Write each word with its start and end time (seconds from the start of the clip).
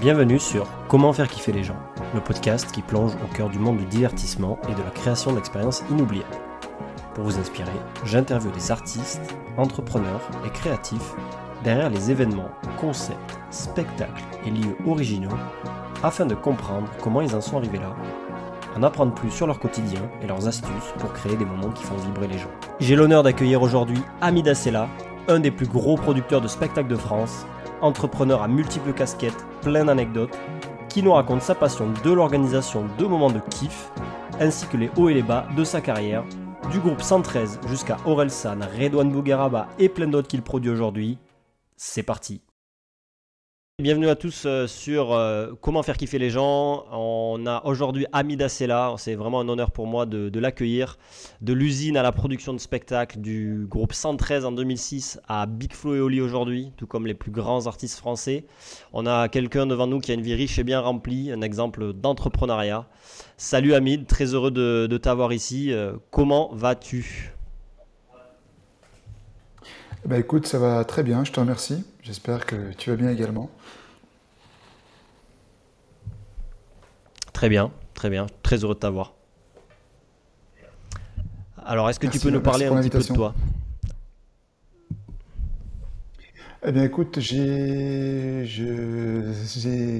Bienvenue 0.00 0.38
sur 0.38 0.66
Comment 0.88 1.12
faire 1.12 1.28
kiffer 1.28 1.52
les 1.52 1.62
gens, 1.62 1.76
le 2.14 2.22
podcast 2.22 2.72
qui 2.72 2.80
plonge 2.80 3.12
au 3.16 3.36
cœur 3.36 3.50
du 3.50 3.58
monde 3.58 3.76
du 3.76 3.84
divertissement 3.84 4.58
et 4.66 4.74
de 4.74 4.82
la 4.82 4.88
création 4.88 5.34
d'expériences 5.34 5.82
inoubliables. 5.90 6.26
Pour 7.14 7.24
vous 7.24 7.38
inspirer, 7.38 7.68
j'interviewe 8.06 8.50
des 8.52 8.70
artistes, 8.70 9.20
entrepreneurs 9.58 10.22
et 10.46 10.48
créatifs 10.48 11.12
derrière 11.64 11.90
les 11.90 12.10
événements, 12.10 12.48
concepts, 12.80 13.38
spectacles 13.50 14.24
et 14.46 14.50
lieux 14.50 14.74
originaux 14.86 15.36
afin 16.02 16.24
de 16.24 16.34
comprendre 16.34 16.88
comment 17.02 17.20
ils 17.20 17.36
en 17.36 17.42
sont 17.42 17.58
arrivés 17.58 17.76
là, 17.76 17.94
en 18.74 18.82
apprendre 18.82 19.12
plus 19.12 19.30
sur 19.30 19.46
leur 19.46 19.58
quotidien 19.58 20.00
et 20.22 20.26
leurs 20.26 20.48
astuces 20.48 20.94
pour 20.98 21.12
créer 21.12 21.36
des 21.36 21.44
moments 21.44 21.72
qui 21.72 21.84
font 21.84 21.96
vibrer 21.96 22.26
les 22.26 22.38
gens. 22.38 22.50
J'ai 22.78 22.96
l'honneur 22.96 23.22
d'accueillir 23.22 23.60
aujourd'hui 23.60 24.00
Amida 24.22 24.54
Sella, 24.54 24.88
un 25.28 25.40
des 25.40 25.50
plus 25.50 25.66
gros 25.66 25.96
producteurs 25.96 26.40
de 26.40 26.48
spectacles 26.48 26.88
de 26.88 26.96
France, 26.96 27.44
entrepreneur 27.82 28.42
à 28.42 28.48
multiples 28.48 28.92
casquettes, 28.92 29.46
plein 29.62 29.84
d'anecdotes, 29.84 30.36
qui 30.88 31.02
nous 31.02 31.12
raconte 31.12 31.42
sa 31.42 31.54
passion 31.54 31.92
de 32.04 32.10
l'organisation 32.10 32.86
de 32.98 33.06
moments 33.06 33.30
de 33.30 33.40
kiff, 33.50 33.90
ainsi 34.40 34.66
que 34.66 34.76
les 34.76 34.90
hauts 34.96 35.08
et 35.08 35.14
les 35.14 35.22
bas 35.22 35.46
de 35.56 35.64
sa 35.64 35.80
carrière, 35.80 36.24
du 36.70 36.80
groupe 36.80 37.02
113 37.02 37.60
jusqu'à 37.66 37.96
Orelsan, 38.04 38.60
Redouane 38.78 39.10
Bougueraba 39.10 39.68
et 39.78 39.88
plein 39.88 40.06
d'autres 40.06 40.28
qu'il 40.28 40.42
produit 40.42 40.70
aujourd'hui. 40.70 41.18
C'est 41.76 42.02
parti 42.02 42.42
Bienvenue 43.80 44.10
à 44.10 44.14
tous 44.14 44.42
euh, 44.44 44.66
sur 44.66 45.14
euh, 45.14 45.52
Comment 45.62 45.82
faire 45.82 45.96
kiffer 45.96 46.18
les 46.18 46.28
gens. 46.28 46.84
On 46.92 47.46
a 47.46 47.64
aujourd'hui 47.64 48.04
Amida 48.12 48.50
Sella. 48.50 48.92
C'est 48.98 49.14
vraiment 49.14 49.40
un 49.40 49.48
honneur 49.48 49.70
pour 49.70 49.86
moi 49.86 50.04
de, 50.04 50.38
l'accueillir. 50.38 50.98
De 51.40 51.54
l'usine 51.54 51.96
à 51.96 52.02
la 52.02 52.12
production 52.12 52.52
de 52.52 52.58
spectacles, 52.58 53.20
du 53.20 53.64
groupe 53.66 53.94
113 53.94 54.44
en 54.44 54.52
2006 54.52 55.18
à 55.28 55.46
Big 55.46 55.72
Flo 55.72 55.94
et 55.94 56.00
Oli 56.00 56.20
aujourd'hui, 56.20 56.72
tout 56.76 56.86
comme 56.86 57.06
les 57.06 57.14
plus 57.14 57.30
grands 57.30 57.66
artistes 57.66 57.96
français. 57.96 58.44
On 58.92 59.06
a 59.06 59.30
quelqu'un 59.30 59.64
devant 59.64 59.86
nous 59.86 60.00
qui 60.00 60.10
a 60.10 60.14
une 60.14 60.20
vie 60.20 60.34
riche 60.34 60.58
et 60.58 60.64
bien 60.64 60.80
remplie, 60.80 61.32
un 61.32 61.40
exemple 61.40 61.94
d'entrepreneuriat. 61.94 62.86
Salut 63.38 63.72
Amid, 63.72 64.06
très 64.06 64.34
heureux 64.34 64.50
de, 64.50 64.98
t'avoir 64.98 65.32
ici. 65.32 65.72
Euh, 65.72 65.94
comment 66.10 66.50
vas-tu? 66.52 67.32
Bah 70.04 70.18
écoute, 70.18 70.46
ça 70.46 70.58
va 70.58 70.84
très 70.84 71.02
bien, 71.02 71.24
je 71.24 71.32
te 71.32 71.40
remercie. 71.40 71.84
J'espère 72.02 72.46
que 72.46 72.72
tu 72.72 72.90
vas 72.90 72.96
bien 72.96 73.10
également. 73.10 73.50
Très 77.32 77.48
bien, 77.48 77.70
très 77.94 78.10
bien. 78.10 78.26
Très 78.42 78.64
heureux 78.64 78.74
de 78.74 78.80
t'avoir. 78.80 79.14
Alors, 81.64 81.88
est-ce 81.88 82.00
que 82.00 82.06
tu 82.06 82.18
peux 82.18 82.30
nous 82.30 82.40
parler 82.40 82.66
un 82.66 82.80
petit 82.80 82.90
peu 82.90 82.98
de 82.98 83.04
toi? 83.04 83.34
Eh 86.66 86.72
bien, 86.72 86.84
écoute, 86.84 87.20
j'ai 87.20 88.46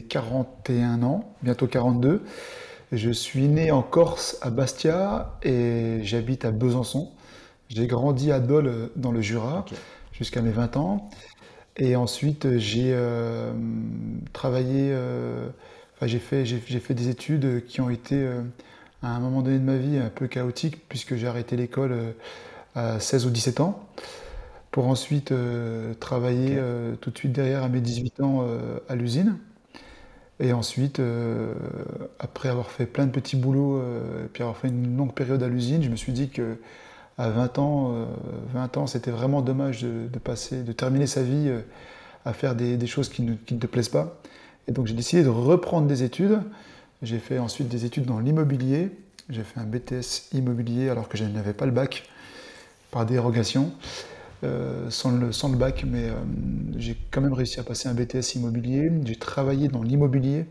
41 0.09 1.03
ans, 1.03 1.35
bientôt 1.43 1.67
42. 1.67 2.23
Je 2.93 3.11
suis 3.11 3.49
né 3.49 3.71
en 3.71 3.83
Corse, 3.83 4.37
à 4.43 4.51
Bastia, 4.51 5.39
et 5.43 6.01
j'habite 6.03 6.45
à 6.45 6.51
Besançon. 6.51 7.13
J'ai 7.71 7.87
grandi 7.87 8.31
à 8.33 8.41
Dole, 8.41 8.91
dans 8.97 9.13
le 9.13 9.23
Jura, 9.23 9.65
jusqu'à 10.13 10.43
mes 10.43 10.51
20 10.51 10.77
ans. 10.77 11.11
Et 11.77 11.97
ensuite, 11.97 12.59
j'ai 12.59 12.93
euh, 12.93 13.53
travaillé 14.33 14.91
euh, 14.93 15.49
j'ai 16.07 16.19
fait, 16.19 16.45
j'ai, 16.47 16.59
fait 16.59 16.95
des 16.95 17.09
études 17.09 17.65
qui 17.67 17.81
ont 17.81 17.91
été, 17.91 18.15
euh, 18.15 18.43
à 19.03 19.15
un 19.15 19.21
moment 19.21 19.43
donné 19.43 19.59
de 19.59 19.65
ma 19.65 19.77
vie, 19.77 19.99
un 19.99 20.09
peu 20.09 20.27
chaotiques, 20.29 20.89
puisque 20.89 21.17
j'ai 21.17 21.27
arrêté 21.27 21.57
l'école 21.57 21.93
euh, 21.93 22.13
à 22.75 23.01
16 23.01 23.27
ou 23.27 23.31
17 23.31 23.61
ans, 23.61 23.87
pour 24.71 24.87
ensuite 24.87 25.33
euh, 25.33 25.95
travailler 25.95 26.59
tout 27.01 27.11
de 27.11 27.19
suite 27.19 27.33
derrière, 27.33 27.65
à 27.65 27.69
mes 27.69 27.81
18 27.81 28.21
ans, 28.21 28.47
à 28.89 28.95
l'usine. 28.95 29.39
Et 30.39 30.53
ensuite, 30.55 31.03
après 32.19 32.49
avoir 32.49 32.71
fait 32.71 32.87
plein 32.87 33.07
de 33.07 33.11
petits 33.11 33.37
boulots, 33.37 33.83
et 33.83 34.29
puis 34.33 34.43
avoir 34.43 34.57
fait 34.57 34.69
une 34.69 34.97
longue 34.97 35.13
période 35.13 35.43
à 35.43 35.49
l'usine, 35.49 35.83
je 35.83 35.91
me 35.91 35.97
suis 35.97 36.13
dit 36.13 36.31
que 36.31 36.57
à 37.21 37.29
20 37.29 37.59
ans, 37.59 38.07
20 38.55 38.77
ans, 38.79 38.87
c'était 38.87 39.11
vraiment 39.11 39.43
dommage 39.43 39.83
de, 39.83 40.19
passer, 40.19 40.63
de 40.63 40.73
terminer 40.73 41.07
sa 41.07 41.23
vie 41.23 41.51
à 42.25 42.33
faire 42.33 42.55
des, 42.55 42.87
choses 42.87 43.09
qui 43.09 43.23
ne, 43.23 43.35
te 43.35 43.67
plaisent 43.67 43.89
pas. 43.89 44.21
Et 44.69 44.73
donc 44.73 44.87
j'ai 44.87 44.95
décidé 44.95 45.23
de 45.23 45.29
reprendre 45.29 45.87
des 45.87 46.03
études. 46.03 46.41
J'ai 47.03 47.19
fait 47.19 47.39
ensuite 47.39 47.69
des 47.69 47.85
études 47.85 48.05
dans 48.05 48.21
l'immobilier. 48.21 48.91
J'ai 49.29 49.43
fait 49.43 49.61
un 49.61 49.65
BTS 49.65 50.33
immobilier 50.33 50.89
alors 50.89 51.09
que 51.09 51.17
je 51.17 51.25
n'avais 51.25 51.53
pas 51.53 51.67
le 51.67 51.73
bac, 51.73 52.09
par 52.91 53.07
dérogation, 53.07 53.73
euh, 54.43 54.91
sans, 54.91 55.11
le, 55.11 55.57
bac, 55.57 55.85
mais 55.87 56.09
euh, 56.09 56.15
j'ai 56.77 56.97
quand 57.11 57.21
même 57.21 57.33
réussi 57.33 57.61
à 57.61 57.63
passer 57.63 57.89
un 57.89 57.95
BTS 57.95 58.35
immobilier. 58.35 58.91
J'ai 59.05 59.17
travaillé 59.17 59.69
dans 59.69 59.83
l'immobilier 59.83 60.47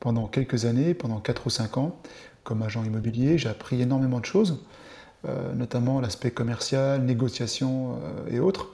pendant 0.00 0.26
quelques 0.26 0.64
années, 0.64 0.94
pendant 0.94 1.20
4 1.20 1.46
ou 1.46 1.50
5 1.50 1.76
ans, 1.76 1.96
comme 2.42 2.62
agent 2.62 2.82
immobilier. 2.84 3.36
J'ai 3.36 3.48
appris 3.48 3.82
énormément 3.82 4.20
de 4.20 4.24
choses, 4.24 4.52
euh, 4.52 4.56
notamment 5.54 6.00
l'aspect 6.00 6.30
commercial, 6.30 7.02
négociation 7.02 7.98
et 8.30 8.40
autres. 8.40 8.68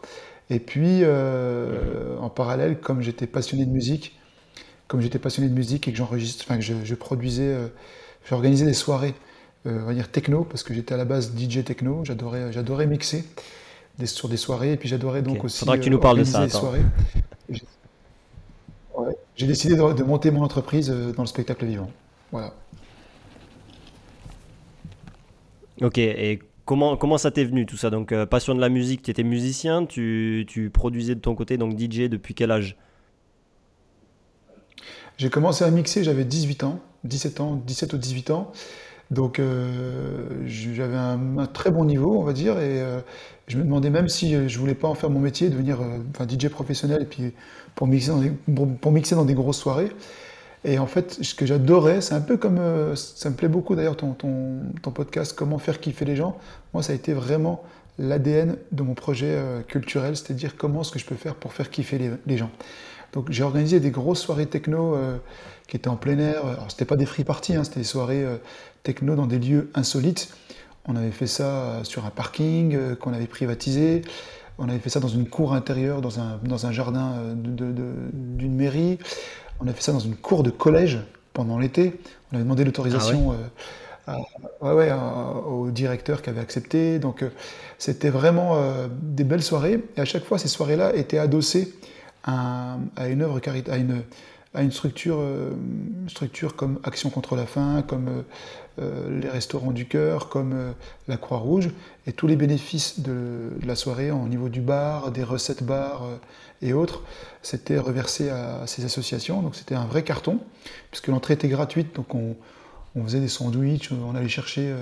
Et 0.48 0.60
puis, 0.60 1.02
en 1.04 2.28
parallèle, 2.30 2.78
comme 2.78 3.02
j'étais 3.02 3.26
passionné 3.26 3.64
de 3.64 3.70
musique, 3.70 4.16
comme 4.88 5.00
j'étais 5.00 5.18
passionné 5.18 5.48
de 5.48 5.54
musique 5.54 5.88
et 5.88 5.92
que 5.92 5.98
j'enregistre, 5.98 6.44
enfin 6.46 6.58
que 6.58 6.62
je, 6.62 6.94
produisais, 6.94 7.48
euh, 7.48 7.68
j'organisais 8.28 8.66
des 8.66 8.74
soirées, 8.74 9.14
euh, 9.66 9.80
on 9.82 9.86
va 9.86 9.94
dire 9.94 10.10
techno, 10.10 10.44
parce 10.44 10.62
que 10.62 10.72
j'étais 10.74 10.94
à 10.94 10.96
la 10.96 11.04
base 11.04 11.32
DJ 11.36 11.64
techno, 11.64 12.04
j'adorais, 12.04 12.52
j'adorais 12.52 12.86
mixer 12.86 13.24
des, 13.98 14.06
sur 14.06 14.28
des 14.28 14.36
soirées, 14.36 14.72
et 14.72 14.76
puis 14.76 14.88
j'adorais 14.88 15.22
donc 15.22 15.44
aussi. 15.44 15.60
Faudra 15.60 15.78
que 15.78 15.82
tu 15.82 15.90
nous 15.90 15.98
parles 15.98 16.18
de 16.18 16.24
ça. 16.24 16.48
Soirées. 16.48 16.82
J'ai 19.34 19.46
décidé 19.46 19.76
de, 19.76 20.02
monter 20.02 20.30
mon 20.30 20.42
entreprise 20.42 20.90
euh, 20.90 21.12
dans 21.12 21.22
le 21.22 21.28
spectacle 21.28 21.66
vivant. 21.66 21.90
Voilà. 22.32 22.54
Ok, 25.82 25.98
et 25.98 26.38
comment, 26.64 26.96
comment 26.96 27.18
ça 27.18 27.30
t'est 27.30 27.44
venu 27.44 27.66
tout 27.66 27.76
ça? 27.76 27.90
Donc, 27.90 28.14
passion 28.24 28.54
de 28.54 28.60
la 28.60 28.68
musique, 28.68 29.02
tu 29.02 29.10
étais 29.10 29.22
musicien, 29.22 29.86
tu, 29.86 30.44
tu 30.48 30.70
produisais 30.70 31.14
de 31.14 31.20
ton 31.20 31.34
côté, 31.34 31.58
donc 31.58 31.78
DJ 31.78 32.08
depuis 32.08 32.34
quel 32.34 32.50
âge? 32.50 32.76
J'ai 35.18 35.30
commencé 35.30 35.64
à 35.64 35.70
mixer, 35.70 36.04
j'avais 36.04 36.24
18 36.24 36.64
ans, 36.64 36.80
17 37.04 37.40
ans, 37.40 37.62
17 37.66 37.94
ou 37.94 37.98
18 37.98 38.30
ans. 38.30 38.52
Donc 39.10 39.38
euh, 39.38 40.26
j'avais 40.46 40.96
un, 40.96 41.46
très 41.46 41.70
bon 41.70 41.84
niveau, 41.84 42.18
on 42.18 42.24
va 42.24 42.32
dire, 42.32 42.58
et 42.58 42.80
euh, 42.82 43.00
je 43.46 43.56
me 43.56 43.62
demandais 43.62 43.88
même 43.88 44.08
si 44.08 44.34
euh, 44.34 44.48
je 44.48 44.58
voulais 44.58 44.74
pas 44.74 44.88
en 44.88 44.94
faire 44.94 45.10
mon 45.10 45.20
métier, 45.20 45.48
devenir 45.48 45.78
enfin, 46.10 46.26
DJ 46.28 46.48
professionnel, 46.48 47.02
et 47.02 47.06
puis 47.06 47.32
pour 47.76 47.86
mixer, 47.86 48.10
dans 48.10 48.66
pour, 48.80 48.90
mixer 48.90 49.14
dans 49.14 49.24
des 49.24 49.34
grosses 49.34 49.58
soirées. 49.58 49.90
Et 50.66 50.78
en 50.78 50.86
fait, 50.86 51.18
ce 51.22 51.34
que 51.34 51.46
j'adorais, 51.46 52.00
c'est 52.02 52.14
un 52.14 52.20
peu 52.20 52.36
comme, 52.36 52.58
ça 52.94 53.30
me 53.30 53.36
plaît 53.36 53.48
beaucoup 53.48 53.74
d'ailleurs 53.74 53.96
ton, 53.96 54.12
ton, 54.12 54.60
ton, 54.82 54.90
podcast, 54.90 55.32
comment 55.32 55.58
faire 55.58 55.80
kiffer 55.80 56.04
les 56.04 56.16
gens. 56.16 56.36
Moi, 56.74 56.82
ça 56.82 56.92
a 56.92 56.96
été 56.96 57.14
vraiment 57.14 57.62
l'ADN 57.98 58.56
de 58.72 58.82
mon 58.82 58.94
projet 58.94 59.38
culturel, 59.68 60.16
c'est-à-dire 60.16 60.56
comment 60.56 60.82
est-ce 60.82 60.90
que 60.90 60.98
je 60.98 61.06
peux 61.06 61.14
faire 61.14 61.34
pour 61.34 61.52
faire 61.52 61.70
kiffer 61.70 62.18
les, 62.26 62.36
gens. 62.36 62.50
Donc 63.12 63.30
j'ai 63.30 63.42
organisé 63.42 63.80
des 63.80 63.90
grosses 63.90 64.20
soirées 64.20 64.46
techno 64.46 64.94
euh, 64.94 65.16
qui 65.68 65.76
étaient 65.76 65.88
en 65.88 65.96
plein 65.96 66.18
air. 66.18 66.44
Alors 66.46 66.70
c'était 66.70 66.84
pas 66.84 66.96
des 66.96 67.06
free 67.06 67.24
parties, 67.24 67.54
hein, 67.54 67.64
c'était 67.64 67.80
des 67.80 67.86
soirées 67.86 68.24
euh, 68.24 68.36
techno 68.82 69.14
dans 69.14 69.26
des 69.26 69.38
lieux 69.38 69.70
insolites. 69.74 70.34
On 70.86 70.96
avait 70.96 71.10
fait 71.10 71.26
ça 71.26 71.44
euh, 71.44 71.84
sur 71.84 72.04
un 72.04 72.10
parking 72.10 72.94
qu'on 72.96 73.12
avait 73.12 73.26
privatisé. 73.26 74.02
On 74.58 74.68
avait 74.68 74.78
fait 74.78 74.90
ça 74.90 75.00
dans 75.00 75.08
une 75.08 75.28
cour 75.28 75.52
intérieure, 75.52 76.00
dans 76.00 76.18
un, 76.18 76.38
dans 76.42 76.66
un 76.66 76.72
jardin 76.72 77.34
d'une 77.34 78.54
mairie. 78.54 78.98
On 79.60 79.66
a 79.66 79.72
fait 79.72 79.82
ça 79.82 79.92
dans 79.92 80.00
une 80.00 80.16
cour 80.16 80.42
de 80.42 80.50
collège 80.50 80.98
pendant 81.32 81.58
l'été. 81.58 81.98
On 82.30 82.36
avait 82.36 82.44
demandé 82.44 82.64
l'autorisation 82.64 83.36
ah 84.06 84.18
au 85.48 85.70
directeur 85.70 86.22
qui 86.22 86.30
avait 86.30 86.40
accepté. 86.40 86.98
Donc 86.98 87.24
c'était 87.78 88.10
vraiment 88.10 88.56
des 89.02 89.24
belles 89.24 89.42
soirées. 89.42 89.82
Et 89.96 90.00
à 90.00 90.04
chaque 90.04 90.24
fois, 90.24 90.38
ces 90.38 90.48
soirées-là 90.48 90.94
étaient 90.94 91.18
adossées 91.18 91.74
à, 92.26 92.76
une 93.08 93.22
œuvre 93.22 93.40
à 93.68 93.76
une, 93.76 94.02
à 94.56 94.62
une 94.62 94.72
structure, 94.72 95.18
euh, 95.20 95.52
structure 96.08 96.56
comme 96.56 96.80
Action 96.82 97.10
contre 97.10 97.36
la 97.36 97.46
faim, 97.46 97.84
comme 97.86 98.08
euh, 98.08 98.22
euh, 98.80 99.20
les 99.20 99.28
Restaurants 99.28 99.70
du 99.70 99.86
Cœur, 99.86 100.28
comme 100.28 100.74
la 101.08 101.16
Croix-Rouge, 101.16 101.70
et 102.06 102.12
tous 102.12 102.26
les 102.26 102.36
bénéfices 102.36 103.00
de, 103.00 103.50
la 103.64 103.76
soirée 103.76 104.10
au 104.10 104.26
niveau 104.26 104.48
du 104.48 104.60
bar, 104.60 105.12
des 105.12 105.22
recettes 105.22 105.62
bar 105.62 106.08
et 106.62 106.72
autres, 106.72 107.02
c'était 107.42 107.78
reversé 107.78 108.30
à, 108.30 108.66
ces 108.66 108.84
associations. 108.84 109.42
Donc 109.42 109.54
c'était 109.54 109.74
un 109.74 109.84
vrai 109.84 110.02
carton, 110.02 110.38
puisque 110.90 111.08
l'entrée 111.08 111.34
était 111.34 111.48
gratuite, 111.48 111.94
donc 111.94 112.14
on, 112.14 112.36
on, 112.94 113.04
faisait 113.04 113.20
des 113.20 113.28
sandwichs, 113.28 113.90
on 113.92 114.14
allait 114.14 114.28
chercher 114.28 114.74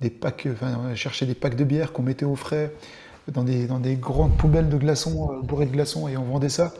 des 0.00 0.10
packs, 0.10 0.48
enfin, 0.50 0.78
on 0.80 0.86
allait 0.86 0.96
chercher 0.96 1.26
des 1.26 1.34
packs 1.34 1.56
de 1.56 1.64
bière 1.64 1.92
qu'on 1.92 2.02
mettait 2.02 2.24
au 2.24 2.36
frais 2.36 2.72
dans 3.28 3.44
des, 3.44 3.66
dans 3.66 3.78
des 3.78 3.96
grandes 3.96 4.36
poubelles 4.36 4.68
de 4.68 4.76
glaçons, 4.76 5.30
euh, 5.32 5.42
bourrées 5.42 5.66
de 5.66 5.72
glaçons, 5.72 6.08
et 6.08 6.16
on 6.16 6.24
vendait 6.24 6.48
ça. 6.48 6.72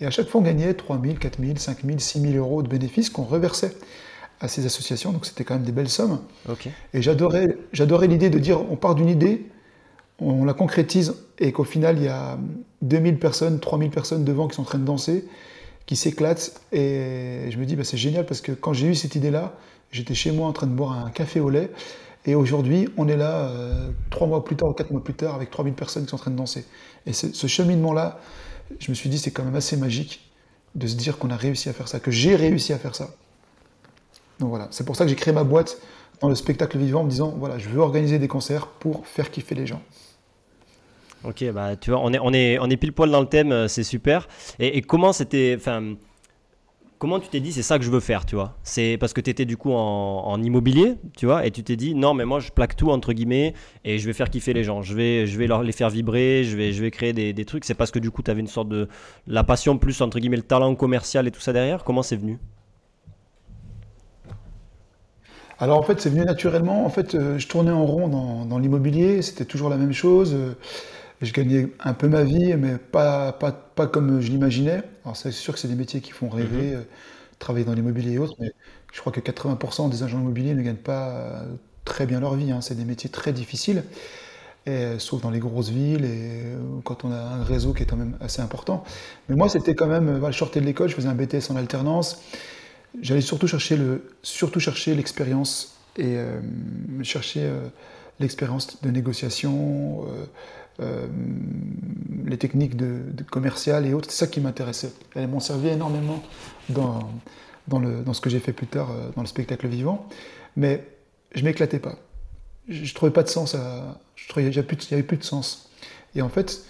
Et 0.00 0.06
à 0.06 0.10
chaque 0.10 0.28
fois, 0.28 0.40
on 0.40 0.44
gagnait 0.44 0.74
3 0.74 1.00
000, 1.02 1.14
4 1.16 1.40
000, 1.40 1.56
5 1.56 1.84
000, 1.84 1.98
6 1.98 2.20
000 2.20 2.34
euros 2.34 2.62
de 2.62 2.68
bénéfices 2.68 3.10
qu'on 3.10 3.24
reversait 3.24 3.72
à 4.40 4.48
ces 4.48 4.66
associations. 4.66 5.12
Donc 5.12 5.24
c'était 5.24 5.44
quand 5.44 5.54
même 5.54 5.64
des 5.64 5.72
belles 5.72 5.88
sommes. 5.88 6.20
Et 6.92 7.00
j'adorais, 7.00 7.56
j'adorais 7.72 8.06
l'idée 8.06 8.28
de 8.28 8.38
dire, 8.38 8.60
on 8.70 8.76
part 8.76 8.94
d'une 8.94 9.08
idée, 9.08 9.46
on 10.18 10.44
la 10.44 10.54
concrétise, 10.54 11.14
et 11.38 11.52
qu'au 11.52 11.64
final, 11.64 11.98
il 11.98 12.04
y 12.04 12.08
a 12.08 12.38
2000 12.82 13.18
personnes, 13.18 13.60
3000 13.60 13.90
personnes 13.90 14.24
devant 14.24 14.48
qui 14.48 14.56
sont 14.56 14.62
en 14.62 14.66
train 14.66 14.78
de 14.78 14.84
danser, 14.84 15.26
qui 15.84 15.96
s'éclate. 15.96 16.60
Et 16.72 17.48
je 17.50 17.58
me 17.58 17.64
dis, 17.64 17.76
bah, 17.76 17.84
c'est 17.84 17.96
génial 17.96 18.26
parce 18.26 18.40
que 18.40 18.52
quand 18.52 18.72
j'ai 18.72 18.88
eu 18.88 18.94
cette 18.94 19.14
idée-là, 19.14 19.54
j'étais 19.92 20.14
chez 20.14 20.32
moi 20.32 20.48
en 20.48 20.52
train 20.52 20.66
de 20.66 20.72
boire 20.72 20.92
un 20.92 21.10
café 21.10 21.40
au 21.40 21.50
lait. 21.50 21.70
Et 22.24 22.34
aujourd'hui, 22.34 22.88
on 22.96 23.06
est 23.06 23.16
là, 23.16 23.48
euh, 23.50 23.90
trois 24.10 24.26
mois 24.26 24.44
plus 24.44 24.56
tard 24.56 24.68
ou 24.70 24.72
quatre 24.72 24.90
mois 24.90 25.04
plus 25.04 25.14
tard, 25.14 25.34
avec 25.34 25.50
3000 25.50 25.74
personnes 25.74 26.04
qui 26.04 26.10
sont 26.10 26.16
en 26.16 26.20
train 26.20 26.30
de 26.30 26.36
danser. 26.36 26.64
Et 27.06 27.12
ce 27.12 27.46
cheminement-là, 27.46 28.18
je 28.80 28.90
me 28.90 28.94
suis 28.94 29.08
dit, 29.08 29.18
c'est 29.18 29.30
quand 29.30 29.44
même 29.44 29.54
assez 29.54 29.76
magique 29.76 30.28
de 30.74 30.86
se 30.86 30.96
dire 30.96 31.18
qu'on 31.18 31.30
a 31.30 31.36
réussi 31.36 31.68
à 31.68 31.72
faire 31.72 31.88
ça, 31.88 32.00
que 32.00 32.10
j'ai 32.10 32.34
réussi 32.34 32.72
à 32.72 32.78
faire 32.78 32.94
ça. 32.94 33.10
Donc 34.40 34.50
voilà, 34.50 34.68
c'est 34.70 34.84
pour 34.84 34.96
ça 34.96 35.04
que 35.04 35.10
j'ai 35.10 35.16
créé 35.16 35.32
ma 35.32 35.44
boîte 35.44 35.80
dans 36.20 36.28
le 36.28 36.34
spectacle 36.34 36.78
vivant 36.78 37.00
en 37.00 37.04
me 37.04 37.10
disant, 37.10 37.34
voilà, 37.38 37.58
je 37.58 37.68
veux 37.68 37.80
organiser 37.80 38.18
des 38.18 38.28
concerts 38.28 38.66
pour 38.66 39.06
faire 39.06 39.30
kiffer 39.30 39.54
les 39.54 39.66
gens. 39.66 39.80
Ok, 41.24 41.44
bah 41.52 41.76
tu 41.76 41.90
vois, 41.90 42.00
on 42.02 42.12
est, 42.12 42.18
on 42.20 42.32
est, 42.32 42.58
on 42.58 42.68
pile 42.68 42.92
poil 42.92 43.10
dans 43.10 43.20
le 43.20 43.26
thème, 43.26 43.50
euh, 43.50 43.68
c'est 43.68 43.82
super. 43.82 44.28
Et, 44.58 44.82
comment 44.82 45.12
c'était, 45.12 45.58
comment 46.98 47.18
tu 47.18 47.28
t'es 47.28 47.40
dit 47.40 47.52
c'est 47.52 47.62
ça 47.62 47.78
que 47.78 47.84
je 47.84 47.90
veux 47.90 48.00
faire, 48.00 48.24
tu 48.26 48.36
vois? 48.36 48.56
C'est 48.62 48.96
parce 48.98 49.12
que 49.12 49.20
tu 49.20 49.30
étais 49.30 49.44
du 49.44 49.56
coup 49.56 49.72
en, 49.72 50.42
immobilier, 50.42 50.94
tu 51.16 51.26
vois, 51.26 51.44
et 51.46 51.50
tu 51.50 51.62
t'es 51.64 51.76
dit 51.76 51.94
non 51.94 52.14
mais 52.14 52.24
moi 52.24 52.40
je 52.40 52.50
plaque 52.50 52.76
tout 52.76 52.90
entre 52.90 53.12
guillemets 53.12 53.54
et 53.84 53.98
je 53.98 54.06
vais 54.06 54.12
faire 54.12 54.30
kiffer 54.30 54.52
les 54.52 54.62
gens, 54.62 54.82
je 54.82 54.94
vais, 54.94 55.26
je 55.26 55.38
vais 55.38 55.46
leur 55.46 55.62
les 55.62 55.72
faire 55.72 55.90
vibrer, 55.90 56.44
je 56.44 56.56
vais, 56.56 56.72
je 56.72 56.82
vais 56.82 56.90
créer 56.90 57.12
des, 57.12 57.32
des 57.32 57.44
trucs. 57.44 57.64
C'est 57.64 57.74
parce 57.74 57.90
que 57.90 57.98
du 57.98 58.10
coup 58.10 58.22
tu 58.22 58.30
avais 58.30 58.40
une 58.40 58.46
sorte 58.46 58.68
de 58.68 58.88
la 59.26 59.42
passion 59.42 59.78
plus 59.78 60.00
entre 60.02 60.18
guillemets 60.20 60.36
le 60.36 60.42
talent 60.42 60.74
commercial 60.74 61.26
et 61.26 61.30
tout 61.30 61.40
ça 61.40 61.52
derrière? 61.52 61.82
Comment 61.84 62.02
c'est 62.02 62.16
venu? 62.16 62.38
Alors 65.58 65.78
en 65.78 65.82
fait, 65.82 66.00
c'est 66.00 66.10
venu 66.10 66.24
naturellement. 66.24 66.84
En 66.84 66.90
fait, 66.90 67.14
euh, 67.14 67.38
je 67.38 67.48
tournais 67.48 67.70
en 67.70 67.86
rond 67.86 68.08
dans, 68.08 68.44
dans 68.44 68.58
l'immobilier, 68.58 69.22
c'était 69.22 69.46
toujours 69.46 69.70
la 69.70 69.78
même 69.78 69.94
chose. 69.94 70.36
Euh, 71.22 71.26
je 71.26 71.32
gagnais 71.32 71.68
un 71.80 71.94
peu 71.94 72.08
ma 72.08 72.22
vie, 72.22 72.54
mais 72.56 72.76
pas, 72.76 73.32
pas, 73.32 73.52
pas 73.52 73.86
comme 73.86 74.20
je 74.20 74.30
l'imaginais. 74.30 74.82
Alors 75.04 75.16
c'est 75.16 75.32
sûr 75.32 75.54
que 75.54 75.60
c'est 75.60 75.68
des 75.68 75.74
métiers 75.74 76.00
qui 76.00 76.12
font 76.12 76.28
rêver, 76.28 76.72
mhm. 76.72 76.76
euh, 76.76 76.82
travailler 77.38 77.64
dans 77.64 77.74
l'immobilier 77.74 78.12
et 78.14 78.18
autres, 78.18 78.36
mais 78.38 78.52
je 78.92 79.00
crois 79.00 79.12
que 79.12 79.20
80% 79.20 79.90
des 79.90 80.02
agents 80.02 80.20
immobiliers 80.20 80.54
ne 80.54 80.62
gagnent 80.62 80.76
pas 80.76 81.44
très 81.84 82.06
bien 82.06 82.20
leur 82.20 82.34
vie. 82.34 82.50
Hein. 82.50 82.60
C'est 82.60 82.74
des 82.74 82.84
métiers 82.84 83.10
très 83.10 83.32
difficiles, 83.32 83.84
et, 84.66 84.98
sauf 84.98 85.20
dans 85.20 85.30
les 85.30 85.38
grosses 85.38 85.68
villes 85.68 86.04
et 86.04 86.42
quand 86.84 87.04
on 87.04 87.12
a 87.12 87.18
un 87.18 87.44
réseau 87.44 87.72
qui 87.72 87.82
est 87.82 87.86
quand 87.86 87.96
même 87.96 88.16
assez 88.20 88.42
important. 88.42 88.84
Mais 89.28 89.36
moi, 89.36 89.48
c'était 89.48 89.74
quand 89.74 89.86
même, 89.86 90.20
je 90.30 90.36
sortais 90.36 90.60
de 90.60 90.66
l'école, 90.66 90.88
je 90.88 90.94
faisais 90.94 91.08
un 91.08 91.14
BTS 91.14 91.50
en 91.50 91.56
alternance. 91.56 92.20
J'allais 93.02 93.20
surtout 93.20 93.46
chercher 93.46 93.76
le, 93.76 94.10
surtout 94.22 94.60
chercher 94.60 94.94
l'expérience 94.94 95.76
et 95.98 96.16
euh, 96.16 96.40
chercher 97.02 97.40
euh, 97.42 97.68
l'expérience 98.20 98.82
de 98.82 98.90
négociation, 98.90 100.04
euh, 100.08 100.24
les 100.78 102.38
techniques 102.38 102.76
de, 102.76 103.00
commerciales 103.30 103.86
et 103.86 103.94
autres. 103.94 104.10
C'est 104.10 104.18
ça 104.18 104.26
qui 104.26 104.40
m'intéressait. 104.40 104.92
Elles 105.14 105.28
m'ont 105.28 105.40
servi 105.40 105.68
énormément 105.68 106.22
dans, 106.68 107.10
dans, 107.68 107.78
le, 107.78 108.02
dans 108.02 108.12
ce 108.12 108.20
que 108.20 108.30
j'ai 108.30 108.40
fait 108.40 108.52
plus 108.52 108.66
tard 108.66 108.90
dans 109.14 109.22
le 109.22 109.28
spectacle 109.28 109.66
vivant. 109.68 110.08
Mais 110.56 110.84
je 111.34 111.44
m'éclatais 111.44 111.78
pas. 111.78 111.96
Je, 112.68 112.82
ne 112.82 112.94
trouvais 112.94 113.12
pas 113.12 113.22
de 113.22 113.28
sens 113.28 113.54
à. 113.54 114.00
Je 114.16 114.24
il 114.36 114.48
n'y 114.48 114.58
avait 114.58 115.02
plus 115.02 115.16
de 115.16 115.24
sens. 115.24 115.70
Et 116.14 116.22
en 116.22 116.28
fait, 116.28 116.64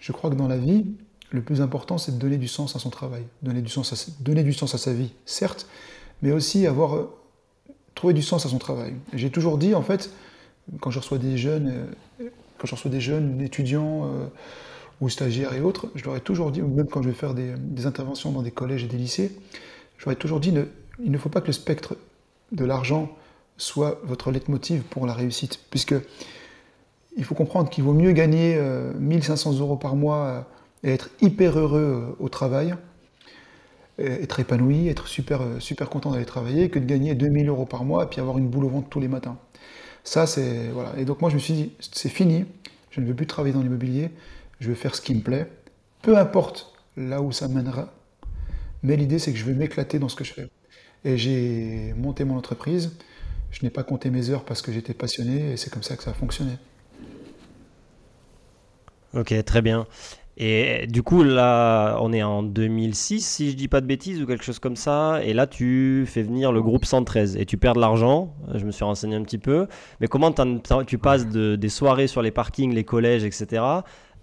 je 0.00 0.12
crois 0.12 0.30
que 0.30 0.34
dans 0.34 0.48
la 0.48 0.56
vie, 0.56 0.86
le 1.30 1.42
plus 1.42 1.60
important, 1.60 1.98
c'est 1.98 2.12
de 2.12 2.18
donner 2.18 2.38
du 2.38 2.48
sens 2.48 2.76
à 2.76 2.78
son 2.78 2.90
travail, 2.90 3.24
donner 3.42 3.62
du 3.62 3.68
sens 3.68 3.92
à, 3.92 4.10
donner 4.20 4.42
du 4.42 4.52
sens 4.52 4.74
à 4.74 4.78
sa 4.78 4.92
vie, 4.92 5.12
certes, 5.24 5.68
mais 6.22 6.32
aussi 6.32 6.66
avoir 6.66 6.96
euh, 6.96 7.18
trouvé 7.94 8.14
du 8.14 8.22
sens 8.22 8.46
à 8.46 8.48
son 8.48 8.58
travail. 8.58 8.94
J'ai 9.12 9.30
toujours 9.30 9.58
dit, 9.58 9.74
en 9.74 9.82
fait, 9.82 10.10
quand 10.80 10.90
je 10.90 10.98
reçois 10.98 11.18
des 11.18 11.36
jeunes, 11.36 11.86
euh, 12.20 12.28
quand 12.58 12.66
je 12.66 12.74
reçois 12.74 12.90
des 12.90 13.00
jeunes 13.00 13.40
étudiants 13.40 14.06
euh, 14.06 14.26
ou 15.00 15.08
stagiaires 15.08 15.52
et 15.54 15.60
autres, 15.60 15.88
je 15.94 16.04
leur 16.04 16.16
ai 16.16 16.20
toujours 16.20 16.50
dit, 16.50 16.62
ou 16.62 16.68
même 16.68 16.86
quand 16.86 17.02
je 17.02 17.08
vais 17.08 17.14
faire 17.14 17.34
des, 17.34 17.54
interventions 17.86 18.32
dans 18.32 18.42
des 18.42 18.50
collèges 18.50 18.84
et 18.84 18.88
des 18.88 18.96
lycées, 18.96 19.32
je 19.98 20.04
leur 20.04 20.12
ai 20.12 20.16
toujours 20.16 20.40
dit, 20.40 20.54
il 21.02 21.10
ne 21.10 21.18
faut 21.18 21.28
pas 21.28 21.40
que 21.40 21.48
le 21.48 21.52
spectre 21.52 21.96
de 22.52 22.64
l'argent 22.64 23.10
soit 23.58 24.00
votre 24.04 24.30
leitmotiv 24.30 24.82
pour 24.82 25.06
la 25.06 25.14
réussite, 25.14 25.60
puisque 25.70 25.94
il 27.16 27.24
faut 27.24 27.34
comprendre 27.34 27.70
qu'il 27.70 27.84
vaut 27.84 27.94
mieux 27.94 28.12
gagner 28.12 28.60
1500 28.98 29.58
euros 29.58 29.76
par 29.76 29.96
mois 29.96 30.46
et 30.82 30.92
être 30.92 31.10
hyper 31.20 31.58
heureux 31.58 31.80
euh, 31.80 32.24
au 32.24 32.28
travail, 32.28 32.74
être 33.98 34.40
épanoui, 34.40 34.88
être 34.88 35.06
super, 35.06 35.40
euh, 35.42 35.58
super 35.58 35.88
content 35.88 36.10
d'aller 36.10 36.26
travailler, 36.26 36.68
que 36.68 36.78
de 36.78 36.84
gagner 36.84 37.14
2000 37.14 37.48
euros 37.48 37.64
par 37.64 37.84
mois 37.84 38.04
et 38.04 38.06
puis 38.06 38.20
avoir 38.20 38.38
une 38.38 38.48
boule 38.48 38.64
au 38.66 38.68
ventre 38.68 38.88
tous 38.88 39.00
les 39.00 39.08
matins. 39.08 39.38
Ça, 40.06 40.26
c'est. 40.26 40.68
Voilà. 40.68 40.94
Et 40.96 41.04
donc, 41.04 41.20
moi, 41.20 41.30
je 41.30 41.34
me 41.34 41.40
suis 41.40 41.52
dit, 41.52 41.72
c'est 41.80 42.08
fini, 42.08 42.46
je 42.90 43.00
ne 43.00 43.06
veux 43.06 43.14
plus 43.14 43.26
travailler 43.26 43.52
dans 43.52 43.60
l'immobilier, 43.60 44.10
je 44.60 44.68
veux 44.68 44.76
faire 44.76 44.94
ce 44.94 45.02
qui 45.02 45.14
me 45.14 45.20
plaît, 45.20 45.50
peu 46.00 46.16
importe 46.16 46.72
là 46.96 47.20
où 47.20 47.32
ça 47.32 47.48
mènera, 47.48 47.92
mais 48.84 48.96
l'idée, 48.96 49.18
c'est 49.18 49.32
que 49.32 49.38
je 49.38 49.44
veux 49.44 49.52
m'éclater 49.52 49.98
dans 49.98 50.08
ce 50.08 50.14
que 50.14 50.22
je 50.22 50.32
fais. 50.32 50.48
Et 51.04 51.18
j'ai 51.18 51.92
monté 51.96 52.24
mon 52.24 52.36
entreprise, 52.36 52.92
je 53.50 53.64
n'ai 53.64 53.70
pas 53.70 53.82
compté 53.82 54.10
mes 54.10 54.30
heures 54.30 54.44
parce 54.44 54.62
que 54.62 54.70
j'étais 54.70 54.94
passionné 54.94 55.52
et 55.52 55.56
c'est 55.56 55.70
comme 55.70 55.82
ça 55.82 55.96
que 55.96 56.04
ça 56.04 56.12
a 56.12 56.14
fonctionné. 56.14 56.52
Ok, 59.12 59.34
très 59.44 59.60
bien. 59.60 59.88
Et 60.38 60.86
du 60.86 61.02
coup, 61.02 61.22
là, 61.22 61.96
on 62.00 62.12
est 62.12 62.22
en 62.22 62.42
2006, 62.42 63.26
si 63.26 63.50
je 63.50 63.56
dis 63.56 63.68
pas 63.68 63.80
de 63.80 63.86
bêtises, 63.86 64.20
ou 64.22 64.26
quelque 64.26 64.44
chose 64.44 64.58
comme 64.58 64.76
ça. 64.76 65.20
Et 65.24 65.32
là, 65.32 65.46
tu 65.46 66.04
fais 66.06 66.22
venir 66.22 66.52
le 66.52 66.60
groupe 66.60 66.84
113 66.84 67.36
et 67.36 67.46
tu 67.46 67.56
perds 67.56 67.74
de 67.74 67.80
l'argent. 67.80 68.34
Je 68.54 68.66
me 68.66 68.70
suis 68.70 68.84
renseigné 68.84 69.16
un 69.16 69.22
petit 69.22 69.38
peu. 69.38 69.66
Mais 70.00 70.08
comment 70.08 70.32
tu 70.86 70.98
passes 70.98 71.26
de, 71.26 71.56
des 71.56 71.68
soirées 71.70 72.06
sur 72.06 72.20
les 72.20 72.30
parkings, 72.30 72.74
les 72.74 72.84
collèges, 72.84 73.24
etc., 73.24 73.62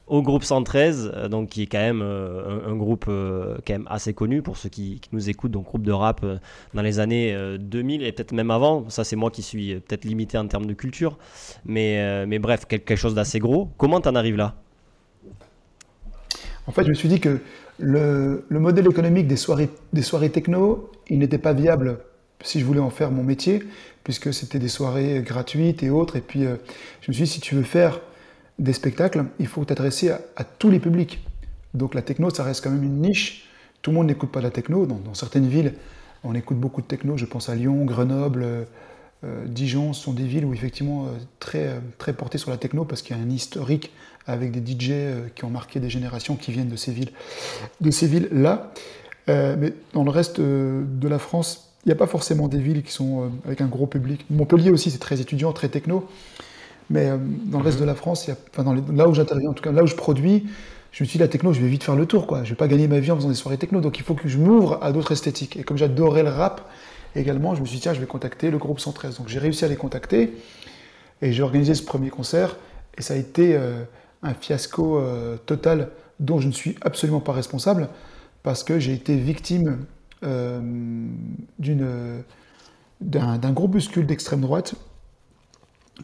au 0.06 0.22
groupe 0.22 0.44
113, 0.44 1.12
euh, 1.16 1.28
donc 1.30 1.50
qui 1.50 1.64
est 1.64 1.66
quand 1.66 1.80
même 1.80 2.02
euh, 2.04 2.68
un, 2.68 2.76
groupe 2.76 3.06
euh, 3.08 3.58
quand 3.66 3.74
même 3.74 3.88
assez 3.90 4.14
connu 4.14 4.42
pour 4.42 4.58
ceux 4.58 4.70
qui, 4.70 5.00
nous 5.14 5.30
écoutent, 5.30 5.52
donc 5.52 5.66
groupe 5.66 5.84
de 5.84 5.92
rap 5.92 6.26
dans 6.74 6.82
les 6.82 7.00
années 7.00 7.36
2000 7.60 8.04
et 8.04 8.12
peut-être 8.12 8.34
même 8.34 8.52
avant. 8.52 8.90
Ça, 8.90 9.04
c'est 9.04 9.16
moi 9.16 9.32
qui 9.32 9.42
suis 9.42 9.76
peut-être 9.76 10.06
limité 10.06 10.38
en 10.38 10.48
termes 10.48 10.66
de 10.66 10.74
culture. 10.74 11.18
Mais, 11.66 12.26
mais 12.26 12.40
bref, 12.40 12.66
quelque 12.66 12.96
chose 12.96 13.16
d'assez 13.16 13.40
gros. 13.40 13.70
Comment 13.78 14.02
tu 14.02 14.10
en 14.10 14.16
arrives 14.16 14.36
là? 14.36 14.56
En 16.68 16.72
fait, 16.72 16.84
je 16.84 16.90
me 16.90 16.94
suis 16.94 17.10
dit 17.10 17.20
que 17.20 17.40
le, 17.80 18.44
modèle 18.50 18.88
économique 18.88 19.28
des 19.28 19.36
soirées, 19.36 19.70
techno, 20.32 20.92
il 21.10 21.20
n'était 21.20 21.38
pas 21.38 21.54
viable 21.54 22.00
si 22.44 22.60
je 22.60 22.66
voulais 22.66 22.80
en 22.80 22.90
faire 22.90 23.12
mon 23.12 23.24
métier, 23.24 23.64
puisque 24.04 24.34
c'était 24.34 24.60
des 24.60 24.68
soirées 24.68 25.22
gratuites 25.26 25.82
et 25.84 25.90
autres. 25.90 26.16
Et 26.16 26.22
puis, 26.22 26.46
euh, 26.46 26.56
je 27.02 27.12
me 27.12 27.14
suis 27.14 27.24
dit, 27.24 27.30
si 27.30 27.40
tu 27.40 27.56
veux 27.56 27.64
faire 27.64 28.02
des 28.60 28.74
spectacles, 28.74 29.26
il 29.40 29.48
faut 29.48 29.64
t'adresser 29.66 30.12
à, 30.12 30.44
tous 30.44 30.70
les 30.70 30.80
publics. 30.80 31.26
Donc 31.74 31.96
la 31.96 32.02
techno, 32.02 32.30
ça 32.30 32.44
reste 32.44 32.64
quand 32.64 32.70
même 32.70 32.84
une 32.84 33.02
niche. 33.02 33.50
Tout 33.82 33.92
le 33.92 33.98
monde 33.98 34.08
n'écoute 34.08 34.32
pas 34.32 34.42
la 34.42 34.52
techno. 34.52 34.86
Dans, 34.86 35.14
certaines 35.14 35.48
villes, 35.48 35.74
on 36.24 36.36
écoute 36.36 36.58
beaucoup 36.58 36.82
de 36.82 36.88
techno. 36.88 37.18
Je 37.18 37.26
pense 37.26 37.50
à 37.50 37.56
Lyon, 37.56 37.84
Grenoble, 37.86 38.44
euh, 38.44 38.64
Dijon. 39.46 39.94
Ce 39.94 40.04
sont 40.04 40.14
des 40.14 40.26
villes 40.26 40.46
où 40.46 40.54
effectivement 40.54 41.08
très, 41.40 41.80
très 41.98 42.14
portées 42.14 42.38
sur 42.38 42.52
la 42.52 42.58
techno 42.58 42.86
parce 42.86 43.02
qu'il 43.02 43.16
y 43.16 43.20
a 43.20 43.22
un 43.22 43.30
historique 43.30 43.92
avec 44.28 44.52
des 44.52 44.72
DJ 44.72 44.90
euh, 44.92 45.28
qui 45.36 45.46
ont 45.46 45.50
marqué 45.50 45.80
des 45.80 45.90
générations 45.90 46.36
qui 46.36 46.52
viennent 46.52 46.70
de 46.70 46.76
ces 46.76 46.92
villes, 46.92 47.12
de 47.82 47.92
ces 47.92 48.08
villes-là. 48.08 48.72
Euh, 49.30 49.56
mais 49.58 49.74
dans 49.94 50.04
le 50.04 50.10
reste 50.10 50.40
euh, 50.40 50.84
de 50.86 51.08
la 51.08 51.20
France, 51.20 51.72
il 51.86 51.90
n'y 51.90 51.94
a 51.94 51.98
pas 51.98 52.08
forcément 52.08 52.48
des 52.48 52.60
villes 52.60 52.84
qui 52.84 52.92
sont 52.92 53.30
avec 53.46 53.60
un 53.60 53.68
gros 53.68 53.88
public. 53.88 54.26
Montpellier 54.30 54.70
aussi, 54.70 54.90
c'est 54.90 55.00
très 55.00 55.20
étudiant, 55.20 55.52
très 55.52 55.68
techno. 55.68 56.08
Mais 56.90 57.10
dans 57.46 57.60
le 57.60 57.64
reste 57.66 57.80
de 57.80 57.86
la 57.86 57.96
France, 57.96 58.30
enfin 58.52 58.64
dans 58.64 58.74
là 58.74 59.10
où 59.10 59.14
j'interviens, 59.14 59.50
en 59.50 59.54
tout 59.54 59.64
cas 59.64 59.72
là 59.72 59.84
où 59.84 59.88
je 59.88 59.96
produis, 59.96 60.46
je 60.92 61.04
me 61.04 61.08
suis 61.08 61.18
dit, 61.18 61.22
la 61.22 61.28
techno, 61.28 61.52
je 61.52 61.60
vais 61.60 61.68
vite 61.68 61.84
faire 61.84 61.96
le 61.96 62.06
tour. 62.06 62.26
Quoi. 62.26 62.40
Je 62.40 62.44
ne 62.44 62.50
vais 62.50 62.56
pas 62.56 62.68
gagner 62.68 62.88
ma 62.88 63.00
vie 63.00 63.12
en 63.12 63.18
faisant 63.18 63.28
des 63.28 63.36
soirées 63.36 63.58
techno. 63.58 63.82
Donc 63.82 63.98
il 63.98 64.04
faut 64.04 64.14
que 64.14 64.30
je 64.30 64.38
m'ouvre 64.38 64.80
à 64.82 64.94
d'autres 64.94 65.12
esthétiques. 65.12 65.58
Et 65.58 65.64
comme 65.64 65.78
j'adorais 65.78 66.24
le 66.24 66.30
rap 66.30 66.70
également, 67.16 67.56
je 67.56 67.62
me 67.62 67.66
suis 67.66 67.78
dit, 67.78 67.82
tiens, 67.82 67.94
je 67.94 68.00
vais 68.00 68.08
contacter 68.08 68.52
le 68.52 68.58
groupe 68.58 68.80
113. 68.80 69.18
Donc 69.18 69.28
j'ai 69.28 69.40
réussi 69.40 69.66
à 69.66 69.68
les 69.68 69.76
contacter. 69.76 70.34
Et 71.22 71.32
j'ai 71.32 71.44
organisé 71.44 71.76
ce 71.76 71.84
premier 71.84 72.10
concert. 72.10 72.58
Et 72.98 73.02
ça 73.02 73.14
a 73.14 73.18
été 73.18 73.58
un 74.24 74.34
fiasco 74.34 74.98
euh, 74.98 75.38
total 75.46 75.90
dont 76.20 76.40
je 76.40 76.48
ne 76.48 76.54
suis 76.54 76.76
absolument 76.82 77.20
pas 77.20 77.34
responsable 77.34 77.90
parce 78.42 78.64
que 78.64 78.80
j'ai 78.80 78.94
été 78.94 79.16
victime 79.18 79.86
euh, 80.24 80.60
d'un 83.02 83.52
groupuscule 83.52 84.06
d'extrême 84.06 84.42
droite 84.42 84.76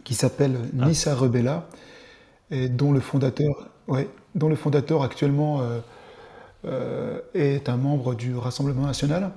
qui 0.04 0.14
s'appelle 0.14 0.58
ah. 0.80 0.86
Nissa 0.86 1.16
Rebella 1.16 1.68
et 2.52 2.68
dont 2.68 2.92
le 2.92 3.00
fondateur, 3.00 3.70
ouais, 3.88 4.10
dont 4.36 4.50
le 4.50 4.56
fondateur 4.56 5.04
actuellement 5.04 5.62
euh, 6.66 7.22
est 7.34 7.70
un 7.70 7.78
membre 7.78 8.16
du 8.16 8.36
Rassemblement 8.36 8.86
national. 8.86 9.32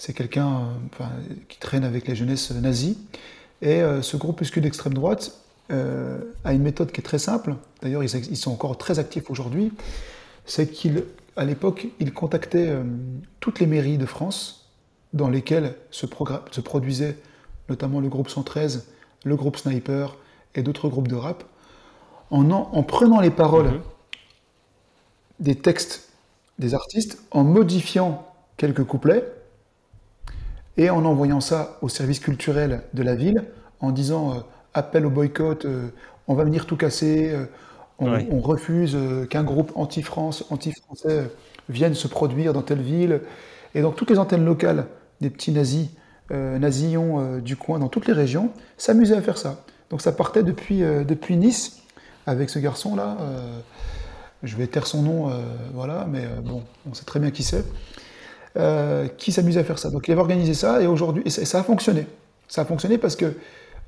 C'est 0.00 0.14
quelqu'un 0.14 0.68
qui 1.50 1.58
traîne 1.58 1.84
avec 1.84 2.08
les 2.08 2.16
jeunesses 2.16 2.52
nazies. 2.52 2.96
Et 3.60 3.82
ce 4.00 4.16
groupuscule 4.16 4.62
d'extrême 4.62 4.94
droite 4.94 5.40
euh, 5.70 6.18
a 6.44 6.52
une 6.52 6.62
méthode 6.62 6.90
qui 6.90 7.00
est 7.00 7.04
très 7.04 7.18
simple, 7.18 7.54
d'ailleurs 7.80 8.02
ils, 8.02 8.36
sont 8.36 8.50
encore 8.50 8.76
très 8.76 8.98
actifs 8.98 9.30
aujourd'hui, 9.30 9.72
c'est 10.44 10.66
qu'à 10.66 11.44
l'époque, 11.44 11.86
ils 12.00 12.12
contactaient 12.12 12.70
euh, 12.70 12.82
toutes 13.38 13.60
les 13.60 13.66
mairies 13.66 13.96
de 13.96 14.06
France 14.06 14.68
dans 15.12 15.28
lesquelles 15.28 15.76
se, 15.92 16.06
se, 16.50 16.60
produisait 16.60 17.16
notamment 17.68 18.00
le 18.00 18.08
groupe 18.08 18.28
113, 18.28 18.88
le 19.24 19.36
groupe 19.36 19.56
Sniper 19.56 20.16
et 20.56 20.62
d'autres 20.62 20.88
groupes 20.88 21.08
de 21.08 21.14
rap, 21.14 21.44
en, 22.30 22.50
en, 22.50 22.82
prenant 22.82 23.20
les 23.20 23.30
paroles 23.30 23.70
mhm. 23.70 23.80
des 25.38 25.54
textes 25.54 26.08
des 26.58 26.74
artistes, 26.74 27.22
en 27.30 27.44
modifiant 27.44 28.26
quelques 28.56 28.84
couplets, 28.84 29.24
et 30.76 30.90
en 30.90 31.04
envoyant 31.04 31.40
ça 31.40 31.78
au 31.82 31.88
service 31.88 32.20
culturel 32.20 32.82
de 32.94 33.02
la 33.02 33.14
ville, 33.14 33.44
en 33.80 33.90
disant 33.90 34.30
euh, 34.30 34.40
appel 34.74 35.06
au 35.06 35.10
boycott, 35.10 35.64
euh, 35.64 35.88
on 36.28 36.34
va 36.34 36.44
venir 36.44 36.66
tout 36.66 36.76
casser, 36.76 37.32
euh, 37.32 37.46
on, 37.98 38.40
refuse 38.40 38.96
qu'un 39.28 39.42
groupe 39.42 39.72
anti-France, 39.74 40.46
anti-français 40.48 41.30
vienne 41.68 41.94
se 41.94 42.08
produire 42.08 42.54
dans 42.54 42.62
telle 42.62 42.80
ville. 42.80 43.20
Et 43.74 43.82
donc 43.82 43.94
toutes 43.94 44.08
les 44.08 44.18
antennes 44.18 44.44
locales 44.44 44.86
des 45.20 45.28
petits 45.28 45.52
nazis, 45.52 45.88
nazillons 46.30 47.40
du 47.40 47.56
coin, 47.56 47.78
dans 47.78 47.88
toutes 47.88 48.06
les 48.06 48.14
régions, 48.14 48.52
s'amusaient 48.78 49.16
à 49.16 49.20
faire 49.20 49.36
ça. 49.36 49.64
Donc 49.90 50.00
ça 50.00 50.12
partait 50.12 50.42
depuis, 50.42 50.78
depuis 50.78 51.36
Nice, 51.36 51.82
avec 52.26 52.48
ce 52.48 52.58
garçon-là. 52.58 53.18
je 54.42 54.56
vais 54.56 54.66
taire 54.66 54.86
son 54.86 55.02
nom, 55.02 55.30
voilà, 55.74 56.06
mais 56.10 56.26
bon, 56.42 56.62
on 56.90 56.94
sait 56.94 57.04
très 57.04 57.20
bien 57.20 57.30
qui 57.30 57.42
c'est. 57.42 57.66
Qui 59.16 59.32
s'amusait 59.32 59.60
à 59.60 59.64
faire 59.64 59.78
ça. 59.78 59.90
Donc 59.90 60.08
il 60.08 60.12
avait 60.12 60.20
organisé 60.20 60.54
ça 60.54 60.82
et 60.82 60.86
aujourd'hui, 60.86 61.30
ça, 61.30 61.60
a 61.60 61.62
fonctionné. 61.62 62.06
Ça 62.48 62.62
a 62.62 62.64
fonctionné 62.64 62.98
parce 62.98 63.16
que 63.16 63.34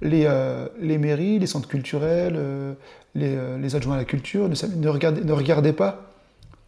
les, 0.03 0.25
euh, 0.27 0.69
les 0.81 0.99
mairies, 0.99 1.39
les 1.39 1.47
centres 1.47 1.69
culturels, 1.69 2.35
euh, 2.37 2.75
euh, 3.17 3.59
les, 3.59 3.77
adjoints 3.77 3.95
à 3.95 3.99
la 3.99 4.05
culture 4.05 4.49
ne, 4.49 4.89
regardaient, 4.89 5.23
ne, 5.23 5.33
regardaient, 5.33 5.73
pas 5.73 6.11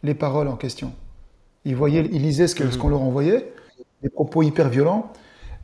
les 0.03 0.13
paroles 0.13 0.47
en 0.47 0.55
question. 0.55 0.93
Ils, 1.65 1.75
voyaient, 1.75 2.07
ils 2.11 2.21
lisaient 2.21 2.47
ce 2.47 2.77
qu'on 2.77 2.89
leur 2.89 3.01
envoyait, 3.01 3.53
des 4.01 4.09
propos 4.09 4.41
hyper 4.43 4.69
violents. 4.69 5.11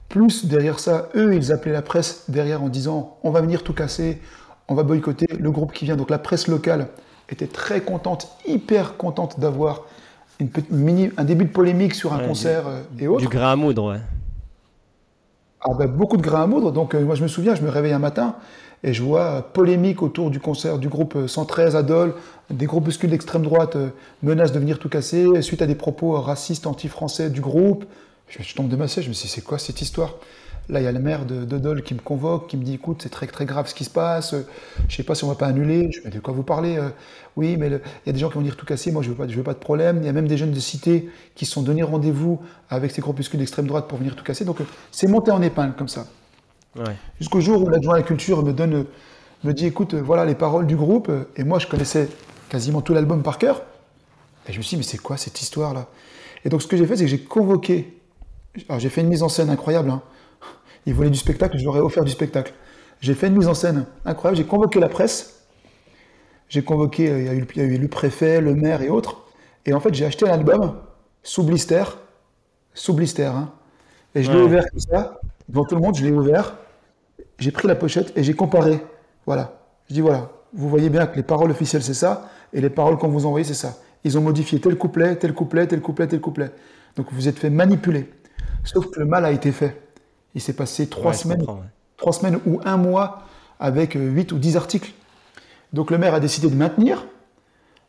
Plus 0.09 0.45
derrière 0.45 0.79
ça, 0.79 1.09
eux, 1.15 1.33
ils 1.33 1.51
appelaient 1.51 1.71
la 1.71 1.81
presse 1.81 2.25
derrière 2.27 2.61
en 2.61 2.69
disant 2.69 3.17
on 3.23 3.31
va 3.31 3.41
venir 3.41 3.63
tout 3.63 3.73
casser, 3.73 4.19
on 4.67 4.75
va 4.75 4.83
boycotter 4.83 5.27
le 5.39 5.51
groupe 5.51 5.71
qui 5.71 5.85
vient. 5.85 5.95
Donc 5.95 6.09
la 6.09 6.19
presse 6.19 6.47
locale 6.47 6.87
était 7.29 7.47
très 7.47 7.81
contente, 7.81 8.27
hyper 8.45 8.97
contente 8.97 9.39
d'avoir 9.39 9.85
une 10.41 10.49
mini, 10.71 11.11
un 11.17 11.23
début 11.23 11.45
de 11.45 11.51
polémique 11.51 11.93
sur 11.93 12.13
un 12.13 12.19
concert 12.19 12.63
et 12.99 13.07
autres. 13.07 13.21
Du 13.21 13.27
grain 13.27 13.51
à 13.51 13.55
moudre, 13.55 13.91
ouais. 13.91 13.99
Ah 15.61 15.73
ben, 15.77 15.87
beaucoup 15.87 16.17
de 16.17 16.23
grains 16.23 16.43
à 16.43 16.47
moudre. 16.47 16.71
Donc, 16.71 16.95
euh, 16.95 17.01
moi, 17.01 17.15
je 17.15 17.21
me 17.21 17.27
souviens, 17.27 17.53
je 17.53 17.61
me 17.61 17.69
réveille 17.69 17.93
un 17.93 17.99
matin 17.99 18.35
et 18.83 18.93
je 18.93 19.03
vois 19.03 19.21
euh, 19.21 19.41
polémique 19.41 20.01
autour 20.01 20.31
du 20.31 20.39
concert 20.39 20.79
du 20.79 20.89
groupe 20.89 21.15
113 21.27 21.75
euh, 21.75 21.79
Adol, 21.79 22.15
des 22.49 22.65
groupuscules 22.65 23.11
d'extrême 23.11 23.43
droite 23.43 23.77
menacent 24.23 24.53
de 24.53 24.59
venir 24.59 24.79
tout 24.79 24.89
casser 24.89 25.41
suite 25.41 25.61
à 25.61 25.67
des 25.67 25.75
propos 25.75 26.19
racistes 26.19 26.65
anti-français 26.65 27.29
du 27.29 27.41
groupe. 27.41 27.85
Je, 28.27 28.41
je 28.41 28.55
tombe 28.55 28.69
de 28.69 28.75
ma 28.75 28.87
siège, 28.87 29.05
je 29.05 29.09
me 29.09 29.13
dis, 29.13 29.27
c'est 29.27 29.43
quoi 29.43 29.59
cette 29.59 29.81
histoire? 29.81 30.15
Là, 30.69 30.79
il 30.79 30.83
y 30.83 30.87
a 30.87 30.91
le 30.91 30.99
maire 30.99 31.25
de, 31.25 31.43
Dole 31.57 31.83
qui 31.83 31.93
me 31.93 31.99
convoque, 31.99 32.47
qui 32.47 32.55
me 32.55 32.63
dit 32.63 32.75
écoute, 32.75 33.01
c'est 33.03 33.09
très, 33.09 33.27
très 33.27 33.45
grave 33.45 33.67
ce 33.67 33.75
qui 33.75 33.83
se 33.83 33.89
passe, 33.89 34.35
je 34.87 34.95
sais 34.95 35.03
pas 35.03 35.15
si 35.15 35.23
on 35.23 35.27
va 35.27 35.35
pas 35.35 35.47
annuler. 35.47 35.91
Je 35.91 35.99
me 35.99 36.09
dis 36.09 36.17
de 36.17 36.21
quoi 36.21 36.33
vous 36.33 36.43
parlez 36.43 36.77
euh, 36.77 36.89
Oui, 37.35 37.57
mais 37.57 37.67
il 37.67 37.81
y 38.05 38.09
a 38.09 38.13
des 38.13 38.19
gens 38.19 38.29
qui 38.29 38.35
vont 38.35 38.41
dire 38.41 38.55
tout 38.55 38.65
casser, 38.65 38.91
moi 38.91 39.01
je 39.01 39.09
veux 39.09 39.15
pas, 39.15 39.27
je 39.27 39.35
veux 39.35 39.43
pas 39.43 39.53
de 39.53 39.59
problème. 39.59 39.97
Il 40.01 40.05
y 40.05 40.09
a 40.09 40.13
même 40.13 40.27
des 40.27 40.37
jeunes 40.37 40.51
de 40.51 40.59
cité 40.59 41.09
qui 41.35 41.45
se 41.45 41.51
sont 41.51 41.61
donnés 41.61 41.83
rendez-vous 41.83 42.39
avec 42.69 42.91
ces 42.91 43.01
groupuscules 43.01 43.39
d'extrême 43.39 43.67
droite 43.67 43.87
pour 43.87 43.97
venir 43.97 44.15
tout 44.15 44.23
casser. 44.23 44.45
Donc 44.45 44.61
euh, 44.61 44.65
c'est 44.91 45.07
monté 45.07 45.31
en 45.31 45.41
épingle 45.41 45.75
comme 45.75 45.89
ça. 45.89 46.07
Jusqu'au 47.19 47.41
jour 47.41 47.61
où 47.63 47.69
l'adjoint 47.69 47.95
à 47.95 47.97
la 47.97 48.03
culture 48.03 48.41
me 48.43 48.53
donne, 48.53 48.85
me 49.43 49.53
dit 49.53 49.65
écoute, 49.65 49.93
voilà 49.93 50.23
les 50.23 50.35
paroles 50.35 50.67
du 50.67 50.77
groupe, 50.77 51.11
et 51.35 51.43
moi 51.43 51.59
je 51.59 51.67
connaissais 51.67 52.07
quasiment 52.49 52.81
tout 52.81 52.93
l'album 52.93 53.23
par 53.23 53.37
cœur. 53.37 53.61
Et 54.47 54.53
je 54.53 54.57
me 54.57 54.63
suis 54.63 54.75
dit 54.75 54.77
mais 54.77 54.87
c'est 54.87 54.97
quoi 54.97 55.17
cette 55.17 55.41
histoire 55.41 55.73
là 55.73 55.87
Et 56.45 56.49
donc 56.49 56.61
ce 56.61 56.67
que 56.67 56.77
j'ai 56.77 56.85
fait, 56.85 56.95
c'est 56.95 57.03
que 57.03 57.09
j'ai 57.09 57.19
convoqué. 57.19 57.97
Alors 58.69 58.79
j'ai 58.79 58.89
fait 58.89 59.01
une 59.01 59.07
mise 59.07 59.23
en 59.23 59.29
scène 59.29 59.49
incroyable. 59.49 59.89
Hein. 59.89 60.01
Ils 60.85 60.93
voulaient 60.93 61.09
du 61.09 61.17
spectacle, 61.17 61.57
je 61.57 61.63
leur 61.63 61.77
ai 61.77 61.79
offert 61.79 62.03
du 62.03 62.11
spectacle. 62.11 62.53
J'ai 63.01 63.13
fait 63.13 63.27
une 63.27 63.37
mise 63.37 63.47
en 63.47 63.53
scène 63.53 63.85
incroyable, 64.05 64.37
j'ai 64.37 64.45
convoqué 64.45 64.79
la 64.79 64.89
presse, 64.89 65.47
j'ai 66.49 66.63
convoqué, 66.63 67.09
euh, 67.09 67.19
il 67.19 67.25
y, 67.25 67.61
a 67.61 67.63
eu, 67.63 67.77
le 67.77 67.87
préfet, 67.87 68.41
le 68.41 68.53
maire 68.53 68.81
et 68.81 68.89
autres, 68.89 69.21
et 69.65 69.73
en 69.73 69.79
fait 69.79 69.93
j'ai 69.93 70.05
acheté 70.05 70.25
l'album 70.25 70.75
sous 71.23 71.43
blister, 71.43 71.83
sous 72.73 72.93
blister, 72.93 73.25
hein. 73.25 73.51
et 74.13 74.23
je 74.23 74.31
l'ai 74.31 74.41
ouvert 74.41 74.65
comme 74.69 74.79
ça, 74.79 75.19
devant 75.49 75.65
tout 75.65 75.75
le 75.75 75.81
monde, 75.81 75.95
je 75.95 76.03
l'ai 76.03 76.11
ouvert, 76.11 76.57
j'ai 77.39 77.51
pris 77.51 77.67
la 77.67 77.75
pochette 77.75 78.15
et 78.15 78.23
j'ai 78.23 78.33
comparé, 78.33 78.81
voilà. 79.25 79.57
Je 79.89 79.95
dis 79.95 80.01
voilà, 80.01 80.29
vous 80.53 80.69
voyez 80.69 80.89
bien 80.89 81.07
que 81.07 81.15
les 81.15 81.23
paroles 81.23 81.51
officielles 81.51 81.83
c'est 81.83 81.95
ça, 81.95 82.29
et 82.53 82.61
les 82.61 82.69
paroles 82.69 82.97
qu'on 82.97 83.09
vous 83.09 83.25
envoie 83.25 83.43
c'est 83.43 83.53
ça. 83.53 83.77
Ils 84.03 84.17
ont 84.17 84.21
modifié 84.21 84.59
tel 84.59 84.77
couplet, 84.77 85.15
tel 85.15 85.33
couplet, 85.33 85.67
tel 85.67 85.81
couplet, 85.81 86.07
tel 86.07 86.21
couplet. 86.21 86.51
Donc 86.95 87.07
vous 87.11 87.27
êtes 87.27 87.37
fait 87.37 87.49
manipuler. 87.49 88.09
Sauf 88.63 88.89
que 88.89 88.99
le 88.99 89.05
mal 89.05 89.25
a 89.25 89.31
été 89.31 89.51
fait. 89.51 89.79
Il 90.35 90.41
s'est 90.41 90.53
passé 90.53 90.87
trois, 90.87 91.13
semaines, 91.13 91.45
trois 91.97 92.13
semaines 92.13 92.39
ou 92.45 92.59
un 92.63 92.77
mois 92.77 93.23
avec 93.59 93.95
euh, 93.95 94.09
huit 94.09 94.31
ou 94.31 94.39
dix 94.39 94.57
articles. 94.57 94.91
Donc 95.73 95.91
le 95.91 95.97
maire 95.97 96.13
a 96.13 96.19
décidé 96.19 96.49
de 96.49 96.55
maintenir, 96.55 97.05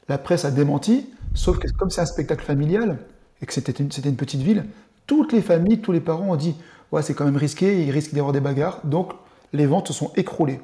la 0.08 0.18
presse 0.18 0.44
a 0.44 0.50
démenti, 0.50 1.08
sauf 1.34 1.58
que 1.58 1.68
comme 1.72 1.90
c'est 1.90 2.00
un 2.00 2.06
spectacle 2.06 2.44
familial 2.44 2.98
et 3.40 3.46
que 3.46 3.52
c'était 3.52 3.72
une, 3.72 3.90
une, 4.04 4.16
petite 4.16 4.42
ville, 4.42 4.66
toutes 5.06 5.32
les 5.32 5.42
familles, 5.42 5.80
tous 5.80 5.92
les 5.92 6.00
parents 6.00 6.30
ont 6.30 6.36
dit 6.36 6.54
ouais, 6.92 7.02
c'est 7.02 7.14
quand 7.14 7.24
même 7.24 7.36
risqué, 7.36 7.82
il 7.82 7.90
risque 7.90 8.12
d'y 8.12 8.20
avoir 8.20 8.32
des 8.32 8.40
bagarres. 8.40 8.80
Donc 8.84 9.12
les 9.52 9.66
ventes 9.66 9.88
se 9.88 9.92
sont 9.92 10.12
écroulées. 10.16 10.60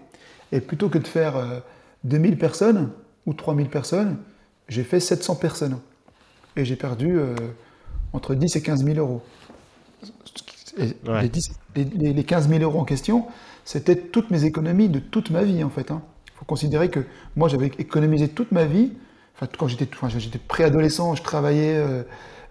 Et 0.53 0.61
plutôt 0.61 0.89
que 0.89 0.99
de 0.99 1.07
faire 1.07 1.63
2000 2.05 2.33
euh, 2.33 2.37
personnes 2.37 2.91
ou 3.27 3.35
3000 3.35 3.69
personnes, 3.69 4.19
j'ai 4.69 4.85
fait 4.85 5.01
700 5.01 5.37
personnes. 5.37 5.79
Et 6.57 6.65
j'ai 6.65 6.77
perdu 6.77 7.19
euh, 7.19 7.35
entre 8.13 8.35
10 8.35 8.57
et 8.57 8.63
15 8.63 8.85
000 8.85 8.99
euros 8.99 9.23
les, 11.77 12.25
15 12.25 12.49
000 12.49 12.63
euros 12.63 12.81
en 12.81 12.85
question, 12.85 13.27
c'était 13.65 13.97
toutes 13.97 14.31
mes 14.31 14.45
économies 14.45 14.89
de 14.89 14.99
toute 14.99 15.31
ma 15.31 15.43
vie, 15.43 15.63
en 15.65 15.71
fait. 15.71 15.87
Il 15.89 15.93
hein. 15.93 16.03
faut 16.37 16.45
considérer 16.45 16.91
que 16.91 17.01
moi, 17.37 17.49
j'avais 17.49 17.67
économisé 17.79 18.29
toute 18.29 18.53
ma 18.53 18.65
vie. 18.65 18.93
Enfin, 19.37 19.51
quand 19.59 19.69
j'étais 19.69 20.39
préadolescent, 20.39 21.15
je 21.15 21.23
travaillais, 21.23 21.77
euh, 21.77 22.03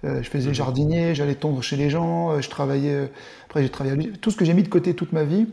euh, 0.03 0.21
je 0.21 0.29
faisais 0.29 0.53
jardinier, 0.53 1.15
j'allais 1.15 1.35
tondre 1.35 1.61
chez 1.61 1.75
les 1.75 1.89
gens, 1.89 2.31
euh, 2.31 2.41
je 2.41 2.49
travaillais. 2.49 3.09
après, 3.45 3.63
j'ai 3.63 3.69
travaillé. 3.69 4.11
Tout 4.13 4.31
ce 4.31 4.37
que 4.37 4.45
j'ai 4.45 4.53
mis 4.53 4.63
de 4.63 4.69
côté 4.69 4.93
toute 4.93 5.11
ma 5.11 5.23
vie, 5.23 5.47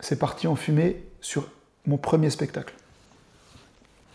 c'est 0.00 0.18
parti 0.18 0.46
en 0.46 0.56
fumée 0.56 0.96
sur 1.20 1.48
mon 1.86 1.98
premier 1.98 2.30
spectacle. 2.30 2.74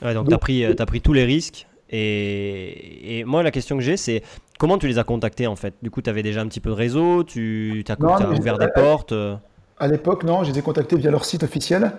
donc, 0.01 0.27
tu 0.27 0.33
as, 0.33 0.37
pris, 0.37 0.65
as 0.65 0.85
pris 0.85 1.01
tous 1.01 1.13
les 1.13 1.25
risques. 1.25 1.67
Et, 1.93 3.19
et 3.19 3.23
moi, 3.25 3.43
la 3.43 3.51
question 3.51 3.75
que 3.75 3.83
j'ai, 3.83 3.97
c'est 3.97 4.23
Comment 4.61 4.77
tu 4.77 4.87
les 4.87 4.99
as 4.99 5.03
contactés 5.03 5.47
en 5.47 5.55
fait? 5.55 5.73
Du 5.81 5.89
coup, 5.89 6.03
tu 6.03 6.09
avais 6.11 6.21
déjà 6.21 6.41
un 6.41 6.45
petit 6.45 6.59
peu 6.59 6.69
de 6.69 6.75
réseau, 6.75 7.23
tu 7.23 7.83
as, 7.89 7.99
ouvert 8.29 8.59
des 8.59 8.67
portes 8.67 9.11
euh 9.11 9.35
À 9.79 9.87
l'époque, 9.87 10.23
non, 10.23 10.43
je 10.43 10.51
les 10.51 10.59
ai 10.59 10.61
contactés 10.61 10.97
via 10.97 11.09
leur 11.09 11.25
site 11.25 11.41
officiel. 11.41 11.93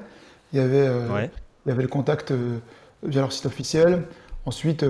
Il 0.52 0.61
y 0.61 0.62
avait, 0.62 0.87
euh, 0.87 1.26
il 1.66 1.71
y 1.71 1.73
avait 1.73 1.83
le 1.83 1.88
contact 1.88 2.31
euh, 2.31 2.59
via 3.02 3.21
leur 3.21 3.33
site 3.33 3.47
officiel. 3.47 4.04
Ensuite, 4.47 4.85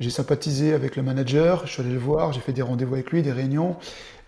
j'ai 0.00 0.10
sympathisé 0.10 0.74
avec 0.74 0.96
le 0.96 1.02
manager, 1.02 1.66
je 1.66 1.72
suis 1.72 1.82
allé 1.82 1.92
le 1.92 1.98
voir, 1.98 2.34
j'ai 2.34 2.40
fait 2.40 2.52
des 2.52 2.60
rendez-vous 2.60 2.92
avec 2.92 3.10
lui, 3.10 3.22
des 3.22 3.32
réunions. 3.32 3.76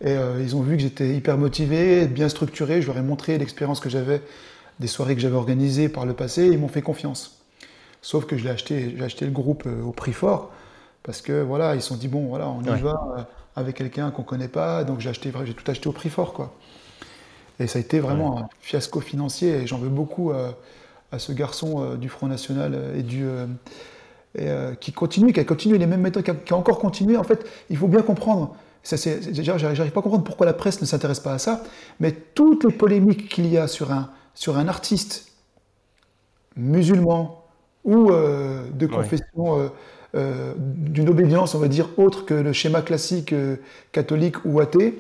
Et 0.02 0.16
ils 0.40 0.56
ont 0.56 0.62
vu 0.62 0.76
que 0.78 0.82
j'étais 0.82 1.10
hyper 1.10 1.37
motivé, 1.37 2.06
bien 2.06 2.30
structuré. 2.30 2.80
Je 2.80 2.87
leur 2.87 2.96
ai 2.96 3.02
montré 3.02 3.37
l'expérience 3.37 3.80
que 3.80 3.90
j'avais, 3.90 4.22
des 4.78 4.87
soirées 4.87 5.16
que 5.16 5.20
j'avais 5.20 5.37
organisées 5.37 5.90
par 5.90 6.06
le 6.06 6.14
passé. 6.14 6.46
Ils 6.46 6.58
m'ont 6.58 6.68
fait 6.68 6.80
confiance. 6.80 7.42
Sauf 8.00 8.25
que 8.25 8.38
je 8.38 8.44
l'ai 8.44 8.50
acheté, 8.50 8.94
j'ai 8.96 9.04
acheté 9.04 9.26
le 9.26 9.32
groupe 9.32 9.68
au 9.84 9.92
prix 9.92 10.14
fort. 10.14 10.50
Parce 11.02 11.23
que 11.23 11.42
voilà, 11.42 11.75
ils 11.75 11.83
se 11.83 11.88
sont 11.88 11.97
dit, 11.97 12.09
bon, 12.09 12.26
voilà, 12.26 12.49
on 12.49 12.62
y 12.62 12.80
va 12.80 13.00
euh, 13.16 13.23
avec 13.57 13.76
quelqu'un 13.76 14.11
qu'on 14.11 14.23
ne 14.23 14.26
connaît 14.26 14.49
pas, 14.49 14.85
donc 14.85 15.00
j'ai 15.00 15.09
acheté, 15.09 15.33
j'ai 15.45 15.54
tout 15.54 15.69
acheté 15.71 15.88
au 15.88 15.92
prix 15.92 16.11
fort, 16.11 16.33
quoi. 16.33 16.54
Et 17.59 17.66
ça 17.66 17.78
a 17.78 17.83
été 17.83 18.00
vraiment 18.00 18.38
un 18.38 18.49
fiasco 18.61 19.00
financier, 19.00 19.50
et 19.50 19.66
j'en 19.66 19.78
veux 19.78 19.88
beaucoup 19.88 20.30
euh, 20.30 20.50
à 21.12 21.19
ce 21.19 21.33
garçon 21.33 21.83
euh, 21.83 21.97
du 21.97 22.09
Front 22.09 22.26
National 22.26 22.92
et 22.95 23.02
du. 23.02 23.26
qui 24.80 24.92
continue, 24.92 25.33
qui 25.33 25.40
a 25.40 25.45
continué 25.45 25.78
les 25.78 25.87
mêmes 25.87 26.00
méthodes, 26.00 26.23
qui 26.23 26.52
a, 26.52 26.57
encore 26.57 26.78
continué. 26.78 27.16
En 27.16 27.25
fait, 27.25 27.47
il 27.71 27.76
faut 27.76 27.88
bien 27.88 28.02
comprendre. 28.02 28.54
J'arrive 28.83 29.90
pas 29.90 30.00
à 30.00 30.02
comprendre 30.02 30.25
pourquoi 30.25 30.47
la 30.47 30.54
presse 30.54 30.80
ne 30.80 30.87
s'intéresse 30.87 31.21
pas 31.21 31.35
à 31.35 31.38
ça, 31.38 31.62
mais 31.99 32.12
toutes 32.12 32.64
les 32.64 32.73
polémiques 32.73 33.28
qu'il 33.28 33.47
y 33.47 33.59
a 33.59 33.69
sur 33.69 33.92
un, 33.92 34.11
sur 34.35 34.57
un 34.57 34.69
artiste 34.69 35.33
musulman 36.57 37.45
ou 37.85 38.11
de 38.11 38.87
confession 38.87 39.71
euh, 40.14 40.54
d'une 40.56 41.08
obédience, 41.08 41.54
on 41.54 41.58
va 41.58 41.68
dire, 41.68 41.88
autre 41.96 42.24
que 42.24 42.34
le 42.34 42.52
schéma 42.52 42.82
classique 42.82 43.32
euh, 43.32 43.56
catholique 43.92 44.36
ou 44.44 44.60
athée, 44.60 44.98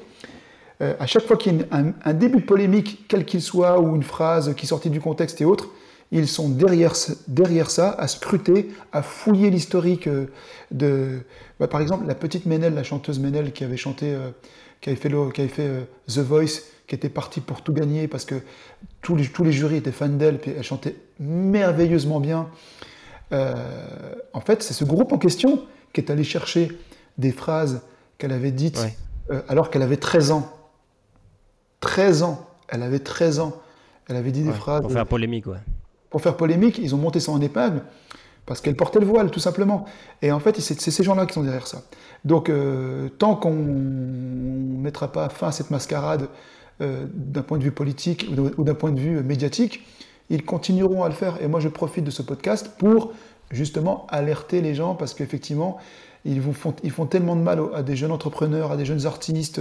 euh, 0.82 0.94
à 1.00 1.06
chaque 1.06 1.24
fois 1.24 1.36
qu'il 1.36 1.56
y 1.56 1.62
a 1.70 1.84
un, 2.04 2.14
début 2.14 2.38
de 2.38 2.46
polémique, 2.46 3.06
quel 3.08 3.24
qu'il 3.24 3.42
soit, 3.42 3.80
ou 3.80 3.96
une 3.96 4.02
phrase 4.02 4.54
qui 4.54 4.66
sortit 4.66 4.88
du 4.88 5.00
contexte 5.00 5.40
et 5.40 5.44
autres, 5.44 5.68
ils 6.12 6.28
sont 6.28 6.48
derrière, 6.48 6.94
derrière 7.28 7.70
ça, 7.70 7.90
à 7.90 8.08
scruter, 8.08 8.68
à 8.92 9.02
fouiller 9.02 9.50
l'historique 9.50 10.08
de... 10.70 11.20
Bah, 11.60 11.68
par 11.68 11.80
exemple, 11.80 12.06
la 12.06 12.14
petite 12.14 12.46
Ménel, 12.46 12.74
la 12.74 12.82
chanteuse 12.82 13.20
Ménel 13.20 13.52
qui 13.52 13.62
avait 13.64 13.76
chanté, 13.76 14.16
qui 14.80 14.90
avait 14.90 14.98
fait, 14.98 15.10
qui 15.34 15.48
fait 15.48 15.86
The 16.08 16.18
Voice, 16.18 16.62
qui 16.90 16.96
était 16.96 17.08
partie 17.08 17.40
pour 17.40 17.62
tout 17.62 17.72
gagner 17.72 18.08
parce 18.08 18.24
que 18.24 18.34
tous 19.02 19.14
les, 19.14 19.26
tous 19.26 19.44
les 19.44 19.52
jurys 19.52 19.76
étaient 19.76 19.92
fans 19.92 20.08
d'elle, 20.08 20.38
puis 20.38 20.52
elle 20.56 20.64
chantait 20.64 20.96
merveilleusement 21.20 22.18
bien. 22.18 22.48
Euh, 23.32 23.54
en 24.32 24.40
fait, 24.40 24.62
c'est 24.62 24.74
ce 24.74 24.84
groupe 24.84 25.12
en 25.12 25.18
question 25.18 25.62
qui 25.92 26.00
est 26.00 26.10
allé 26.10 26.24
chercher 26.24 26.70
des 27.18 27.32
phrases 27.32 27.82
qu'elle 28.18 28.32
avait 28.32 28.52
dites 28.52 28.80
euh, 29.30 29.42
alors 29.48 29.70
qu'elle 29.70 29.82
avait 29.82 29.96
13 29.96 30.32
ans. 30.32 30.50
13 31.80 32.22
ans. 32.22 32.46
Elle 32.68 32.82
avait 32.82 32.98
13 32.98 33.40
ans. 33.40 33.56
Elle 34.08 34.16
avait 34.16 34.32
dit 34.32 34.42
des 34.42 34.52
phrases. 34.52 34.82
Pour 34.82 34.92
faire 34.92 35.06
polémique, 35.06 35.46
ouais. 35.46 35.58
Pour 36.10 36.20
faire 36.20 36.36
polémique, 36.36 36.78
ils 36.78 36.94
ont 36.94 36.98
monté 36.98 37.20
ça 37.20 37.30
en 37.32 37.40
épingle. 37.40 37.82
Parce 38.46 38.60
qu'elle 38.60 38.74
portait 38.74 38.98
le 38.98 39.06
voile, 39.06 39.30
tout 39.30 39.38
simplement. 39.38 39.84
Et 40.22 40.32
en 40.32 40.40
fait, 40.40 40.60
c'est 40.60 40.80
ces 40.80 41.04
gens-là 41.04 41.26
qui 41.26 41.34
sont 41.34 41.44
derrière 41.44 41.68
ça. 41.68 41.82
Donc, 42.24 42.48
euh, 42.48 43.08
tant 43.08 43.36
qu'on 43.36 43.54
ne 43.54 44.80
mettra 44.80 45.12
pas 45.12 45.28
fin 45.28 45.48
à 45.48 45.52
cette 45.52 45.70
mascarade 45.70 46.28
euh, 46.80 47.06
d'un 47.14 47.42
point 47.42 47.58
de 47.58 47.62
vue 47.62 47.70
politique 47.70 48.26
ou 48.58 48.64
d'un 48.64 48.74
point 48.74 48.90
de 48.90 48.98
vue 48.98 49.22
médiatique, 49.22 49.86
ils 50.30 50.44
continueront 50.44 51.04
à 51.04 51.08
le 51.08 51.14
faire. 51.14 51.42
Et 51.42 51.48
moi, 51.48 51.60
je 51.60 51.68
profite 51.68 52.04
de 52.04 52.10
ce 52.10 52.22
podcast 52.22 52.70
pour 52.78 53.12
justement 53.50 54.06
alerter 54.08 54.60
les 54.60 54.74
gens 54.74 54.94
parce 54.94 55.12
qu'effectivement, 55.12 55.78
ils, 56.24 56.40
font, 56.40 57.06
tellement 57.06 57.36
de 57.36 57.40
mal 57.40 57.60
à 57.74 57.82
des 57.82 57.96
jeunes 57.96 58.12
entrepreneurs, 58.12 58.72
à 58.72 58.76
des 58.76 58.84
jeunes 58.84 59.06
artistes 59.06 59.60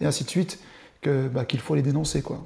et 0.00 0.06
ainsi 0.06 0.24
de 0.24 0.30
suite 0.30 0.58
bah, 1.04 1.44
qu'il 1.44 1.60
faut 1.60 1.74
les 1.74 1.82
dénoncer, 1.82 2.22
quoi. 2.22 2.40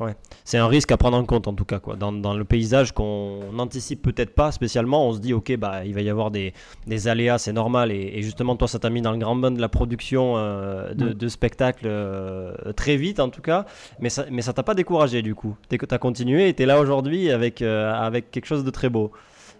Ouais. 0.00 0.14
C'est 0.44 0.58
un 0.58 0.68
risque 0.68 0.92
à 0.92 0.96
prendre 0.96 1.16
en 1.16 1.24
compte 1.24 1.48
en 1.48 1.54
tout 1.54 1.64
cas 1.64 1.80
quoi. 1.80 1.96
Dans, 1.96 2.12
dans 2.12 2.34
le 2.34 2.44
paysage 2.44 2.92
qu'on 2.92 3.52
n'anticipe 3.52 4.00
peut-être 4.00 4.34
pas 4.34 4.52
spécialement, 4.52 5.08
on 5.08 5.12
se 5.12 5.18
dit 5.18 5.32
ok 5.32 5.56
bah 5.56 5.84
il 5.84 5.92
va 5.92 6.02
y 6.02 6.08
avoir 6.08 6.30
des, 6.30 6.54
des 6.86 7.08
aléas, 7.08 7.38
c'est 7.38 7.52
normal 7.52 7.90
et, 7.90 8.22
justement 8.22 8.54
toi 8.54 8.68
ça 8.68 8.78
t'a 8.78 8.90
mis 8.90 9.02
dans 9.02 9.10
le 9.10 9.18
grand 9.18 9.34
bain 9.34 9.50
de 9.50 9.60
la 9.60 9.68
production 9.68 10.34
euh, 10.36 10.94
de, 10.94 11.12
de, 11.12 11.28
spectacles 11.28 11.86
euh, 11.86 12.72
très 12.76 12.96
vite 12.96 13.18
en 13.18 13.28
tout 13.28 13.42
cas, 13.42 13.66
mais 13.98 14.08
ça 14.08 14.26
mais 14.30 14.42
ça 14.42 14.52
t'a 14.52 14.62
pas 14.62 14.74
découragé 14.74 15.22
du 15.22 15.34
coup. 15.34 15.56
Tu 15.68 15.78
as 15.90 15.98
continué 15.98 16.48
et 16.48 16.54
tu 16.54 16.62
es 16.62 16.66
là 16.66 16.78
aujourd'hui 16.80 17.30
avec, 17.30 17.60
euh, 17.60 17.92
avec 17.92 18.30
quelque 18.30 18.46
chose 18.46 18.64
de 18.64 18.70
très 18.70 18.88
beau. 18.88 19.10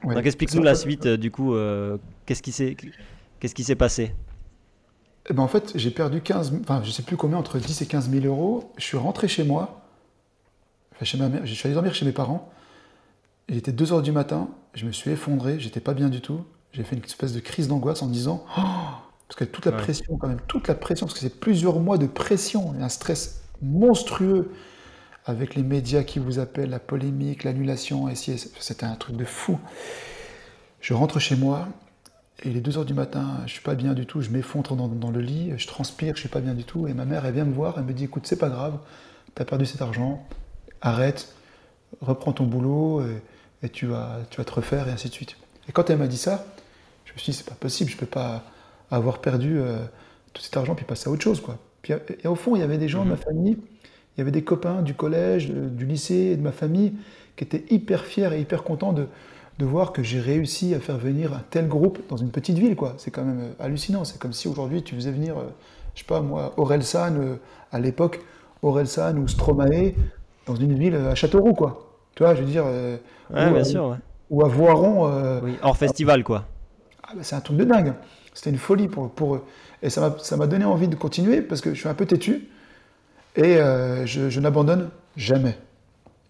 Donc 0.04 0.24
explique-nous 0.24 0.62
la 0.62 0.76
suite 0.76 1.08
du 1.08 1.32
coup, 1.32 1.56
qu'est-ce 2.26 2.42
qui 2.42 2.52
s'est 2.52 2.76
qu'est-ce 3.40 3.54
qui 3.54 3.64
s'est 3.64 3.74
passé? 3.74 4.14
Eh 5.30 5.34
ben, 5.34 5.42
en 5.42 5.48
fait, 5.48 5.72
j'ai 5.74 5.90
perdu 5.90 6.22
15, 6.22 6.54
enfin, 6.62 6.80
je 6.82 6.90
sais 6.90 7.02
plus 7.02 7.18
combien, 7.18 7.36
entre 7.36 7.58
10 7.58 7.82
et 7.82 7.86
15 7.86 8.10
000 8.10 8.24
euros. 8.24 8.72
Je 8.78 8.84
suis 8.84 8.96
rentré 8.96 9.28
chez 9.28 9.44
moi 9.44 9.77
chez 11.04 11.18
ma 11.18 11.28
mère, 11.28 11.44
je 11.44 11.54
suis 11.54 11.66
allé 11.66 11.74
dormir 11.74 11.94
chez 11.94 12.04
mes 12.04 12.12
parents. 12.12 12.50
Il 13.48 13.56
était 13.56 13.72
2h 13.72 14.02
du 14.02 14.12
matin, 14.12 14.48
je 14.74 14.84
me 14.84 14.92
suis 14.92 15.10
effondré, 15.10 15.58
j'étais 15.58 15.80
pas 15.80 15.94
bien 15.94 16.08
du 16.08 16.20
tout. 16.20 16.44
J'ai 16.72 16.84
fait 16.84 16.96
une 16.96 17.04
espèce 17.04 17.32
de 17.32 17.40
crise 17.40 17.68
d'angoisse 17.68 18.02
en 18.02 18.08
disant 18.08 18.44
oh 18.58 18.60
parce 19.28 19.36
que 19.36 19.44
toute 19.44 19.66
la 19.66 19.72
pression 19.72 20.16
quand 20.16 20.28
même, 20.28 20.40
toute 20.48 20.68
la 20.68 20.74
pression 20.74 21.06
parce 21.06 21.14
que 21.14 21.20
c'est 21.20 21.40
plusieurs 21.40 21.80
mois 21.80 21.98
de 21.98 22.06
pression 22.06 22.74
et 22.78 22.82
un 22.82 22.88
stress 22.88 23.42
monstrueux 23.62 24.50
avec 25.28 25.54
les 25.54 25.62
médias 25.62 26.04
qui 26.04 26.18
vous 26.18 26.38
appellent, 26.38 26.70
la 26.70 26.78
polémique, 26.78 27.44
l'annulation, 27.44 28.08
et 28.08 28.14
c'était 28.14 28.86
un 28.86 28.94
truc 28.94 29.14
de 29.14 29.26
fou. 29.26 29.58
Je 30.80 30.94
rentre 30.94 31.18
chez 31.18 31.36
moi, 31.36 31.68
et 32.42 32.48
il 32.48 32.56
est 32.56 32.66
2h 32.66 32.86
du 32.86 32.94
matin, 32.94 33.40
je 33.44 33.52
suis 33.52 33.62
pas 33.62 33.74
bien 33.74 33.92
du 33.92 34.06
tout, 34.06 34.22
je 34.22 34.30
m'effondre 34.30 34.74
dans, 34.74 34.88
dans, 34.88 35.10
le 35.10 35.20
lit, 35.20 35.52
je 35.58 35.66
transpire, 35.66 36.14
je 36.14 36.20
suis 36.20 36.30
pas 36.30 36.40
bien 36.40 36.54
du 36.54 36.64
tout, 36.64 36.88
et 36.88 36.94
ma 36.94 37.04
mère, 37.04 37.26
elle 37.26 37.34
vient 37.34 37.44
me 37.44 37.52
voir, 37.52 37.74
elle 37.76 37.84
me 37.84 37.92
dit, 37.92 38.04
écoute, 38.04 38.26
c'est 38.26 38.38
pas 38.38 38.48
grave, 38.48 38.78
tu 39.36 39.42
as 39.42 39.44
perdu 39.44 39.66
cet 39.66 39.82
argent, 39.82 40.26
arrête, 40.80 41.34
reprends 42.00 42.32
ton 42.32 42.44
boulot 42.44 43.02
et, 43.62 43.68
tu, 43.68 43.86
vas, 43.86 44.20
tu 44.30 44.38
vas 44.38 44.44
te 44.44 44.52
refaire 44.52 44.88
et 44.88 44.92
ainsi 44.92 45.08
de 45.08 45.14
suite. 45.14 45.36
Et 45.68 45.72
quand 45.72 45.90
elle 45.90 45.98
m'a 45.98 46.06
dit 46.06 46.16
ça, 46.16 46.46
je 47.04 47.12
me 47.12 47.18
suis 47.18 47.32
dit, 47.32 47.38
c'est 47.38 47.48
pas 47.48 47.54
possible, 47.54 47.90
je 47.90 47.96
peux 47.96 48.06
pas 48.06 48.44
avoir 48.90 49.20
perdu 49.20 49.58
euh, 49.58 49.78
tout 50.32 50.42
cet 50.42 50.56
argent 50.56 50.74
puis 50.74 50.84
passer 50.84 51.08
à 51.08 51.12
autre 51.12 51.22
chose. 51.22 51.40
Quoi. 51.40 51.58
et 51.88 52.28
au 52.28 52.34
fond, 52.34 52.56
il 52.56 52.60
y 52.60 52.62
avait 52.62 52.78
des 52.78 52.88
gens 52.88 53.04
de 53.04 53.10
ma 53.10 53.16
mhm. 53.16 53.20
famille, 53.20 53.58
il 54.16 54.18
y 54.18 54.20
avait 54.20 54.30
des 54.30 54.44
copains 54.44 54.82
du 54.82 54.94
collège, 54.94 55.50
du 55.50 55.86
lycée, 55.86 56.36
de 56.36 56.42
ma 56.42 56.52
famille, 56.52 56.94
qui 57.36 57.44
étaient 57.44 57.64
hyper 57.70 58.04
fiers 58.04 58.30
et 58.32 58.40
hyper 58.40 58.64
contents 58.64 58.92
de, 58.92 59.06
de 59.58 59.64
voir 59.64 59.92
que 59.92 60.02
j'ai 60.02 60.20
réussi 60.20 60.74
à 60.74 60.80
faire 60.80 60.98
venir 60.98 61.32
un 61.32 61.42
tel 61.50 61.68
groupe 61.68 62.00
dans 62.08 62.16
une 62.16 62.30
petite 62.30 62.58
ville. 62.58 62.74
quoi. 62.74 62.94
C'est 62.98 63.10
quand 63.10 63.24
même 63.24 63.40
euh, 63.40 63.64
hallucinant. 63.64 64.04
C'est 64.04 64.18
comme 64.18 64.32
si 64.32 64.48
aujourd'hui 64.48 64.82
tu 64.82 64.94
faisais 64.94 65.12
venir, 65.12 65.38
euh, 65.38 65.44
je 65.94 66.00
sais 66.00 66.06
pas 66.06 66.20
moi, 66.20 66.54
Orelsan 66.56 67.36
à 67.70 67.78
l'époque, 67.78 68.20
Orelsan 68.62 69.16
ou 69.18 69.28
Stromae 69.28 69.92
dans 70.48 70.56
une 70.56 70.74
ville 70.74 70.94
à 70.94 71.14
Châteauroux, 71.14 71.54
quoi. 71.54 71.92
Tu 72.14 72.22
vois, 72.22 72.34
je 72.34 72.40
veux 72.40 72.46
dire. 72.46 72.64
Euh, 72.66 72.96
ouais, 73.30 73.48
ou, 73.48 73.54
bien 73.54 73.64
sûr. 73.64 73.96
Ou 74.30 74.44
à 74.44 74.48
Voiron. 74.48 75.08
Euh, 75.08 75.40
oui, 75.42 75.56
hors 75.62 75.76
festival, 75.76 76.24
quoi. 76.24 76.44
Ah, 77.04 77.12
bah, 77.14 77.22
c'est 77.22 77.36
un 77.36 77.40
truc 77.40 77.56
de 77.56 77.64
dingue. 77.64 77.94
C'était 78.34 78.50
une 78.50 78.58
folie 78.58 78.88
pour, 78.88 79.10
pour 79.10 79.36
eux. 79.36 79.44
Et 79.82 79.90
ça 79.90 80.36
m'a 80.36 80.46
donné 80.46 80.64
envie 80.64 80.88
de 80.88 80.96
continuer 80.96 81.40
parce 81.40 81.60
que 81.60 81.72
je 81.72 81.78
suis 81.78 81.88
un 81.88 81.94
peu 81.94 82.06
têtu 82.06 82.48
et 83.36 83.56
euh, 83.56 84.04
je, 84.06 84.40
n'abandonne 84.40 84.90
jamais. 85.16 85.56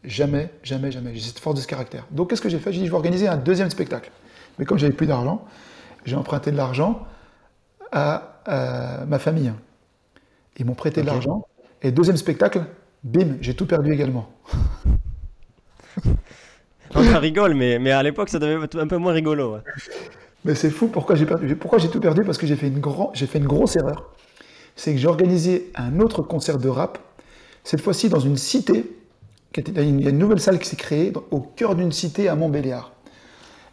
Jamais, 0.05 0.51
jamais, 0.63 0.91
jamais. 0.91 1.15
J'ai 1.15 1.21
cette 1.21 1.39
force 1.39 1.57
de 1.57 1.61
ce 1.63 1.67
caractère. 1.67 2.05
Donc, 2.11 2.31
qu'est-ce 2.31 2.43
que 2.43 2.49
j'ai 2.49 2.59
fait? 2.59 2.73
J'ai 2.73 2.81
dit, 2.81 2.87
je 2.87 2.91
vais 2.91 2.97
organiser 2.97 3.27
un 3.27 3.37
deuxième 3.37 3.71
spectacle. 3.71 4.11
Mais 4.59 4.65
comme 4.65 4.79
j'avais 4.79 4.93
plus 4.93 5.07
d'argent, 5.07 5.45
j'ai 6.05 6.17
emprunté 6.17 6.51
de 6.51 6.57
l'argent 6.57 7.07
à, 7.91 8.35
ma 9.07 9.19
famille. 9.19 9.53
Ils 10.59 10.67
m'ont 10.67 10.75
prêté 10.75 11.01
de 11.01 11.07
l'argent. 11.07 11.47
Et 11.83 11.93
deuxième 11.93 12.17
spectacle, 12.17 12.65
bim, 13.05 13.37
j'ai 13.41 13.55
tout 13.55 13.67
perdu 13.67 13.93
également. 13.93 14.31
On 16.95 17.19
rigole, 17.19 17.55
mais, 17.55 17.79
mais 17.79 17.91
à 17.91 18.03
l'époque, 18.03 18.29
ça 18.29 18.39
devait 18.39 18.65
être 18.65 18.79
un 18.79 18.87
peu 18.87 18.97
moins 18.97 19.13
rigolo. 19.13 19.59
Mais 20.45 20.55
c'est 20.55 20.71
fou, 20.71 20.89
pourquoi 20.89 21.17
j'ai 21.17 21.27
perdu 21.27 21.55
Pourquoi 21.57 21.79
j'ai 21.79 21.89
tout 21.89 22.01
perdu? 22.01 22.25
Parce 22.25 22.39
que 22.39 22.47
j'ai 22.47 22.57
fait, 22.57 22.69
une 22.69 22.83
fait 22.83 23.39
une 23.39 23.47
grosse 23.47 23.77
erreur. 23.77 24.15
C'est 24.77 24.93
que 24.93 24.99
j'ai 24.99 25.09
organisé 25.09 25.71
un 25.75 26.01
autre 26.01 26.23
concert 26.23 26.59
de 26.59 26.69
rap, 26.69 26.99
cette 27.65 27.81
fois-ci 27.81 28.09
dans 28.09 28.21
une 28.21 28.37
cité. 28.37 28.91
il 29.57 30.03
y 30.03 30.07
a 30.07 30.11
une 30.11 30.19
nouvelle 30.19 30.41
salle 30.41 30.59
qui 30.59 30.69
s'est 30.69 30.77
créée 30.77 31.13
au 31.31 31.41
cœur 31.41 31.75
d'une 31.75 31.93
cité 31.93 32.29
à 32.29 32.37
Montbéliard. 32.37 32.93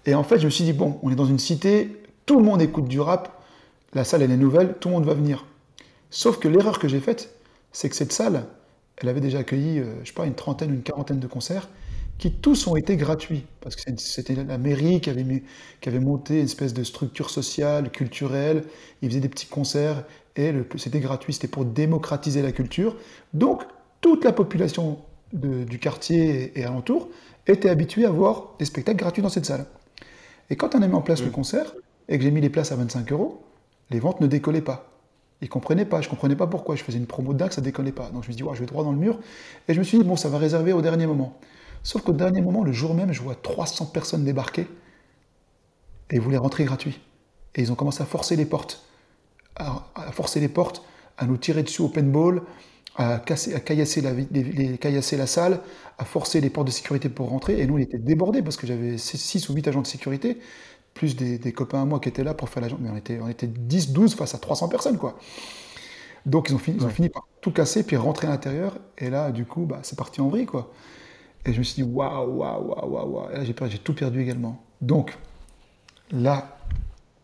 Et 0.06 0.16
en 0.16 0.24
fait, 0.24 0.40
je 0.40 0.46
me 0.46 0.50
suis 0.50 0.64
dit, 0.64 0.74
bon, 0.74 1.00
on 1.04 1.12
est 1.12 1.16
dans 1.16 1.26
une 1.26 1.40
cité, 1.40 2.02
tout 2.26 2.38
le 2.38 2.44
monde 2.44 2.62
écoute 2.62 2.88
du 2.88 3.00
rap, 3.00 3.44
la 3.94 4.04
salle 4.04 4.22
elle 4.22 4.32
est 4.32 4.38
nouvelle, 4.38 4.76
tout 4.80 4.90
le 4.90 4.96
monde 4.96 5.06
va 5.06 5.14
venir. 5.14 5.46
Sauf 6.10 6.40
que 6.40 6.48
l'erreur 6.48 6.80
que 6.80 6.88
j'ai 6.88 7.00
faite, 7.00 7.34
c'est 7.72 7.90
que 7.90 7.96
cette 7.96 8.12
salle, 8.12 8.46
elle 8.98 9.10
avait 9.10 9.22
déjà 9.22 9.40
accueilli, 9.40 9.80
euh, 9.80 9.96
je 10.04 10.08
sais 10.08 10.14
pas, 10.14 10.26
une 10.26 10.36
trentaine, 10.36 10.74
une 10.74 10.84
quarantaine 10.84 11.20
de 11.20 11.28
concerts 11.28 11.70
qui 12.18 12.32
tous 12.32 12.68
ont 12.68 12.76
été 12.76 12.96
gratuits, 12.96 13.46
parce 13.62 13.76
que 13.76 13.82
c'était 13.98 14.36
la 14.36 14.58
mairie 14.58 15.02
qui 15.02 15.10
avait, 15.10 15.44
qui 15.82 15.90
avait 15.90 16.00
monté 16.00 16.40
une 16.40 16.46
espèce 16.46 16.74
de 16.74 16.84
structure 16.84 17.30
sociale, 17.30 17.92
culturelle, 17.92 18.64
ils 19.02 19.10
faisaient 19.10 19.20
des 19.20 19.30
petits 19.30 19.48
concerts, 19.48 20.06
et 20.38 20.54
c'était 20.78 21.00
gratuit, 21.00 21.34
c'était 21.34 21.48
pour 21.48 21.66
démocratiser 21.66 22.42
la 22.42 22.52
culture. 22.52 22.96
Donc, 23.34 23.64
toute 24.02 24.24
la 24.24 24.32
population 24.32 25.00
du 25.34 25.80
quartier 25.80 26.58
et, 26.58 26.64
alentour 26.64 27.10
était 27.48 27.70
habituée 27.70 28.06
à 28.06 28.12
voir 28.12 28.54
des 28.60 28.66
spectacles 28.66 29.00
gratuits 29.00 29.24
dans 29.24 29.30
cette 29.30 29.46
salle. 29.46 29.66
Et 30.50 30.56
quand 30.56 30.76
on 30.76 30.82
a 30.82 30.88
mis 30.88 30.96
en 30.96 31.02
place 31.02 31.22
le 31.22 31.30
concert, 31.30 31.74
et 32.08 32.18
que 32.18 32.24
j'ai 32.24 32.32
mis 32.32 32.42
les 32.42 32.50
places 32.50 32.72
à 32.72 32.76
25 32.76 33.12
euros, 33.12 33.44
les 33.90 34.00
ventes 34.00 34.22
ne 34.22 34.28
décollaient 34.28 34.62
pas. 34.62 34.95
Ils 35.42 35.50
comprenaient 35.50 35.86
pas, 35.86 36.02
je 36.02 36.10
comprenais 36.10 36.36
pas 36.36 36.48
pourquoi. 36.48 36.76
Je 36.76 36.84
faisais 36.84 36.98
une 36.98 37.08
promo 37.08 37.34
dingue, 37.34 37.52
ça 37.52 37.62
déconnait 37.62 37.92
pas. 37.92 38.10
Donc 38.10 38.24
je 38.24 38.30
me 38.30 38.34
suis 38.34 38.36
dit, 38.36 38.44
je 38.54 38.60
vais 38.60 38.66
droit 38.66 38.84
dans 38.84 38.92
le 38.92 38.98
mur. 38.98 39.20
Et 39.68 39.74
je 39.74 39.80
me 39.80 39.84
suis 39.84 39.98
dit, 39.98 40.04
bon, 40.04 40.16
ça 40.16 40.30
va 40.30 40.38
réserver 40.38 40.74
au 40.74 40.82
dernier 40.82 41.08
moment. 41.08 41.38
Sauf 41.84 42.02
qu'au 42.02 42.14
dernier 42.14 42.42
moment, 42.42 42.64
le 42.64 42.72
jour 42.72 42.94
même, 42.96 43.12
je 43.12 43.22
vois 43.22 43.36
300 43.36 43.88
personnes 43.88 44.24
débarquer 44.24 44.68
et 46.10 46.20
voulaient 46.20 46.38
rentrer 46.38 46.64
gratuit. 46.64 47.00
Et 47.54 47.62
ils 47.62 47.72
ont 47.72 47.76
commencé 47.76 48.02
à 48.02 48.06
forcer 48.06 48.36
les 48.36 48.46
portes, 48.46 48.84
à, 49.56 49.86
forcer 50.12 50.40
les 50.40 50.50
portes, 50.50 50.84
à 51.18 51.26
nous 51.26 51.38
tirer 51.38 51.64
dessus 51.64 51.82
au 51.82 51.90
paintball, 51.90 52.42
à, 52.96 53.20
casser, 53.20 53.54
à 53.54 53.60
caillasser, 53.60 54.02
la, 54.02 54.14
la 54.14 55.28
salle, 55.28 55.62
à 55.98 56.06
forcer 56.06 56.42
les 56.42 56.50
portes 56.50 56.68
de 56.68 56.72
sécurité 56.72 57.10
pour 57.10 57.30
rentrer. 57.30 57.60
Et 57.60 57.68
nous, 57.68 57.76
on 57.76 57.78
était 57.78 57.98
débordés 57.98 58.42
parce 58.42 58.58
que 58.58 58.68
j'avais 58.68 58.98
6 58.98 59.50
ou 59.50 59.54
8 59.54 59.68
agents 59.68 59.82
de 59.82 59.88
sécurité 59.88 60.40
plus 60.96 61.16
des, 61.16 61.54
copains 61.54 61.82
à 61.82 61.86
moi 61.86 62.00
qui 62.00 62.10
étaient 62.10 62.24
là 62.24 62.34
pour 62.34 62.50
faire 62.50 62.64
la 62.64 62.70
jambe. 62.70 62.80
Mais 62.82 62.90
on 62.90 62.98
était, 62.98 63.20
on 63.22 63.28
était 63.28 63.48
10, 63.48 63.92
12 63.92 64.16
face 64.16 64.34
à 64.34 64.40
300 64.40 64.70
personnes, 64.70 64.98
quoi. 64.98 65.20
Donc 66.26 66.50
ils 66.50 66.56
ont 66.56 66.58
fini, 66.58 66.78
ils 66.80 66.86
ont 66.86 66.90
fini 66.90 67.10
par 67.10 67.28
tout 67.42 67.52
casser, 67.52 67.86
puis 67.86 67.98
rentrer 67.98 68.26
à 68.26 68.32
l'intérieur. 68.32 68.78
Et 68.98 69.12
là, 69.12 69.32
du 69.32 69.46
coup, 69.46 69.66
bah, 69.66 69.80
c'est 69.84 69.98
parti 69.98 70.22
en 70.22 70.30
vrille, 70.30 70.48
quoi. 70.48 70.72
Et 71.46 71.54
je 71.54 71.60
me 71.60 71.64
suis 71.64 71.84
dit, 71.84 71.90
waouh, 71.90 72.38
waouh, 72.38 72.68
waouh, 72.68 73.10
waouh. 73.12 73.30
Et 73.30 73.34
là, 73.36 73.44
j'ai, 73.44 73.54
j'ai 73.70 73.78
tout 73.78 73.94
perdu 73.94 74.22
également. 74.22 74.64
Donc, 74.82 75.16
là, 76.12 76.58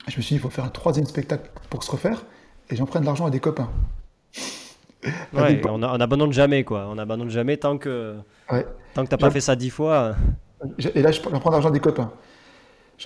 je 0.07 0.17
me 0.17 0.21
suis 0.21 0.36
dit, 0.36 0.36
il 0.36 0.39
faut 0.39 0.49
faire 0.49 0.65
un 0.65 0.69
troisième 0.69 1.05
spectacle 1.05 1.49
pour 1.69 1.84
se 1.84 1.89
refaire. 1.89 2.25
Et 2.69 2.75
j'en 2.75 2.86
prends 2.86 2.99
de 2.99 3.05
l'argent 3.05 3.25
à 3.25 3.31
des 3.31 3.39
copains. 3.39 3.69
Ouais, 5.34 5.60
on, 5.67 5.79
n'abandonne 5.79 6.31
jamais, 6.31 6.63
quoi. 6.63 6.86
On 6.88 6.93
n'abandonne 6.93 7.31
jamais 7.31 7.57
tant 7.57 7.79
que, 7.79 8.17
tant 8.93 9.03
que 9.03 9.10
t'as 9.10 9.17
pas 9.17 9.31
fait 9.31 9.41
ça 9.41 9.55
dix 9.55 9.71
fois. 9.71 10.15
Et 10.93 11.01
là, 11.01 11.12
je 11.12 11.19
prends 11.19 11.31
de 11.31 11.51
l'argent 11.51 11.69
à 11.69 11.71
des 11.71 11.79
copains. 11.79 12.12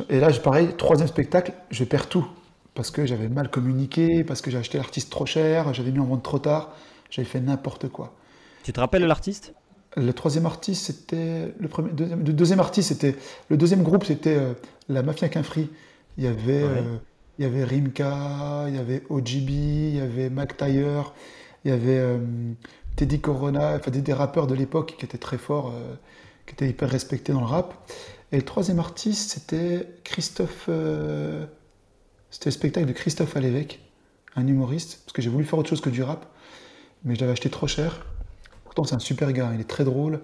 Et 0.10 0.20
là, 0.20 0.30
pareil, 0.32 0.70
troisième 0.78 1.08
spectacle, 1.08 1.54
je 1.72 1.84
perds 1.84 2.10
tout. 2.10 2.26
Parce 2.74 2.92
que 2.92 3.06
j'avais 3.06 3.30
mal 3.30 3.50
communiqué, 3.50 4.24
parce 4.24 4.42
que 4.42 4.52
j'ai 4.52 4.58
acheté 4.58 4.78
l'artiste 4.78 5.10
trop 5.10 5.26
cher, 5.26 5.74
j'avais 5.74 5.92
mis 5.92 6.00
en 6.00 6.06
vente 6.06 6.24
trop 6.24 6.40
tard, 6.40 6.74
j'avais 7.10 7.28
fait 7.28 7.40
n'importe 7.40 7.88
quoi. 7.88 8.14
Tu 8.64 8.74
te 8.74 8.80
rappelles 8.80 9.06
l'artiste? 9.06 9.54
Le 9.96 10.12
troisième 10.12 10.46
artiste, 10.46 10.88
c'était. 10.88 11.54
Le, 11.58 11.70
premier, 11.70 11.92
deuxième, 11.92 12.26
le 12.26 12.34
deuxième 12.34 12.60
artiste, 12.60 12.90
c'était. 12.90 13.16
Le 13.50 13.56
deuxième 13.56 13.82
groupe, 13.82 14.04
c'était 14.04 14.36
euh, 14.36 14.54
la 14.90 15.04
Mafia 15.04 15.30
Quinfri. 15.30 15.70
Il 16.18 16.26
y 16.26 16.28
avait. 16.28 16.64
Euh, 16.64 16.98
il 17.38 17.44
y 17.44 17.46
avait 17.46 17.66
Rimka, 17.66 18.66
il 18.70 18.76
y 18.76 18.78
avait 18.78 19.04
OGB, 19.10 19.50
il 19.50 19.96
y 19.96 20.00
avait 20.00 20.30
Mac 20.30 20.56
Taylor, 20.56 21.14
il 21.66 21.72
y 21.72 21.74
avait 21.74 21.98
euh, 21.98 22.18
Teddy 22.96 23.20
Corona, 23.20 23.76
enfin 23.76 23.92
des, 23.92 24.02
des 24.02 24.14
rappeurs 24.14 24.48
de 24.48 24.56
l'époque 24.56 24.96
qui 24.98 25.04
étaient 25.04 25.18
très 25.18 25.38
forts, 25.38 25.74
qui 26.46 26.54
étaient 26.54 26.70
hyper 26.70 26.90
respectés 26.90 27.34
dans 27.34 27.42
le 27.42 27.46
rap. 27.46 27.74
Et 28.32 28.38
le 28.38 28.44
troisième 28.44 28.80
artiste, 28.80 29.32
c'était 29.32 29.88
Christophe. 30.04 30.66
Euh, 30.70 31.46
c'était 32.30 32.50
le 32.50 32.54
spectacle 32.54 32.88
de 32.88 32.94
Christophe 32.94 33.38
Alévèque, 33.38 33.80
un 34.36 34.48
humoriste, 34.48 35.02
parce 35.06 35.14
que 35.14 35.22
j'ai 35.22 35.30
voulu 35.30 35.46
faire 35.46 35.60
autre 35.60 35.70
chose 35.70 35.82
que 35.82 35.90
du 35.90 36.04
rap, 36.04 36.26
mais 37.04 37.16
je 37.16 37.22
l'avais 37.22 37.32
acheté 37.32 37.50
trop 37.50 37.68
cher. 37.68 38.06
Pourtant, 38.64 38.84
c'est 38.84 38.96
un 38.96 39.00
super 39.00 39.32
gars, 39.32 39.52
il 39.54 39.62
est 39.62 39.70
très 39.70 39.86
drôle, 39.86 40.22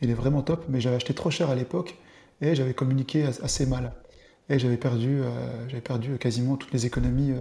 il 0.00 0.10
est 0.10 0.14
vraiment 0.14 0.42
top, 0.42 0.64
mais 0.68 0.80
j'avais 0.80 0.96
acheté 0.96 1.14
trop 1.14 1.30
cher 1.30 1.50
à 1.50 1.54
l'époque, 1.54 1.98
et 2.40 2.54
j'avais 2.54 2.74
communiqué 2.74 3.24
assez 3.24 3.66
mal. 3.66 3.92
Et 4.48 4.58
j'avais 4.58 4.76
perdu, 4.76 5.20
j'avais 5.68 5.82
perdu 5.82 6.18
quasiment 6.18 6.56
toutes 6.56 6.72
les 6.72 6.86
économies 6.86 7.32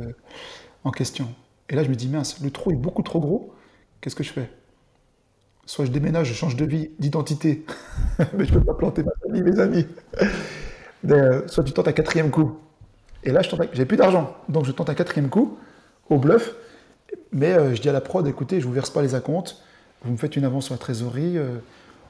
en 0.84 0.92
question. 0.92 1.34
Et 1.70 1.76
là, 1.76 1.84
je 1.84 1.90
me 1.90 1.96
dis, 1.96 2.08
mince, 2.08 2.40
le 2.42 2.52
trou 2.52 2.72
est 2.72 2.76
beaucoup 2.76 3.02
trop 3.02 3.20
gros, 3.20 3.56
qu'est-ce 4.02 4.16
que 4.16 4.24
je 4.24 4.32
fais? 4.32 4.50
Soit 5.72 5.86
je 5.86 5.92
déménage, 5.92 6.28
je 6.28 6.34
change 6.34 6.58
de 6.58 6.66
vie, 6.66 6.90
d'identité, 7.00 7.64
mais 8.34 8.44
je 8.44 8.54
ne 8.54 8.60
peux 8.60 8.66
pas 8.66 8.74
planter 8.74 9.04
ma 9.04 9.14
famille, 9.24 9.42
mes 9.42 9.58
amis. 9.58 9.88
Euh, 11.10 11.44
soit 11.48 11.64
tu 11.64 11.72
tentes 11.72 11.88
un 11.88 11.94
quatrième 11.94 12.30
coup. 12.30 12.58
Et 13.24 13.32
là, 13.32 13.42
je 13.42 13.50
tente, 13.50 13.62
j'ai 13.72 13.86
plus 13.86 13.96
d'argent, 13.96 14.36
donc 14.50 14.66
je 14.66 14.74
tente 14.74 14.90
un 14.90 14.96
quatrième 14.96 15.30
coup 15.30 15.58
au 16.10 16.18
bluff. 16.18 16.56
Mais 17.32 17.54
euh, 17.54 17.74
je 17.74 17.82
dis 17.82 17.88
à 17.88 17.94
la 17.94 18.02
prod, 18.02 18.28
écoutez, 18.28 18.60
je 18.60 18.68
vous 18.68 18.74
verse 18.74 18.90
pas 18.90 19.02
les 19.02 19.16
acomptes, 19.16 19.64
vous 20.04 20.12
me 20.12 20.18
faites 20.18 20.36
une 20.36 20.44
avance 20.44 20.66
sur 20.66 20.74
la 20.74 20.78
trésorerie, 20.78 21.38
euh, 21.38 21.60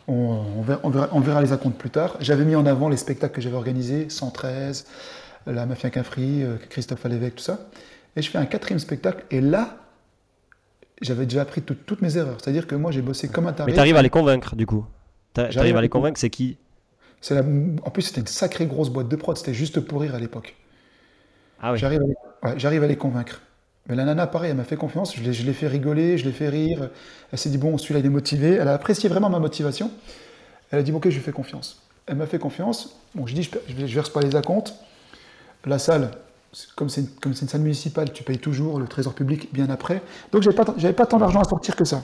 on, 0.08 0.64
verra, 0.64 1.42
les 1.44 1.54
acomptes 1.54 1.78
plus 1.78 1.92
tard. 1.92 2.18
J'avais 2.20 2.46
mis 2.46 2.56
en 2.56 2.66
avant 2.66 2.90
les 2.90 2.98
spectacles 2.98 3.36
que 3.36 3.42
j'avais 3.42 3.58
organisés, 3.58 4.10
113, 4.10 4.88
la 5.46 5.68
Mafia 5.68 5.92
Quinfri, 5.92 6.46
Christophe 6.72 7.06
Alévèque, 7.06 7.36
tout 7.36 7.44
ça. 7.44 7.60
Et 8.16 8.24
je 8.24 8.32
fais 8.32 8.40
un 8.40 8.48
quatrième 8.48 8.80
spectacle, 8.80 9.24
et 9.30 9.40
là, 9.40 9.78
j'avais 11.02 11.26
déjà 11.26 11.42
appris 11.42 11.62
toutes 11.62 12.02
mes 12.02 12.18
erreurs. 12.18 12.38
C'est-à-dire 12.42 12.68
que 12.68 12.76
moi, 12.76 12.92
j'ai 12.92 13.02
bossé 13.02 13.28
comme 13.28 13.48
un 13.48 13.54
taré. 13.54 13.72
Mais 13.72 13.76
tu 13.76 13.80
arrives 13.80 13.98
à 13.98 14.02
les 14.02 14.10
convaincre, 14.10 14.56
du 14.56 14.66
coup. 14.66 14.86
Tu 15.34 15.42
arrives 15.42 15.78
à 15.78 15.82
les 15.82 15.90
convaincre, 15.90 16.20
c'est 16.20 16.30
qui 16.30 16.58
la... 17.30 17.42
En 17.42 17.92
plus, 17.92 18.02
c'était 18.02 18.22
une 18.22 18.28
sacrée 18.28 18.66
grosse 18.66 18.90
boîte 18.90 19.08
de 19.08 19.16
prod. 19.16 19.38
C'était 19.38 19.54
juste 19.54 19.80
pour 19.80 20.02
rire 20.02 20.16
à 20.16 20.20
l'époque. 20.20 20.56
Ah 21.62 21.72
oui. 21.72 21.78
J'arrive 21.78 22.00
à, 22.42 22.56
les... 22.56 22.66
à, 22.66 22.88
les 22.88 22.98
convaincre. 22.98 23.42
Mais 23.88 23.96
la 23.96 24.06
nana, 24.06 24.28
pareil, 24.28 24.52
elle 24.52 24.58
m'a 24.58 24.64
fait 24.64 24.76
confiance. 24.76 25.16
Je 25.16 25.22
l'ai 25.22 25.54
fait 25.54 25.68
rigoler, 25.68 26.18
je 26.18 26.26
l'ai 26.26 26.32
fait 26.32 26.50
rire. 26.50 26.90
Elle 27.32 27.38
s'est 27.38 27.50
dit, 27.50 27.58
bon, 27.58 27.78
celui-là, 27.78 28.00
il 28.00 28.06
est 28.06 28.10
motivé. 28.10 28.54
Elle 28.54 28.68
a 28.68 28.74
apprécié 28.74 29.10
vraiment 29.10 29.30
ma 29.30 29.40
motivation. 29.40 29.92
Elle 30.72 30.80
a 30.80 30.84
dit, 30.84 30.92
ok, 30.92 31.10
je 31.10 31.16
lui 31.16 31.22
fais 31.22 31.32
confiance. 31.32 31.84
Elle 32.08 32.16
m'a 32.16 32.26
fait 32.26 32.40
confiance. 32.40 32.98
Bon, 33.14 33.28
je 33.28 33.36
dis, 33.36 33.44
je, 33.44 33.82
ne 33.82 33.88
verse 33.88 34.10
pas 34.10 34.22
les 34.22 34.36
acomptes. 34.36 34.74
La 35.66 35.78
salle, 35.78 36.12
comme 36.76 36.90
c'est 36.90 37.06
une, 37.26 37.34
salle 37.34 37.62
municipale, 37.62 38.12
tu 38.12 38.24
payes 38.24 38.38
toujours 38.38 38.80
le 38.80 38.88
trésor 38.88 39.14
public 39.14 39.50
bien 39.54 39.70
après. 39.70 40.02
Donc 40.32 40.42
j'avais 40.42 40.56
pas, 40.56 40.66
pas 40.66 41.06
tant 41.06 41.18
d'argent 41.18 41.40
à 41.40 41.46
sortir 41.46 41.76
que 41.76 41.86
ça. 41.86 42.04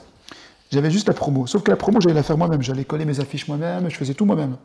J'avais 0.70 0.90
juste 0.90 1.08
la 1.08 1.14
promo. 1.14 1.46
Sauf 1.46 1.62
que 1.62 1.70
la 1.70 1.76
promo, 1.76 2.00
j'allais 2.00 2.14
la 2.14 2.22
faire 2.22 2.38
moi-même. 2.38 2.62
J'allais 2.62 2.84
coller 2.84 3.04
mes 3.04 3.20
affiches 3.20 3.48
moi-même, 3.48 3.88
je 3.90 3.96
faisais 3.96 4.14
tout 4.14 4.24
moi-même. 4.24 4.56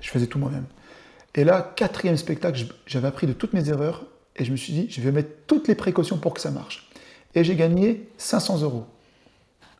Je 0.00 0.10
faisais 0.10 0.26
tout 0.26 0.38
moi-même. 0.38 0.64
Et 1.34 1.44
là, 1.44 1.72
quatrième 1.76 2.16
spectacle, 2.16 2.66
j'avais 2.86 3.08
appris 3.08 3.26
de 3.26 3.32
toutes 3.32 3.52
mes 3.52 3.68
erreurs 3.68 4.04
et 4.36 4.44
je 4.44 4.52
me 4.52 4.56
suis 4.56 4.72
dit, 4.72 4.86
je 4.90 5.00
vais 5.00 5.12
mettre 5.12 5.30
toutes 5.46 5.68
les 5.68 5.74
précautions 5.74 6.18
pour 6.18 6.34
que 6.34 6.40
ça 6.40 6.50
marche. 6.50 6.90
Et 7.34 7.44
j'ai 7.44 7.56
gagné 7.56 8.08
500 8.18 8.62
euros. 8.62 8.86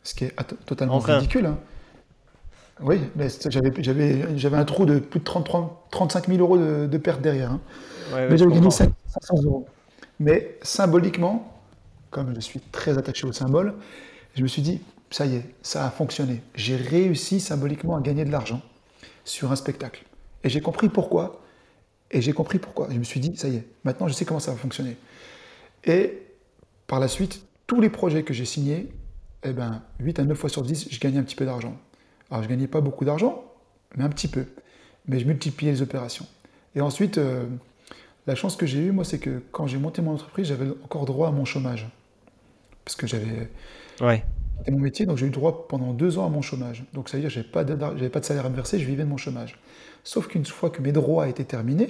Ce 0.03 0.15
qui 0.15 0.25
est 0.25 0.35
totalement 0.67 0.99
ridicule. 0.99 1.47
Hein. 1.47 1.59
Oui, 2.81 3.01
mais 3.15 3.29
j'avais 3.81 4.57
un 4.57 4.65
trou 4.65 4.85
de 4.85 4.99
plus 4.99 5.21
de 5.21 5.25
33, 5.25 5.89
35 5.91 6.29
000 6.29 6.39
euros 6.41 6.59
de, 6.59 6.87
de 6.87 6.99
perte 6.99 7.23
derrière. 7.23 7.53
Hein 7.53 7.61
mais 8.13 8.37
j'avais 8.37 8.53
gagné 8.53 8.71
500 8.71 8.93
euros. 9.45 9.67
Mais 10.21 10.59
symboliquement, 10.63 11.53
comme 12.11 12.35
je 12.35 12.41
suis 12.41 12.61
très 12.61 12.99
attaché 12.99 13.27
au 13.27 13.33
symbole, 13.33 13.75
je 14.35 14.43
me 14.43 14.49
suis 14.49 14.63
dit, 14.63 14.81
ça 15.11 15.27
y 15.27 15.37
est, 15.37 15.45
ça 15.63 15.87
a 15.87 15.91
fonctionné. 15.91 16.43
J'ai 16.55 16.77
réussi 16.77 17.41
symboliquement 17.41 17.97
à 17.97 18.01
gagner 18.01 18.25
de 18.25 18.31
l'argent 18.31 18.61
sur 19.25 19.53
un 19.53 19.57
spectacle. 19.57 20.05
Et 20.45 20.49
j'ai 20.49 20.61
compris 20.61 20.89
pourquoi. 20.89 21.43
Et 22.11 22.21
j'ai 22.21 22.33
compris 22.33 22.59
pourquoi. 22.59 22.89
Je 22.91 22.99
me 22.99 23.05
suis 23.05 23.21
dit, 23.21 23.37
ça 23.37 23.49
y 23.49 23.57
est, 23.57 23.67
maintenant 23.85 24.09
je 24.09 24.15
sais 24.15 24.25
comment 24.25 24.41
ça 24.41 24.53
va 24.53 24.57
fonctionner. 24.57 24.97
Et 25.85 26.23
par 26.87 27.01
la 27.01 27.09
suite, 27.09 27.43
tous 27.67 27.81
les 27.81 27.91
projets 27.91 28.23
que 28.23 28.33
j'ai 28.33 28.45
signés, 28.45 28.93
eh 29.43 29.53
ben, 29.53 29.83
8 30.01 30.21
à 30.21 30.25
9 30.25 30.39
fois 30.39 30.51
sur 30.51 30.63
10, 30.63 30.89
je 30.91 31.01
gagnais 31.01 31.19
un 31.19 31.23
petit 31.23 31.37
peu 31.37 31.45
d'argent. 31.45 31.77
Alors 32.31 32.43
je 32.43 32.49
gagnais 32.49 32.67
pas 32.67 32.81
beaucoup 32.81 33.05
d'argent, 33.05 33.45
mais 33.97 34.05
un 34.05 34.09
petit 34.09 34.29
peu. 34.29 34.47
Mais 35.07 35.19
je 35.19 35.27
multipliais 35.27 35.73
les 35.73 35.83
opérations. 35.83 36.27
Et 36.75 36.81
ensuite, 36.81 37.19
euh, 37.19 37.47
la 38.27 38.35
chance 38.35 38.57
que 38.57 38.67
j'ai 38.67 38.81
eue, 38.81 38.93
moi, 38.93 39.05
c'est 39.05 39.19
que 39.19 39.43
quand 39.53 39.67
j'ai 39.67 39.79
monté 39.79 40.03
mon 40.03 40.13
entreprise, 40.13 40.49
j'avais 40.49 40.69
encore 40.85 41.07
droit 41.07 41.29
à 41.29 41.31
mon 41.31 41.45
chômage. 41.45 41.89
Parce 42.85 42.97
que 42.97 43.07
j'avais. 43.07 43.51
Ouais. 44.01 44.25
C'était 44.59 44.71
mon 44.73 44.79
métier, 44.79 45.07
donc 45.07 45.19
j'ai 45.19 45.27
eu 45.27 45.31
droit 45.31 45.69
pendant 45.69 45.93
deux 45.93 46.19
ans 46.19 46.27
à 46.27 46.29
mon 46.29 46.43
chômage. 46.43 46.85
Donc 46.93 47.09
ça 47.09 47.17
veut 47.17 47.23
dire 47.23 47.29
que 47.29 47.35
je 47.35 47.41
n'avais 47.41 48.09
pas, 48.09 48.21
de 48.21 48.25
salaire 48.25 48.47
à 48.47 48.49
me 48.49 48.57
verser, 48.57 48.79
je 48.79 48.85
vivais 48.85 49.05
de 49.05 49.09
mon 49.09 49.17
chômage. 49.17 49.59
Sauf 50.03 50.29
qu'une 50.29 50.45
fois 50.45 50.71
que 50.71 50.81
mes 50.81 50.93
droits 50.93 51.29
étaient 51.29 51.45
terminés, 51.45 51.89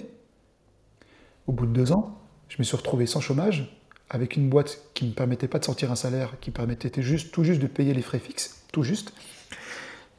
au 1.46 1.52
bout 1.52 1.66
de 1.66 1.72
deux 1.72 1.92
ans, 1.92 2.18
je 2.48 2.56
me 2.58 2.64
suis 2.64 2.76
retrouvé 2.76 3.06
sans 3.06 3.20
chômage, 3.20 3.72
avec 4.10 4.36
une 4.36 4.48
boîte 4.48 4.80
qui 4.94 5.04
ne 5.04 5.10
me 5.10 5.14
permettait 5.14 5.48
pas 5.48 5.58
de 5.58 5.64
sortir 5.64 5.92
un 5.92 5.96
salaire, 5.96 6.34
qui 6.40 6.50
permettait 6.50 7.02
juste, 7.02 7.32
tout 7.32 7.44
juste 7.44 7.60
de 7.60 7.66
payer 7.66 7.94
les 7.94 8.02
frais 8.02 8.18
fixes, 8.18 8.64
tout 8.72 8.82
juste. 8.82 9.12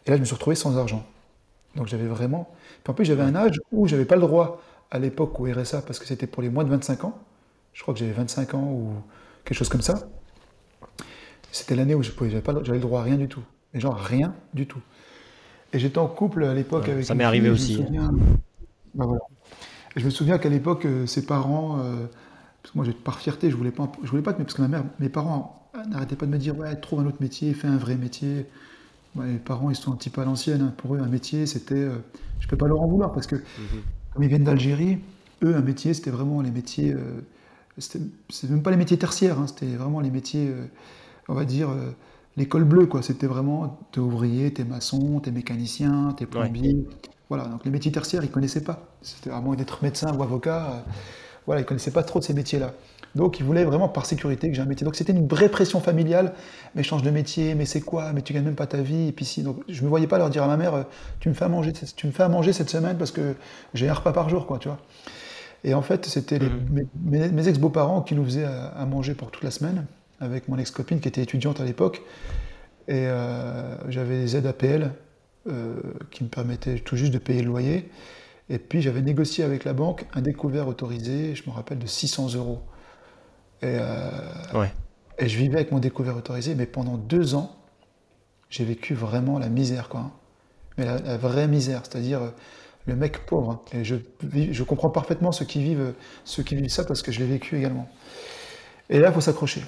Et 0.08 0.10
là, 0.10 0.16
je 0.16 0.22
me 0.22 0.26
suis 0.26 0.34
retrouvé 0.34 0.56
sans 0.56 0.78
argent. 0.78 1.06
Donc 1.76 1.88
j'avais 1.88 2.08
vraiment. 2.08 2.50
Puis 2.84 2.92
en 2.92 2.94
plus, 2.94 3.06
j'avais 3.06 3.24
un 3.24 3.36
âge 3.36 3.62
où 3.72 3.88
j'avais 3.88 4.06
pas 4.06 4.16
le 4.16 4.22
droit 4.22 4.62
à 4.90 5.00
l'époque 5.00 5.38
au 5.40 5.44
RSA 5.44 5.82
parce 5.82 6.00
que 6.00 6.06
c'était 6.06 6.28
pour 6.28 6.42
les 6.42 6.50
moins 6.50 6.64
de 6.64 6.70
25 6.70 7.04
ans. 7.04 7.20
Je 7.74 7.82
crois 7.82 7.94
que 7.94 8.00
j'avais 8.00 8.14
25 8.14 8.54
ans 8.56 8.72
ou 8.72 8.94
quelque 9.44 9.58
chose 9.58 9.70
comme 9.70 9.82
ça. 9.82 10.08
C'était 11.52 11.76
l'année 11.76 11.94
où 11.94 12.02
j'avais 12.02 12.42
le 12.42 12.80
droit 12.80 13.02
à 13.02 13.04
rien 13.04 13.18
du 13.18 13.28
tout. 13.28 13.44
Mais 13.74 13.82
genre 13.82 13.98
rien 13.98 14.34
du 14.54 14.66
tout. 14.66 14.80
Et 15.74 15.80
j'étais 15.80 16.00
en 16.00 16.08
couple 16.08 16.46
à 16.46 16.54
l'époque 16.54 16.88
avec. 16.88 17.06
Ça 17.06 17.14
m'est 17.14 17.26
arrivé 17.26 17.50
aussi. 17.50 17.84
Hein. 18.00 18.12
Bah, 18.96 19.06
je 19.98 20.06
me 20.06 20.10
souviens 20.10 20.38
qu'à 20.38 20.50
l'époque, 20.50 20.86
euh, 20.86 21.06
ses 21.06 21.26
parents, 21.26 21.80
euh, 21.80 22.06
parce 22.62 22.74
que 22.74 22.78
moi, 22.78 22.86
par 23.04 23.20
fierté, 23.20 23.52
je 23.52 23.56
voulais 23.56 23.72
pas, 23.72 23.92
je 24.04 24.10
voulais 24.10 24.22
pas, 24.22 24.32
mais 24.38 24.46
parce 24.46 24.54
que 24.54 24.62
ma 24.62 24.70
mère, 24.70 24.86
mes 25.00 25.10
parents 25.10 25.70
n'arrêtaient 25.90 26.16
pas 26.16 26.26
de 26.26 26.32
me 26.32 26.38
dire, 26.38 26.58
ouais, 26.58 26.74
trouve 26.78 27.02
un 27.02 27.06
autre 27.06 27.18
métier, 27.20 27.54
fais 27.54 27.68
un 27.68 27.78
vrai 27.78 27.96
métier. 27.96 28.48
Mes 29.24 29.38
parents, 29.38 29.70
ils 29.70 29.76
sont 29.76 29.92
un 29.92 29.96
petit 29.96 30.10
peu 30.10 30.22
à 30.22 30.26
l'ancienne. 30.26 30.72
Pour 30.78 30.96
eux, 30.96 31.00
un 31.00 31.08
métier, 31.08 31.46
c'était, 31.46 31.76
euh, 31.76 31.98
je 32.40 32.48
peux 32.48 32.58
pas 32.58 32.68
leur 32.68 32.82
en 32.82 32.88
vouloir 32.88 33.12
parce 33.12 33.28
que 33.28 33.36
mhm 33.36 33.82
comme 34.14 34.24
ils 34.24 34.30
viennent 34.30 34.46
d'Algérie, 34.46 34.98
eux, 35.44 35.56
un 35.56 35.62
métier, 35.62 35.94
c'était 35.94 36.10
vraiment 36.10 36.42
les 36.42 36.50
métiers. 36.50 36.92
Euh, 36.92 37.22
c'était 37.78 38.48
même 38.48 38.64
pas 38.64 38.72
les 38.72 38.78
métiers 38.78 38.98
tertiaires, 38.98 39.38
hein, 39.38 39.46
c'était 39.46 39.68
vraiment 39.76 40.00
les 40.00 40.10
métiers, 40.10 40.48
euh, 40.48 40.66
on 41.28 41.36
va 41.36 41.46
dire, 41.46 41.70
l'école 42.36 42.64
bleue, 42.64 42.88
quoi. 42.88 43.04
C'était 43.04 43.28
vraiment, 43.28 43.80
t'es 43.92 44.00
ouvrier, 44.00 44.52
t'es 44.52 44.64
maçon, 44.64 45.20
t'es 45.20 45.30
mécanicien, 45.30 46.16
t'es 46.18 46.26
plombier. 46.26 46.88
Voilà, 47.30 47.46
donc 47.46 47.64
les 47.64 47.70
métiers 47.70 47.92
tertiaires, 47.92 48.24
ils 48.24 48.32
connaissaient 48.32 48.64
pas. 48.64 48.90
C'était 49.04 49.30
à 49.30 49.40
moins 49.40 49.56
d'être 49.56 49.84
médecin 49.84 50.12
ou 50.18 50.24
avocat, 50.24 50.84
voilà, 51.46 51.62
ils 51.62 51.66
connaissaient 51.66 51.92
pas 51.92 52.02
trop 52.02 52.18
de 52.18 52.24
ces 52.24 52.34
métiers-là. 52.34 52.74
Donc, 53.18 53.40
ils 53.40 53.46
voulaient 53.46 53.66
vraiment 53.66 53.90
par 53.90 54.06
sécurité 54.06 54.50
que 54.50 54.56
j'ai 54.56 54.62
un 54.62 54.66
métier. 54.66 54.86
Donc, 54.86 54.96
c'était 54.96 55.12
une 55.12 55.28
vraie 55.28 55.50
pression 55.50 55.82
familiale. 55.82 56.34
Mais 56.76 56.84
change 56.84 57.02
de 57.04 57.10
métier, 57.10 57.56
mais 57.56 57.66
c'est 57.66 57.82
quoi? 57.82 58.14
Mais 58.14 58.22
tu 58.22 58.32
gagnes 58.32 58.46
même 58.46 58.56
pas 58.56 58.68
ta 58.68 58.82
vie. 58.82 59.10
Et 59.10 59.12
puis, 59.12 59.26
si. 59.26 59.44
Donc, 59.44 59.58
je 59.68 59.84
me 59.84 59.90
voyais 59.90 60.08
pas 60.08 60.18
leur 60.18 60.30
dire 60.30 60.44
à 60.44 60.48
ma 60.48 60.56
mère 60.56 60.76
euh, 60.76 60.84
Tu 61.20 61.28
me 61.28 61.34
fais 61.34 61.46
à 61.46 61.50
manger, 61.50 61.74
tu 61.74 62.08
me 62.08 62.12
fais 62.12 62.24
à 62.24 62.30
manger 62.30 62.54
cette 62.54 62.70
semaine 62.70 62.98
parce 62.98 63.12
que 63.12 63.36
j'ai 63.74 63.90
un 63.90 63.94
repas 63.94 64.14
par 64.14 64.30
jour, 64.30 64.48
quoi, 64.48 64.60
tu 64.60 64.70
vois. 64.70 64.78
Et 65.64 65.74
en 65.74 65.82
fait, 65.82 66.06
c'était 66.06 66.40
mmh. 66.40 66.86
mes, 67.04 67.48
ex-beaux-parents 67.48 68.02
qui 68.02 68.16
nous 68.16 68.24
faisaient 68.24 68.46
à, 68.46 68.86
manger 68.86 69.16
pour 69.16 69.32
toute 69.32 69.44
la 69.44 69.52
semaine, 69.52 69.86
avec 70.20 70.48
mon 70.48 70.58
ex-copine 70.58 71.00
qui 71.00 71.08
était 71.08 71.24
étudiante 71.24 71.60
à 71.60 71.66
l'époque. 71.66 72.04
Et 72.88 73.08
euh, 73.08 73.76
j'avais 73.90 74.20
des 74.20 74.38
aides 74.38 74.46
APL 74.46 74.92
euh, 75.50 75.82
qui 76.12 76.24
me 76.24 76.30
permettaient 76.30 76.80
tout 76.80 76.96
juste 76.96 77.12
de 77.12 77.18
payer 77.18 77.42
le 77.42 77.48
loyer. 77.48 77.90
Et 78.50 78.60
puis 78.60 78.82
j'avais 78.82 79.02
négocié 79.02 79.44
avec 79.44 79.66
la 79.66 79.74
banque 79.74 80.06
un 80.14 80.22
découvert 80.22 80.68
autorisé, 80.68 81.36
je 81.36 81.44
me 81.50 81.54
rappelle, 81.54 81.80
de 81.80 81.88
600 81.88 82.36
euros. 82.36 82.62
Et, 83.62 83.78
euh, 83.80 84.66
et 85.18 85.28
je 85.28 85.38
vivais 85.38 85.56
avec 85.56 85.72
mon 85.72 85.80
découvert 85.80 86.16
autorisé, 86.16 86.56
mais 86.56 86.66
pendant 86.66 86.98
deux 86.98 87.36
ans, 87.36 87.56
j'ai 88.50 88.66
vécu 88.66 88.94
vraiment 88.94 89.40
la 89.40 89.50
misère, 89.50 89.90
quoi. 89.90 90.12
Mais 90.78 90.86
la, 90.86 91.18
vraie 91.18 91.48
misère, 91.48 91.82
c'est-à-dire 91.84 92.22
euh, 92.22 92.30
le 92.86 92.96
mec 92.96 93.26
pauvre. 93.26 93.52
Hein. 93.52 93.62
Et 93.74 93.84
je, 93.84 93.96
je 94.52 94.64
comprends 94.64 94.90
parfaitement 94.90 95.32
ceux 95.32 95.46
qui 95.46 95.62
vivent, 95.62 95.94
ceux 96.24 96.44
qui 96.44 96.56
vivent 96.56 96.70
ça 96.70 96.84
parce 96.84 97.02
que 97.02 97.12
je 97.12 97.20
l'ai 97.20 97.26
vécu 97.26 97.58
également. 97.58 97.90
Et 98.90 99.00
là, 99.00 99.10
il 99.10 99.14
faut 99.14 99.22
s'accrocher. 99.22 99.64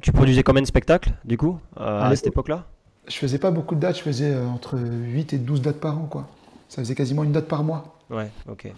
tu 0.00 0.12
produisais 0.12 0.42
combien 0.42 0.62
de 0.62 0.66
spectacles, 0.66 1.12
du 1.24 1.36
coup, 1.36 1.60
euh, 1.78 2.00
à, 2.00 2.16
cette 2.16 2.28
époque-là? 2.28 2.66
Je 3.06 3.16
faisais 3.16 3.38
pas 3.38 3.50
beaucoup 3.50 3.74
de 3.74 3.80
dates, 3.80 3.98
je 3.98 4.02
faisais 4.02 4.34
entre 4.36 4.78
8 4.78 5.34
et 5.34 5.38
12 5.38 5.60
dates 5.62 5.80
par 5.80 5.98
an, 5.98 6.06
quoi. 6.06 6.28
Ça 6.68 6.80
faisait 6.80 6.94
quasiment 6.94 7.24
une 7.24 7.32
date 7.32 7.48
par 7.48 7.64
mois. 7.64 7.98
Ouais, 8.08 8.30
ok 8.48 8.72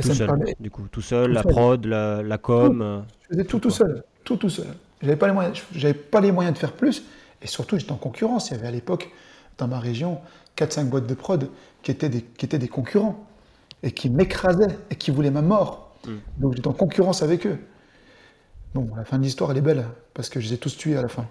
tout 0.00 0.14
seul, 0.14 0.54
du 0.60 0.70
coup, 0.70 0.82
tout 0.90 1.00
seul, 1.00 1.32
la 1.32 1.42
prod, 1.42 1.84
la, 1.84 2.38
com. 2.38 2.82
Euh, 2.82 3.00
je 3.22 3.28
faisais 3.28 3.44
tout 3.44 3.58
tout 3.58 3.70
seul, 3.70 4.04
tout 4.24 4.36
tout 4.36 4.50
seul. 4.50 4.66
J'avais 5.02 5.16
pas 5.16 5.26
les 5.26 5.32
moyens, 5.32 5.62
j'avais 5.74 5.94
pas 5.94 6.20
les 6.20 6.32
moyens 6.32 6.54
de 6.54 6.58
faire 6.58 6.72
plus, 6.72 7.04
et 7.42 7.46
surtout 7.46 7.78
j'étais 7.78 7.92
en 7.92 7.96
concurrence. 7.96 8.50
Il 8.50 8.54
y 8.54 8.56
avait 8.56 8.68
à 8.68 8.70
l'époque 8.70 9.10
dans 9.58 9.68
ma 9.68 9.80
région 9.80 10.20
4-5 10.56 10.84
boîtes 10.84 11.06
de 11.06 11.14
prod 11.14 11.48
qui 11.82 11.90
étaient 11.90 12.08
des, 12.08 12.22
qui 12.22 12.46
étaient 12.46 12.58
des 12.58 12.68
concurrents 12.68 13.26
et 13.82 13.92
qui 13.92 14.10
m'écrasaient 14.10 14.78
et 14.90 14.96
qui 14.96 15.10
voulaient 15.10 15.30
ma 15.30 15.42
mort. 15.42 15.96
Hmm. 16.06 16.18
Donc 16.38 16.54
j'étais 16.54 16.68
en 16.68 16.72
concurrence 16.72 17.22
avec 17.22 17.46
eux. 17.46 17.58
Bon, 18.74 18.88
la 18.96 19.04
fin 19.04 19.18
de 19.18 19.24
l'histoire 19.24 19.50
elle 19.50 19.58
est 19.58 19.62
belle 19.62 19.86
parce 20.14 20.28
que 20.28 20.40
je 20.40 20.48
les 20.48 20.54
ai 20.54 20.58
tous 20.58 20.76
tués 20.76 20.96
à 20.96 21.02
la 21.02 21.08
fin. 21.08 21.26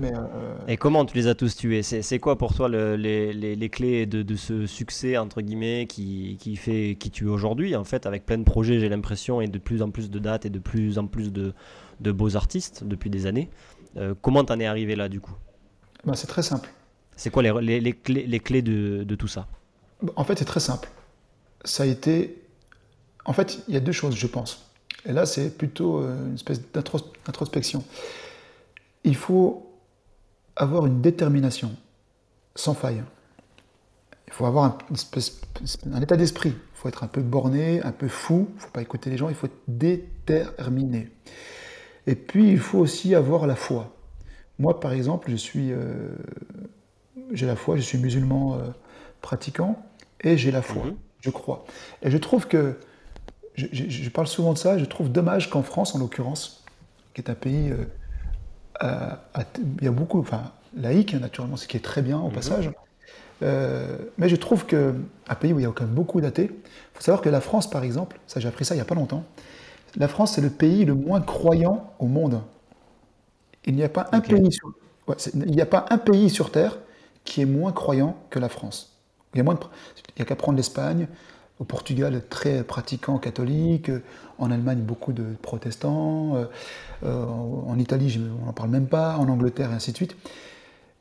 Euh, 0.00 0.56
Et 0.68 0.76
comment 0.76 1.04
tu 1.04 1.16
les 1.16 1.26
as 1.26 1.34
tous 1.34 1.56
tués? 1.56 1.82
C'est 1.82 2.18
quoi 2.18 2.38
pour 2.38 2.54
toi 2.54 2.68
les, 2.68 3.68
clés 3.70 4.06
de, 4.06 4.36
ce 4.36 4.66
succès, 4.66 5.16
entre 5.16 5.40
guillemets, 5.40 5.86
qui, 5.86 6.56
fait, 6.56 6.96
qui 6.98 7.10
tue 7.10 7.26
aujourd'hui, 7.26 7.74
en 7.76 7.84
fait, 7.84 8.06
avec 8.06 8.26
plein 8.26 8.38
de 8.38 8.44
projets, 8.44 8.78
j'ai 8.78 8.88
l'impression, 8.88 9.40
et 9.40 9.48
de 9.48 9.58
plus 9.58 9.82
en 9.82 9.90
plus 9.90 10.10
de 10.10 10.18
dates 10.18 10.46
et 10.46 10.50
de 10.50 10.58
plus 10.58 10.98
en 10.98 11.06
plus 11.06 11.32
de, 11.32 11.52
beaux 12.00 12.36
artistes 12.36 12.84
depuis 12.84 13.10
des 13.10 13.26
années. 13.26 13.50
Euh, 13.96 14.14
comment 14.20 14.44
t'en 14.44 14.60
es 14.60 14.66
arrivé 14.66 14.96
là, 14.96 15.08
du 15.08 15.20
coup? 15.20 15.34
Bah, 16.04 16.14
C'est 16.14 16.26
très 16.26 16.42
simple. 16.42 16.68
C'est 17.16 17.30
quoi 17.30 17.42
les, 17.42 17.92
clés, 17.94 18.26
les 18.26 18.40
clés 18.40 18.62
de, 18.62 19.14
tout 19.16 19.28
ça? 19.28 19.48
En 20.14 20.24
fait, 20.24 20.38
c'est 20.38 20.44
très 20.44 20.60
simple. 20.60 20.88
Ça 21.64 21.82
a 21.82 21.86
été. 21.86 22.40
En 23.24 23.32
fait, 23.32 23.64
il 23.66 23.74
y 23.74 23.76
a 23.76 23.80
deux 23.80 23.92
choses, 23.92 24.14
je 24.14 24.26
pense. 24.28 24.70
Et 25.04 25.12
là, 25.12 25.26
c'est 25.26 25.56
plutôt 25.56 25.98
euh, 25.98 26.28
une 26.28 26.34
espèce 26.34 26.60
d'introspection. 26.72 27.82
Il 29.02 29.16
faut 29.16 29.67
avoir 30.58 30.86
une 30.86 31.00
détermination 31.00 31.74
sans 32.54 32.74
faille. 32.74 33.02
Il 34.26 34.32
faut 34.32 34.44
avoir 34.44 34.64
un, 34.64 36.00
état 36.02 36.16
d'esprit. 36.16 36.50
Il 36.50 36.78
faut 36.80 36.88
être 36.88 37.02
un 37.02 37.08
peu 37.08 37.22
borné, 37.22 37.82
un 37.82 37.92
peu 37.92 38.08
fou. 38.08 38.48
Il 38.50 38.54
ne 38.56 38.60
faut 38.60 38.70
pas 38.70 38.82
écouter 38.82 39.08
les 39.08 39.16
gens. 39.16 39.30
Il 39.30 39.34
faut 39.34 39.46
être 39.46 39.62
déterminé. 39.66 41.10
Et 42.06 42.14
puis, 42.14 42.50
il 42.50 42.58
faut 42.58 42.78
aussi 42.78 43.14
avoir 43.14 43.46
la 43.46 43.56
foi. 43.56 43.94
Moi, 44.58 44.80
par 44.80 44.92
exemple, 44.92 45.30
je 45.30 45.36
suis, 45.36 45.72
euh, 45.72 46.10
j'ai 47.32 47.46
la 47.46 47.56
foi, 47.56 47.76
je 47.76 47.82
suis 47.82 47.98
musulman 47.98 48.54
euh, 48.54 48.68
pratiquant 49.20 49.82
et 50.20 50.36
j'ai 50.36 50.50
la 50.50 50.62
foi, 50.62 50.84
mhm. 50.84 50.96
je 51.20 51.30
crois. 51.30 51.64
Et 52.02 52.10
je 52.10 52.18
trouve 52.18 52.48
que, 52.48 52.78
je, 53.54 54.08
parle 54.08 54.26
souvent 54.26 54.52
de 54.52 54.58
ça, 54.58 54.78
je 54.78 54.84
trouve 54.84 55.10
dommage 55.10 55.50
qu'en 55.50 55.62
France, 55.62 55.94
en 55.94 55.98
l'occurrence, 55.98 56.64
qui 57.14 57.20
est 57.20 57.30
un 57.30 57.34
pays, 57.34 57.70
euh, 57.70 57.84
il 58.82 59.84
y 59.84 59.88
a 59.88 59.90
beaucoup, 59.90 60.20
enfin, 60.20 60.52
laïque, 60.76 61.14
naturellement, 61.14 61.56
ce 61.56 61.66
qui 61.66 61.76
est 61.76 61.84
très 61.84 62.02
bien 62.02 62.18
au 62.18 62.28
mhm. 62.28 62.34
passage, 62.34 62.70
mais 63.40 64.28
je 64.28 64.36
trouve 64.36 64.66
qu'un 64.66 64.94
pays 65.40 65.52
où 65.52 65.58
il 65.58 65.62
y 65.62 65.66
a 65.66 65.70
quand 65.70 65.84
même 65.84 65.94
beaucoup 65.94 66.20
d'athées, 66.20 66.50
il 66.50 66.94
faut 66.94 67.02
savoir 67.02 67.22
que 67.22 67.28
la 67.28 67.40
France, 67.40 67.68
par 67.70 67.84
exemple, 67.84 68.18
ça 68.26 68.40
j'ai 68.40 68.48
appris 68.48 68.64
ça 68.64 68.74
il 68.74 68.78
n'y 68.78 68.82
a 68.82 68.86
pas 68.86 68.94
longtemps, 68.94 69.24
la 69.96 70.08
France 70.08 70.32
c'est 70.34 70.40
le 70.40 70.50
pays 70.50 70.84
le 70.84 70.94
moins 70.94 71.20
croyant 71.20 71.92
au 71.98 72.06
monde. 72.06 72.42
Il 73.64 73.74
n'y 73.74 73.82
a 73.82 73.88
pas 73.88 74.08
un 74.12 74.20
pays 74.20 74.52
sur, 74.52 74.72
il 75.34 75.52
n'y 75.52 75.60
a 75.60 75.66
pas 75.66 75.86
un 75.90 75.98
pays 75.98 76.30
sur 76.30 76.50
terre 76.50 76.78
qui 77.24 77.42
est 77.42 77.46
moins 77.46 77.72
croyant 77.72 78.16
que 78.30 78.38
la 78.38 78.48
France. 78.48 78.96
Il 79.34 79.42
n'y 79.42 79.48
a, 79.48 80.24
qu'à 80.24 80.36
prendre 80.36 80.56
l'Espagne, 80.56 81.06
au 81.60 81.64
Portugal, 81.64 82.22
très 82.28 82.62
pratiquant 82.62 83.18
catholique, 83.18 83.90
en 84.38 84.50
Allemagne, 84.50 84.80
beaucoup 84.80 85.12
de 85.12 85.24
protestants, 85.42 86.46
euh, 87.02 87.24
en 87.26 87.78
Italie, 87.78 88.20
on 88.42 88.46
n'en 88.46 88.52
parle 88.52 88.70
même 88.70 88.86
pas, 88.86 89.16
en 89.16 89.28
Angleterre, 89.28 89.72
et 89.72 89.74
ainsi 89.74 89.92
de 89.92 89.96
suite. 89.96 90.16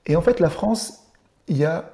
Et 0.07 0.15
en 0.15 0.21
fait, 0.21 0.39
la 0.39 0.49
France, 0.49 1.03
il 1.47 1.57
y 1.57 1.65
a 1.65 1.91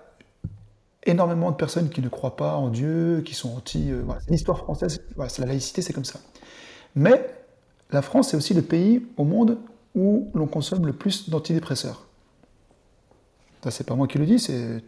énormément 1.05 1.51
de 1.51 1.55
personnes 1.55 1.89
qui 1.89 2.01
ne 2.01 2.09
croient 2.09 2.35
pas 2.35 2.55
en 2.55 2.69
Dieu, 2.69 3.21
qui 3.25 3.33
sont 3.33 3.55
anti. 3.55 3.91
Euh, 3.91 4.03
l'histoire 4.29 4.57
française, 4.57 5.01
c'est 5.27 5.41
la 5.41 5.47
laïcité, 5.47 5.81
c'est 5.81 5.93
comme 5.93 6.05
ça. 6.05 6.19
Mais 6.95 7.25
la 7.91 8.01
France, 8.01 8.29
c'est 8.29 8.37
aussi 8.37 8.53
le 8.53 8.61
pays 8.61 9.05
au 9.17 9.25
monde 9.25 9.57
où 9.95 10.29
l'on 10.33 10.47
consomme 10.47 10.85
le 10.85 10.93
plus 10.93 11.29
d'antidépresseurs. 11.29 12.05
Ça, 13.63 13.71
c'est 13.71 13.85
pas 13.85 13.95
moi 13.95 14.07
qui 14.07 14.17
le 14.17 14.25
dis, 14.25 14.39
c'est, 14.39 14.83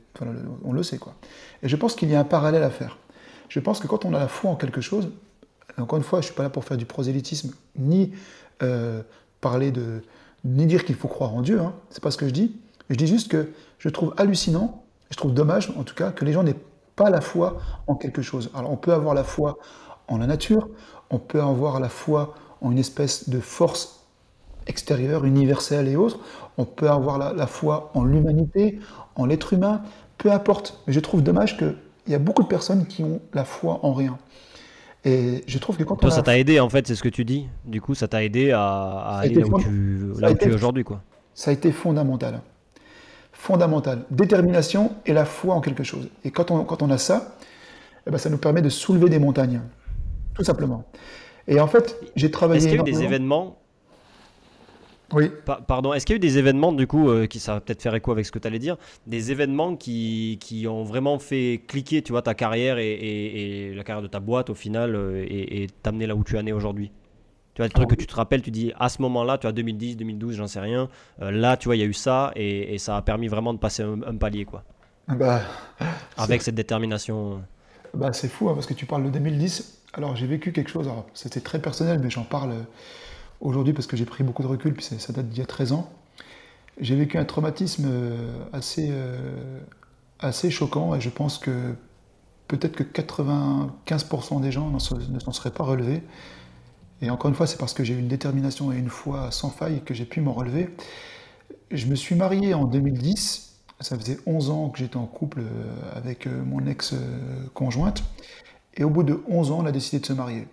on 0.63 0.73
le 0.73 0.83
sait 0.83 0.97
quoi. 0.97 1.15
Et 1.63 1.69
je 1.69 1.75
pense 1.75 1.95
qu'il 1.95 2.09
y 2.09 2.15
a 2.15 2.19
un 2.19 2.25
parallèle 2.25 2.63
à 2.63 2.69
faire. 2.69 2.97
Je 3.49 3.59
pense 3.59 3.79
que 3.79 3.87
quand 3.87 4.05
on 4.05 4.13
a 4.13 4.19
la 4.19 4.27
foi 4.27 4.51
en 4.51 4.55
quelque 4.55 4.81
chose, 4.81 5.09
encore 5.77 5.97
une 5.97 6.03
fois, 6.03 6.21
je 6.21 6.25
suis 6.25 6.35
pas 6.35 6.43
là 6.43 6.49
pour 6.49 6.63
faire 6.63 6.77
du 6.77 6.85
prosélytisme, 6.85 7.53
ni 7.77 8.11
euh, 8.63 9.01
parler 9.41 9.71
de, 9.71 10.01
ni 10.43 10.65
dire 10.65 10.85
qu'il 10.85 10.95
faut 10.95 11.07
croire 11.07 11.33
en 11.33 11.41
Dieu. 11.41 11.59
Hein, 11.59 11.73
c'est 11.89 12.01
pas 12.01 12.11
ce 12.11 12.17
que 12.17 12.27
je 12.27 12.33
dis. 12.33 12.55
Je 12.89 12.95
dis 12.95 13.07
juste 13.07 13.29
que 13.29 13.49
je 13.79 13.89
trouve 13.89 14.13
hallucinant, 14.17 14.83
je 15.09 15.17
trouve 15.17 15.33
dommage, 15.33 15.71
en 15.77 15.83
tout 15.83 15.95
cas, 15.95 16.11
que 16.11 16.23
les 16.23 16.33
gens 16.33 16.43
n'aient 16.43 16.59
pas 16.95 17.09
la 17.09 17.21
foi 17.21 17.59
en 17.87 17.95
quelque 17.95 18.21
chose. 18.21 18.49
Alors, 18.55 18.71
on 18.71 18.77
peut 18.77 18.93
avoir 18.93 19.13
la 19.13 19.23
foi 19.23 19.57
en 20.07 20.17
la 20.17 20.27
nature, 20.27 20.69
on 21.09 21.19
peut 21.19 21.41
avoir 21.41 21.79
la 21.79 21.89
foi 21.89 22.35
en 22.61 22.71
une 22.71 22.77
espèce 22.77 23.29
de 23.29 23.39
force 23.39 24.05
extérieure, 24.67 25.25
universelle 25.25 25.87
et 25.87 25.95
autres. 25.95 26.19
On 26.57 26.65
peut 26.65 26.89
avoir 26.89 27.17
la, 27.17 27.47
foi 27.47 27.91
en 27.93 28.03
l'humanité, 28.03 28.79
en 29.15 29.25
l'être 29.25 29.53
humain, 29.53 29.81
peu 30.17 30.31
importe. 30.31 30.79
Mais 30.87 30.93
je 30.93 30.99
trouve 30.99 31.21
dommage 31.21 31.57
qu'il 32.05 32.13
y 32.13 32.15
a 32.15 32.19
beaucoup 32.19 32.43
de 32.43 32.47
personnes 32.47 32.85
qui 32.85 33.03
ont 33.03 33.19
la 33.33 33.43
foi 33.43 33.79
en 33.83 33.93
rien. 33.93 34.17
Et 35.03 35.43
je 35.45 35.57
trouve 35.59 35.77
que 35.77 35.83
quand 35.83 35.97
Toi, 35.97 36.11
ça 36.11 36.23
t'a 36.23 36.37
aidé 36.37 36.59
en 36.59 36.69
fait, 36.69 36.87
c'est 36.87 36.95
ce 36.95 37.03
que 37.03 37.09
tu 37.09 37.25
dis. 37.25 37.47
Du 37.65 37.81
coup, 37.81 37.93
ça 37.93 38.07
t'a 38.07 38.23
aidé 38.23 38.51
à, 38.51 39.19
aller 39.19 39.35
là 39.35 40.31
où 40.31 40.35
tu, 40.35 40.49
es 40.49 40.53
aujourd'hui, 40.53 40.83
quoi. 40.83 41.01
Ça 41.33 41.51
a 41.51 41.53
été 41.53 41.71
fondamental. 41.71 42.41
Fondamental. 43.33 44.05
Détermination 44.09 44.93
et 45.05 45.13
la 45.13 45.25
foi 45.25 45.53
en 45.53 45.61
quelque 45.61 45.83
chose. 45.83 46.07
Et 46.23 46.31
quand 46.31 46.49
on, 46.49 46.63
quand 46.63 46.81
on 46.81 46.89
a 46.89 46.97
ça, 46.97 47.35
eh 48.07 48.11
ben, 48.11 48.17
ça 48.17 48.29
nous 48.29 48.37
permet 48.37 48.61
de 48.61 48.69
soulever 48.69 49.09
des 49.09 49.19
montagnes. 49.19 49.61
Tout 50.33 50.43
simplement. 50.43 50.85
Et 51.47 51.59
en 51.59 51.67
fait, 51.67 51.99
j'ai 52.15 52.31
travaillé. 52.31 52.59
Est-ce 52.59 52.67
qu'il 52.67 52.77
y 52.77 52.79
a 52.79 52.81
eu 52.81 52.91
des 52.91 53.03
événements 53.03 53.59
oui. 55.13 55.31
pardon, 55.67 55.93
est-ce 55.93 56.05
qu'il 56.05 56.13
y 56.13 56.15
a 56.15 56.17
eu 56.17 56.19
des 56.19 56.37
événements, 56.37 56.73
du 56.73 56.87
coup, 56.87 57.09
euh, 57.09 57.27
qui 57.27 57.39
ça 57.39 57.53
va 57.53 57.61
peut-être 57.61 57.81
faire 57.81 57.95
écho 57.95 58.11
avec 58.11 58.25
ce 58.25 58.31
que 58.31 58.39
tu 58.39 58.47
allais 58.47 58.59
dire, 58.59 58.77
des 59.07 59.31
événements 59.31 59.75
qui, 59.75 60.37
qui, 60.41 60.67
ont 60.67 60.83
vraiment 60.83 61.19
fait 61.19 61.61
cliquer, 61.67 62.01
tu 62.01 62.11
vois, 62.11 62.21
ta 62.21 62.33
carrière 62.33 62.77
et, 62.77 63.73
la 63.75 63.83
carrière 63.83 64.01
de 64.01 64.07
ta 64.07 64.19
boîte 64.19 64.49
au 64.49 64.55
final 64.55 64.95
euh, 64.95 65.25
et 65.27 65.67
t'amener 65.83 66.07
là 66.07 66.15
où 66.15 66.23
tu 66.23 66.37
en 66.37 66.45
es 66.45 66.51
aujourd'hui? 66.51 66.91
Tu 67.55 67.61
vois, 67.61 67.69
des 67.69 67.73
trucs 67.73 67.89
que 67.89 67.95
tu 67.95 68.05
te 68.05 68.15
rappelles, 68.15 68.41
tu 68.41 68.51
dis 68.51 68.73
à 68.77 68.89
ce 68.89 69.01
moment-là, 69.01 69.37
tu 69.37 69.47
as 69.47 69.53
2010, 69.53 69.95
2012, 69.95 70.35
j'en 70.35 70.47
sais 70.47 70.59
rien. 70.59 70.89
Euh, 71.21 71.31
là, 71.31 71.55
tu 71.55 71.69
vois, 71.69 71.77
il 71.77 71.79
y 71.79 71.83
a 71.83 71.87
eu 71.87 71.93
ça 71.93 72.33
et, 72.35 72.77
ça 72.77 72.97
a 72.97 73.01
permis 73.01 73.29
vraiment 73.29 73.53
de 73.53 73.59
passer 73.59 73.81
un, 73.81 74.17
palier, 74.17 74.43
quoi. 74.43 74.65
Bah, 75.07 75.39
Avec 76.17 76.41
cette 76.41 76.55
détermination. 76.55 77.41
Bah, 77.93 78.11
c'est 78.11 78.27
fou, 78.27 78.49
hein, 78.49 78.55
parce 78.55 78.65
que 78.65 78.73
tu 78.73 78.85
parles 78.85 79.05
de 79.05 79.09
2010. 79.09 79.83
Alors, 79.93 80.17
j'ai 80.17 80.27
vécu 80.27 80.51
quelque 80.51 80.69
chose, 80.69 80.89
c'était 81.13 81.39
très 81.39 81.59
personnel, 81.59 81.99
mais 82.03 82.09
j'en 82.09 82.25
parle 82.25 82.55
aujourd'hui 83.41 83.73
parce 83.73 83.87
que 83.87 83.97
j'ai 83.97 84.05
pris 84.05 84.23
beaucoup 84.23 84.43
de 84.43 84.47
recul, 84.47 84.73
puis 84.73 84.83
ça 84.83 85.13
date 85.13 85.29
d'il 85.29 85.39
y 85.39 85.41
a 85.41 85.45
13 85.45 85.73
ans. 85.73 85.89
J'ai 86.79 86.95
vécu 86.95 87.17
un 87.17 87.25
traumatisme 87.25 87.85
euh, 87.87 88.45
assez, 88.51 88.89
euh, 88.91 89.59
assez 90.19 90.49
choquant 90.49 90.93
et 90.95 91.01
je 91.01 91.09
pense 91.09 91.37
que 91.37 91.73
peut-être 92.47 92.75
que 92.75 92.83
95% 92.83 94.41
des 94.41 94.51
gens 94.51 94.69
ne 94.69 94.79
s'en 94.79 95.31
seraient 95.31 95.51
pas 95.53 95.63
relevés. 95.63 96.03
Et 97.01 97.09
encore 97.09 97.29
une 97.29 97.35
fois, 97.35 97.47
c'est 97.47 97.57
parce 97.57 97.73
que 97.73 97.83
j'ai 97.83 97.93
eu 97.93 97.99
une 97.99 98.07
détermination 98.07 98.71
et 98.71 98.77
une 98.77 98.89
foi 98.89 99.31
sans 99.31 99.49
faille 99.49 99.81
que 99.83 99.93
j'ai 99.93 100.05
pu 100.05 100.21
m'en 100.21 100.33
relever. 100.33 100.69
Je 101.71 101.87
me 101.87 101.95
suis 101.95 102.15
marié 102.15 102.53
en 102.53 102.65
2010. 102.65 103.53
Ça 103.81 103.97
faisait 103.97 104.17
11 104.25 104.49
ans 104.49 104.69
que 104.69 104.79
j'étais 104.79 104.97
en 104.97 105.05
couple 105.05 105.39
euh, 105.41 105.73
avec 105.93 106.27
mon 106.27 106.65
ex-conjointe. 106.65 108.03
Et 108.75 108.83
au 108.83 108.89
bout 108.89 109.03
de 109.03 109.23
11 109.27 109.51
ans, 109.51 109.59
on 109.61 109.65
a 109.65 109.71
décidé 109.71 109.99
de 109.99 110.05
se 110.05 110.13
marier. 110.13 110.47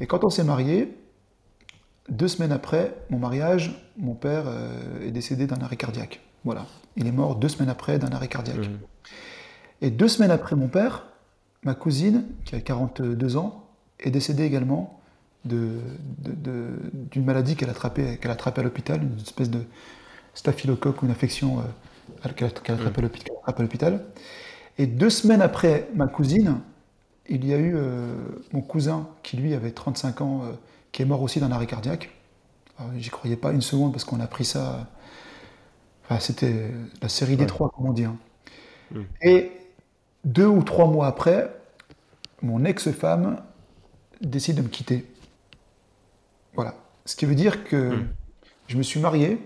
Et 0.00 0.06
quand 0.06 0.24
on 0.24 0.30
s'est 0.30 0.44
marié, 0.44 0.96
deux 2.08 2.28
semaines 2.28 2.52
après 2.52 2.94
mon 3.10 3.18
mariage, 3.18 3.70
mon 3.96 4.14
père 4.14 4.44
euh, 4.46 5.06
est 5.06 5.10
décédé 5.10 5.46
d'un 5.46 5.60
arrêt 5.60 5.76
cardiaque. 5.76 6.20
Voilà. 6.44 6.66
Il 6.96 7.06
est 7.06 7.12
mort 7.12 7.36
deux 7.36 7.48
semaines 7.48 7.68
après 7.68 7.98
d'un 7.98 8.10
arrêt 8.10 8.28
cardiaque. 8.28 8.68
Mmh. 8.68 8.78
Et 9.82 9.90
deux 9.90 10.08
semaines 10.08 10.30
après 10.30 10.56
mon 10.56 10.68
père, 10.68 11.06
ma 11.62 11.74
cousine, 11.74 12.24
qui 12.44 12.54
a 12.54 12.60
42 12.60 13.36
ans, 13.36 13.66
est 13.98 14.10
décédée 14.10 14.44
également 14.44 15.00
d'une 15.44 15.80
de, 16.18 17.20
maladie 17.20 17.56
qu'elle 17.56 17.68
a 17.68 17.72
attrapée, 17.72 18.18
qu'elle 18.18 18.30
a 18.30 18.34
attrapée 18.34 18.60
à 18.60 18.64
l'hôpital, 18.64 19.02
une 19.02 19.18
espèce 19.18 19.50
de 19.50 19.62
staphylocoque 20.34 21.02
ou 21.02 21.06
une 21.06 21.12
infection 21.12 21.60
euh, 21.60 22.28
qu'elle 22.34 22.48
a 22.48 22.50
attrapée 22.50 22.72
mmh. 22.72 23.04
à 23.46 23.62
l'hôpital. 23.62 24.04
Et 24.78 24.86
deux 24.86 25.10
semaines 25.10 25.42
après 25.42 25.88
ma 25.94 26.06
cousine, 26.08 26.60
il 27.28 27.46
y 27.46 27.54
a 27.54 27.58
eu 27.58 27.74
euh, 27.76 28.14
mon 28.52 28.60
cousin 28.60 29.08
qui 29.22 29.36
lui 29.36 29.54
avait 29.54 29.70
35 29.70 30.20
ans 30.20 30.42
qui 30.92 31.02
est 31.02 31.04
mort 31.04 31.22
aussi 31.22 31.40
d'un 31.40 31.52
arrêt 31.52 31.66
cardiaque. 31.66 32.10
J'y 32.96 33.10
croyais 33.10 33.36
pas 33.36 33.52
une 33.52 33.60
seconde 33.60 33.92
parce 33.92 34.04
qu'on 34.04 34.20
a 34.20 34.26
pris 34.26 34.44
ça. 34.44 34.88
Enfin, 36.04 36.18
c'était 36.18 36.70
la 37.02 37.08
série 37.08 37.36
des 37.36 37.46
trois, 37.46 37.70
comme 37.70 37.86
on 37.86 37.92
dit. 37.92 38.04
Hein. 38.04 38.16
Et 39.22 39.52
deux 40.24 40.46
ou 40.46 40.62
trois 40.62 40.86
mois 40.86 41.06
après, 41.06 41.54
mon 42.42 42.64
ex-femme 42.64 43.42
décide 44.20 44.56
de 44.56 44.62
me 44.62 44.68
quitter. 44.68 45.06
Voilà. 46.54 46.74
Ce 47.04 47.16
qui 47.16 47.26
veut 47.26 47.34
dire 47.34 47.64
que 47.64 47.96
hmm. 47.96 48.08
je 48.66 48.76
me 48.76 48.82
suis 48.82 49.00
marié. 49.00 49.38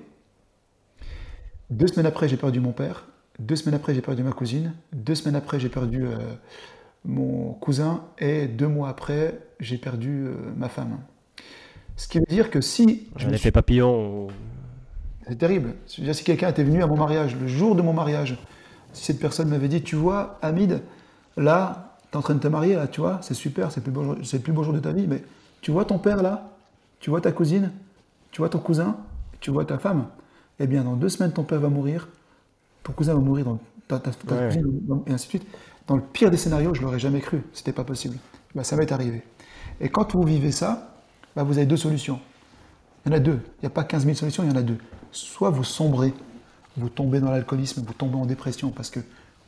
Deux 1.71 1.87
semaines 1.87 2.07
après, 2.07 2.29
j'ai 2.29 2.37
perdu 2.37 2.61
mon 2.61 2.73
père. 2.73 3.07
Deux 3.39 3.57
semaines 3.57 3.75
après, 3.75 3.95
j'ai 3.95 4.03
perdu 4.03 4.23
ma 4.23 4.33
cousine. 4.33 4.75
Deux 4.93 5.15
semaines 5.15 5.37
après, 5.37 5.59
j'ai 5.59 5.69
perdu 5.69 6.07
euh, 6.07 6.17
mon 7.05 7.53
cousin. 7.55 8.05
Et 8.19 8.47
deux 8.47 8.69
mois 8.69 8.89
après, 8.89 9.41
j'ai 9.61 9.79
perdu 9.79 10.27
euh, 10.27 10.35
ma 10.57 10.69
femme. 10.69 10.99
Ce 11.97 12.09
qui 12.09 12.19
veut 12.19 12.27
dire 12.29 12.51
que 12.51 12.61
si. 12.61 13.09
J'en 13.17 13.31
ai 13.31 13.39
fait 13.39 13.51
papillon. 13.51 14.29
C'est 15.27 15.39
terrible. 15.39 15.75
si 15.87 16.25
quelqu'un 16.25 16.49
était 16.49 16.65
venu 16.65 16.83
à 16.83 16.87
mon 16.87 16.97
mariage, 16.97 17.37
le 17.37 17.47
jour 17.47 17.75
de 17.75 17.83
mon 17.83 17.93
mariage, 17.93 18.39
si 18.93 19.05
cette 19.05 19.21
personne 19.21 19.49
m'avait 19.49 19.69
dit 19.69 19.83
Tu 19.83 19.97
vois, 19.97 20.39
Hamid, 20.43 20.83
là, 21.37 21.97
tu 22.11 22.15
es 22.15 22.17
en 22.17 22.23
train 22.23 22.35
de 22.35 22.41
te 22.41 22.49
marier, 22.49 22.75
là, 22.75 22.87
tu 22.87 23.01
vois, 23.01 23.19
c'est 23.23 23.35
super, 23.35 23.73
c'est 23.73 23.85
le, 23.87 23.93
plus 24.39 24.53
beau 24.53 24.63
jour 24.65 24.73
de 24.73 24.81
ta 24.81 24.93
vie, 24.93 25.07
mais 25.07 25.23
tu 25.61 25.71
vois 25.71 25.85
ton 25.85 25.99
père 25.99 26.23
là 26.23 26.51
Tu 27.01 27.11
vois 27.11 27.21
ta 27.21 27.33
cousine 27.33 27.73
Tu 28.33 28.41
vois 28.41 28.49
ton 28.49 28.59
cousin 28.59 28.97
Tu 29.41 29.51
vois 29.51 29.65
ta 29.65 29.79
femme 29.79 30.07
Eh 30.61 30.67
bien, 30.67 30.85
dans 30.85 30.97
deux 30.97 31.09
semaines, 31.09 31.33
ton 31.33 31.45
père 31.45 31.61
va 31.61 31.69
mourir, 31.69 32.09
ton 32.83 32.93
cousin 32.93 33.15
va 33.15 33.21
mourir, 33.21 33.47
dans 33.47 33.59
ta, 33.89 33.99
cousine, 33.99 34.81
et 35.07 35.13
ainsi 35.13 35.27
de 35.27 35.31
suite. 35.31 35.47
Dans 35.87 35.97
le 35.97 36.03
pire 36.03 36.31
des 36.31 36.37
scénarios, 36.37 36.75
je 36.75 36.83
l'aurais 36.83 36.99
jamais 36.99 37.21
cru, 37.21 37.43
c'était 37.53 37.73
pas 37.73 37.85
possible. 37.85 38.17
Bah, 38.55 38.65
ça 38.65 38.77
être 38.77 38.93
arrivé. 38.93 39.23
Et 39.81 39.89
quand 39.89 40.15
vous 40.15 40.23
vivez 40.23 40.53
ça, 40.53 40.94
bah, 41.37 41.42
vous 41.42 41.59
avez 41.59 41.66
deux 41.66 41.77
solutions. 41.77 42.20
Il 43.05 43.12
y 43.12 43.14
en 43.14 43.16
a 43.16 43.20
deux. 43.20 43.40
Il 43.59 43.62
n'y 43.62 43.66
a 43.66 43.70
pas 43.70 43.85
15 43.85 44.05
000 44.05 44.16
solutions, 44.16 44.44
il 44.44 44.51
y 44.51 44.53
en 44.53 44.57
a 44.57 44.62
deux. 44.62 44.79
Soit 45.12 45.51
vous 45.51 45.64
sombrez, 45.64 46.14
vous 46.77 46.88
tombez 46.88 47.20
dans 47.20 47.31
l'alcoolisme, 47.31 47.83
vous 47.87 47.92
tombez 47.92 48.16
en 48.16 48.27
dépression 48.27 48.70
parce 48.70 48.90
que 48.90 49.01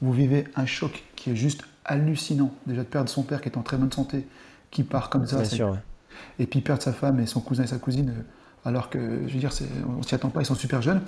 vous 0.03 0.13
vivez 0.13 0.45
un 0.57 0.67
choc 0.67 1.05
qui 1.17 1.31
est 1.31 1.37
juste 1.37 1.63
hallucinant. 1.85 2.53
Déjà 2.67 2.83
de 2.83 2.89
perdre 2.89 3.09
son 3.09 3.23
père 3.23 3.41
qui 3.41 3.49
est 3.49 3.57
en 3.57 3.63
très 3.63 3.77
bonne 3.77 3.93
santé, 3.93 4.27
qui 4.71 4.83
part 4.83 5.09
comme 5.11 5.27
ça. 5.27 5.43
Et 6.39 6.47
puis 6.47 6.61
perdre 6.61 6.83
sa 6.83 6.93
femme 6.93 7.21
et 7.21 7.27
son 7.27 7.41
cousin 7.41 7.65
et 7.65 7.67
sa 7.67 7.79
cousine, 7.79 8.11
euh, 8.11 8.69
alors 8.69 8.89
que, 8.91 9.27
je 9.27 9.33
veux 9.35 9.39
dire, 9.39 9.51
on 9.87 9.99
ne 9.99 10.03
s'y 10.03 10.15
attend 10.15 10.31
pas, 10.31 10.41
ils 10.41 10.47
sont 10.47 10.55
super 10.55 10.83
jeunes. 10.83 11.03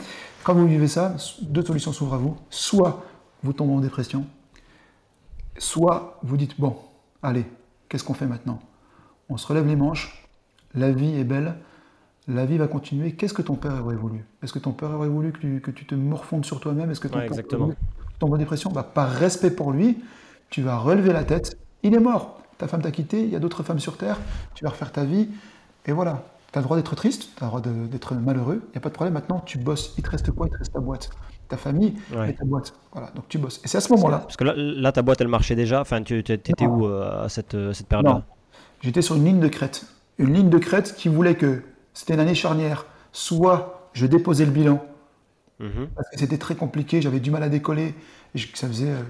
Quand 0.44 0.54
vous 0.54 0.66
vivez 0.66 0.86
ça, 0.86 1.16
deux 1.42 1.64
solutions 1.64 1.92
s'ouvrent 1.92 2.14
à 2.14 2.18
vous. 2.18 2.36
Soit 2.50 3.04
vous 3.42 3.52
tombez 3.52 3.72
en 3.72 3.80
dépression, 3.80 4.26
soit 5.56 6.18
vous 6.22 6.36
dites, 6.36 6.60
bon, 6.60 6.76
allez, 7.22 7.46
qu'est-ce 7.88 8.04
qu'on 8.04 8.14
fait 8.14 8.26
maintenant? 8.26 8.60
On 9.28 9.36
se 9.36 9.46
relève 9.46 9.66
les 9.66 9.76
manches, 9.76 10.27
la 10.74 10.90
vie 10.90 11.14
est 11.18 11.24
belle, 11.24 11.54
la 12.28 12.44
vie 12.44 12.58
va 12.58 12.68
continuer. 12.68 13.12
Qu'est-ce 13.12 13.34
que 13.34 13.42
ton 13.42 13.54
père 13.54 13.84
aurait 13.84 13.96
voulu? 13.96 14.24
Est-ce 14.42 14.52
que 14.52 14.58
ton 14.58 14.72
père 14.72 14.90
aurait 14.90 15.08
voulu 15.08 15.32
que 15.32 15.70
tu, 15.70 15.86
te 15.86 15.94
morfondes 15.94 16.44
sur 16.44 16.60
toi-même? 16.60 16.90
Est-ce 16.90 17.00
que 17.00 17.08
ton 17.08 17.18
père 17.18 17.24
exactement. 17.24 17.70
tombe 18.18 18.34
en 18.34 18.36
dépression? 18.36 18.70
Bah, 18.70 18.82
Par 18.82 19.10
respect 19.10 19.50
pour 19.50 19.72
lui, 19.72 19.98
tu 20.50 20.62
vas 20.62 20.76
relever 20.76 21.12
la 21.12 21.24
tête. 21.24 21.58
Il 21.82 21.94
est 21.94 22.00
mort. 22.00 22.42
Ta 22.58 22.68
femme 22.68 22.82
t'a 22.82 22.90
quitté, 22.90 23.22
il 23.22 23.30
y 23.30 23.36
a 23.36 23.38
d'autres 23.38 23.62
femmes 23.62 23.78
sur 23.78 23.96
Terre, 23.96 24.18
tu 24.54 24.64
vas 24.64 24.70
refaire 24.70 24.92
ta 24.92 25.04
vie. 25.04 25.28
Et 25.86 25.92
voilà. 25.92 26.24
Tu 26.52 26.58
as 26.58 26.62
le 26.62 26.64
droit 26.64 26.76
d'être 26.76 26.94
triste, 26.96 27.30
tu 27.36 27.44
as 27.44 27.46
le 27.46 27.50
droit 27.50 27.60
d'être 27.60 28.14
malheureux, 28.14 28.62
il 28.68 28.70
n'y 28.72 28.78
a 28.78 28.80
pas 28.80 28.88
de 28.88 28.94
problème. 28.94 29.14
Maintenant, 29.14 29.40
tu 29.44 29.58
bosses. 29.58 29.94
Il 29.96 30.02
te 30.02 30.10
reste 30.10 30.30
quoi? 30.32 30.46
Il 30.48 30.52
te 30.52 30.58
reste 30.58 30.72
ta 30.72 30.80
boîte. 30.80 31.10
Ta 31.48 31.56
famille 31.56 31.94
et 32.26 32.34
ta 32.34 32.44
boîte. 32.44 32.74
Voilà, 32.92 33.10
donc 33.14 33.26
tu 33.28 33.38
bosses. 33.38 33.60
Et 33.64 33.68
c'est 33.68 33.78
à 33.78 33.80
ce 33.80 33.90
moment-là. 33.92 34.18
Parce 34.18 34.36
que 34.36 34.44
là, 34.44 34.92
ta 34.92 35.02
boîte, 35.02 35.20
elle 35.20 35.28
marchait 35.28 35.54
déjà? 35.54 35.80
Enfin, 35.80 36.02
tu 36.02 36.18
étais 36.18 36.66
où 36.66 36.86
euh, 36.86 37.24
à 37.24 37.28
cette, 37.28 37.54
euh, 37.54 37.72
cette 37.72 37.86
période-là? 37.86 38.24
J'étais 38.82 39.02
sur 39.02 39.16
une 39.16 39.24
ligne 39.24 39.40
de 39.40 39.48
crête. 39.48 39.86
Une 40.18 40.34
ligne 40.34 40.50
de 40.50 40.58
crête 40.58 40.94
qui 40.96 41.08
voulait 41.08 41.36
que 41.36 41.62
c'était 41.94 42.14
une 42.14 42.20
année 42.20 42.34
charnière. 42.34 42.86
Soit 43.12 43.90
je 43.92 44.06
déposais 44.06 44.44
le 44.44 44.50
bilan, 44.50 44.84
mhm. 45.60 45.88
parce 45.94 46.08
que 46.10 46.18
c'était 46.18 46.38
très 46.38 46.54
compliqué, 46.54 47.00
j'avais 47.00 47.20
du 47.20 47.30
mal 47.30 47.42
à 47.42 47.48
décoller. 47.48 47.94
Et 48.34 48.38
ça 48.54 48.68
faisait, 48.68 48.90
euh, 48.90 49.02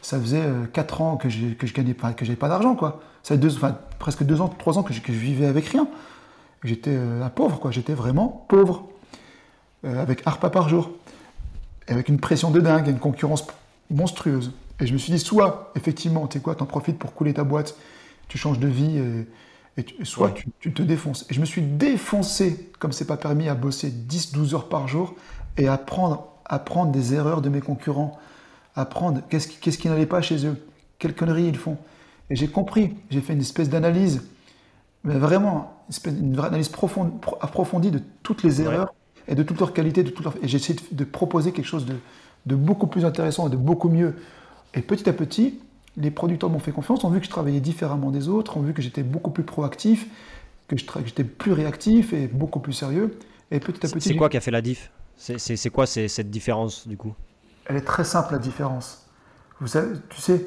ça 0.00 0.18
faisait 0.18 0.42
4 0.72 1.00
ans 1.00 1.16
que 1.16 1.28
je, 1.28 1.48
que 1.54 1.66
je 1.66 1.74
gagnais 1.74 1.94
pas, 1.94 2.12
que 2.12 2.24
j'avais 2.24 2.36
pas 2.36 2.48
d'argent, 2.48 2.74
quoi. 2.74 3.00
Ça 3.22 3.36
deux, 3.36 3.54
enfin, 3.54 3.78
presque 3.98 4.24
2 4.24 4.40
ans, 4.40 4.48
3 4.48 4.78
ans 4.78 4.82
que 4.82 4.92
je, 4.92 5.00
que 5.00 5.12
je, 5.12 5.18
vivais 5.18 5.46
avec 5.46 5.66
rien. 5.66 5.86
J'étais 6.64 6.94
euh, 6.94 7.22
un 7.22 7.28
pauvre, 7.28 7.60
quoi. 7.60 7.70
J'étais 7.70 7.94
vraiment 7.94 8.46
pauvre. 8.48 8.88
Euh, 9.84 10.00
avec 10.00 10.24
un 10.26 10.30
repas 10.30 10.50
par 10.50 10.68
jour. 10.68 10.92
Et 11.88 11.92
avec 11.92 12.08
une 12.08 12.20
pression 12.20 12.52
de 12.52 12.60
dingue, 12.60 12.86
une 12.86 13.00
concurrence 13.00 13.46
monstrueuse. 13.90 14.52
Et 14.78 14.86
je 14.86 14.92
me 14.92 14.98
suis 14.98 15.12
dit, 15.12 15.18
soit, 15.18 15.72
effectivement, 15.74 16.26
tu 16.28 16.38
sais 16.38 16.42
quoi, 16.42 16.54
t'en 16.54 16.66
profites 16.66 16.98
pour 16.98 17.14
couler 17.14 17.34
ta 17.34 17.42
boîte, 17.42 17.76
tu 18.28 18.38
changes 18.38 18.60
de 18.60 18.68
vie, 18.68 18.98
et, 18.98 19.26
et 19.76 19.86
soit 20.04 20.34
tu, 20.60 20.72
te 20.72 20.82
défonces. 20.82 21.26
Et 21.30 21.34
je 21.34 21.40
me 21.40 21.46
suis 21.46 21.62
défoncé, 21.62 22.70
comme 22.78 22.92
c'est 22.92 23.06
pas 23.06 23.16
permis, 23.16 23.48
à 23.48 23.54
bosser 23.54 23.90
10-12 23.90 24.54
heures 24.54 24.68
par 24.68 24.86
jour 24.86 25.14
et 25.56 25.66
à 25.66 25.78
prendre, 25.78 26.28
à 26.44 26.58
prendre 26.58 26.92
des 26.92 27.14
erreurs 27.14 27.40
de 27.40 27.48
mes 27.48 27.60
concurrents, 27.60 28.18
à 28.76 28.84
prendre 28.84 29.22
qu'est-ce 29.28 29.48
qui, 29.48 29.88
n'allait 29.88 30.06
pas 30.06 30.20
chez 30.20 30.46
eux, 30.46 30.56
quelles 30.98 31.14
conneries 31.14 31.46
ils 31.46 31.56
font? 31.56 31.78
Et 32.28 32.36
j'ai 32.36 32.48
compris, 32.48 32.94
j'ai 33.10 33.20
fait 33.20 33.32
une 33.32 33.40
espèce 33.40 33.70
d'analyse, 33.70 34.22
mais 35.04 35.14
vraiment, 35.14 35.82
une, 36.06 36.38
analyse 36.38 36.68
profonde, 36.68 37.12
approfondie 37.40 37.90
de 37.90 38.00
toutes 38.22 38.42
les 38.42 38.60
erreurs 38.60 38.94
et 39.26 39.34
de 39.34 39.42
toutes 39.42 39.58
leurs 39.58 39.72
qualités, 39.72 40.02
de 40.02 40.10
toutes 40.10 40.24
leurs... 40.24 40.36
et 40.42 40.48
j'ai 40.48 40.56
essayé 40.56 40.78
de, 40.90 41.04
proposer 41.04 41.52
quelque 41.52 41.66
chose 41.66 41.86
de, 41.86 41.96
de 42.46 42.54
beaucoup 42.54 42.86
plus 42.86 43.04
intéressant 43.04 43.48
et 43.48 43.50
de 43.50 43.56
beaucoup 43.56 43.88
mieux. 43.88 44.16
Et 44.74 44.82
petit 44.82 45.08
à 45.08 45.12
petit, 45.12 45.60
les 45.96 46.10
producteurs 46.10 46.50
m'ont 46.50 46.58
fait 46.58 46.72
confiance, 46.72 47.04
ont 47.04 47.10
vu 47.10 47.20
que 47.20 47.26
je 47.26 47.30
travaillais 47.30 47.60
différemment 47.60 48.10
des 48.10 48.28
autres, 48.28 48.56
ont 48.56 48.62
vu 48.62 48.72
que 48.72 48.82
j'étais 48.82 49.02
beaucoup 49.02 49.30
plus 49.30 49.44
proactif, 49.44 50.08
que 50.68 50.76
j'étais 50.76 51.24
plus 51.24 51.52
réactif 51.52 52.12
et 52.12 52.28
beaucoup 52.28 52.60
plus 52.60 52.72
sérieux. 52.72 53.18
Et 53.50 53.60
petit 53.60 53.84
à 53.86 53.88
petit. 53.90 54.08
C'est 54.08 54.16
quoi 54.16 54.28
qui 54.28 54.36
a 54.38 54.40
fait 54.40 54.50
la 54.50 54.62
diff? 54.62 54.90
C'est 55.16 55.70
quoi 55.70 55.86
cette 55.86 56.30
différence 56.30 56.88
du 56.88 56.96
coup? 56.96 57.14
Elle 57.66 57.76
est 57.76 57.84
très 57.84 58.04
simple 58.04 58.32
la 58.32 58.38
différence. 58.38 59.06
Vous 59.60 59.66
savez, 59.66 59.96
tu 60.08 60.20
sais, 60.20 60.46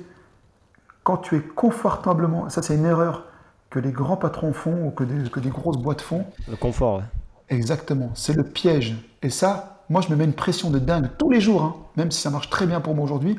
quand 1.03 1.17
tu 1.17 1.38
es 1.38 1.41
confortablement, 1.41 2.49
ça 2.49 2.62
c'est 2.62 2.75
une 2.75 2.86
erreur 2.86 3.25
que 3.69 3.79
les 3.79 3.91
grands 3.91 4.17
patrons 4.17 4.53
font 4.53 4.88
ou 4.88 4.91
que 4.91 5.03
des, 5.03 5.29
que 5.29 5.39
des 5.39 5.49
grosses 5.49 5.77
boîtes 5.77 6.01
font. 6.01 6.25
Le 6.49 6.55
confort. 6.55 6.97
Ouais. 6.97 7.03
Exactement, 7.49 8.10
c'est 8.15 8.34
le 8.34 8.43
piège. 8.43 8.95
Et 9.21 9.29
ça, 9.29 9.84
moi 9.89 10.01
je 10.01 10.10
me 10.10 10.15
mets 10.15 10.25
une 10.25 10.34
pression 10.34 10.71
de 10.71 10.79
dingue 10.79 11.10
tous 11.17 11.29
les 11.29 11.39
jours, 11.39 11.62
hein, 11.62 11.75
même 11.95 12.10
si 12.12 12.19
ça 12.19 12.31
marche 12.31 12.49
très 12.49 12.65
bien 12.65 12.81
pour 12.81 12.95
moi 12.95 13.05
aujourd'hui 13.05 13.38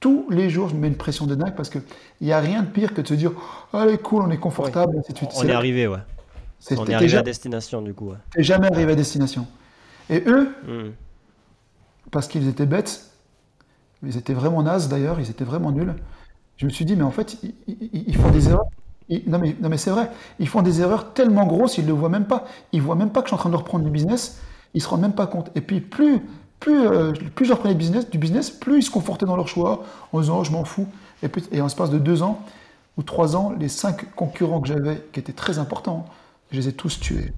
tous 0.00 0.26
les 0.30 0.48
jours, 0.48 0.68
je 0.68 0.74
me 0.74 0.80
mets 0.80 0.88
une 0.88 0.96
pression 0.96 1.26
de 1.26 1.34
dingue 1.34 1.54
parce 1.56 1.70
qu'il 1.70 1.82
n'y 2.20 2.32
a 2.32 2.40
rien 2.40 2.62
de 2.62 2.68
pire 2.68 2.94
que 2.94 3.00
de 3.00 3.08
se 3.08 3.14
dire 3.14 3.32
Allez, 3.72 3.98
cool, 3.98 4.22
on 4.22 4.30
est 4.30 4.38
confortable, 4.38 5.02
On 5.36 5.44
est 5.44 5.52
arrivé, 5.52 5.88
ouais. 5.88 5.98
on 6.76 6.86
est 6.86 6.94
arrivé 6.94 7.16
à 7.16 7.22
destination, 7.22 7.82
du 7.82 7.94
coup. 7.94 8.10
Ouais. 8.10 8.42
jamais 8.42 8.70
arrivé 8.70 8.92
à 8.92 8.96
destination. 8.96 9.46
Et 10.10 10.22
eux, 10.26 10.54
hmm. 10.66 10.90
parce 12.10 12.28
qu'ils 12.28 12.48
étaient 12.48 12.66
bêtes, 12.66 13.10
ils 14.02 14.16
étaient 14.16 14.34
vraiment 14.34 14.62
nazes 14.62 14.88
d'ailleurs, 14.88 15.20
ils 15.20 15.30
étaient 15.30 15.44
vraiment 15.44 15.72
nuls, 15.72 15.94
je 16.56 16.66
me 16.66 16.70
suis 16.70 16.84
dit 16.84 16.96
Mais 16.96 17.04
en 17.04 17.10
fait, 17.10 17.36
ils, 17.66 18.16
font 18.16 18.30
des 18.30 18.48
erreurs. 18.48 18.66
non, 19.26 19.38
mais, 19.38 19.56
non, 19.60 19.68
mais 19.68 19.78
c'est 19.78 19.90
vrai, 19.90 20.10
ils 20.38 20.48
font 20.48 20.62
des 20.62 20.80
erreurs 20.80 21.12
tellement 21.12 21.46
grosses, 21.46 21.78
ils 21.78 21.84
ne 21.84 21.88
le 21.88 21.94
voient 21.94 22.08
même 22.08 22.26
pas. 22.26 22.46
Ils 22.72 22.80
ne 22.80 22.84
voient 22.84 22.96
même 22.96 23.10
pas 23.10 23.22
que 23.22 23.26
je 23.26 23.30
suis 23.30 23.36
en 23.36 23.38
train 23.38 23.50
de 23.50 23.56
reprendre 23.56 23.84
du 23.84 23.90
business, 23.90 24.40
ils 24.74 24.78
ne 24.78 24.82
se 24.82 24.88
rendent 24.88 25.00
même 25.00 25.14
pas 25.14 25.26
compte. 25.26 25.50
Et 25.54 25.60
puis, 25.60 25.80
plus 25.80 26.20
plus, 26.60 26.86
euh, 26.86 27.12
plus 27.34 27.46
je 27.46 27.52
reprenais 27.52 27.74
business, 27.74 28.08
du 28.10 28.18
business, 28.18 28.50
plus 28.50 28.78
ils 28.78 28.82
se 28.82 28.90
confortaient 28.90 29.26
dans 29.26 29.36
leur 29.36 29.48
choix 29.48 29.84
en 30.12 30.20
disant 30.20 30.38
oh, 30.40 30.44
je 30.44 30.50
m'en 30.50 30.64
fous. 30.64 30.88
Et, 31.22 31.28
puis, 31.28 31.44
et 31.52 31.60
en 31.60 31.66
espace 31.66 31.90
de 31.90 31.98
deux 31.98 32.22
ans 32.22 32.42
ou 32.96 33.02
trois 33.02 33.36
ans, 33.36 33.52
les 33.58 33.68
cinq 33.68 34.14
concurrents 34.14 34.60
que 34.60 34.68
j'avais, 34.68 35.06
qui 35.12 35.20
étaient 35.20 35.32
très 35.32 35.58
importants, 35.58 36.06
je 36.50 36.56
les 36.56 36.68
ai 36.68 36.72
tous 36.72 36.98
tués. 36.98 37.32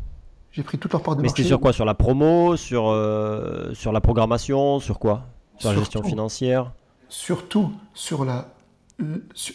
J'ai 0.52 0.62
pris 0.62 0.78
toute 0.78 0.92
leur 0.92 1.02
part 1.02 1.16
de 1.16 1.22
Mais 1.22 1.28
c'était 1.28 1.44
sur 1.44 1.60
quoi? 1.60 1.72
Sur 1.72 1.84
la 1.84 1.94
promo 1.94 2.56
Sur, 2.56 2.88
euh, 2.88 3.72
sur 3.74 3.92
la 3.92 4.00
programmation 4.00 4.80
Sur 4.80 4.98
quoi? 4.98 5.26
Sur 5.58 5.70
la 5.70 5.78
gestion 5.78 6.02
financière? 6.02 6.72
Surtout 7.08 7.72
sur 7.94 8.24
la. 8.24 8.48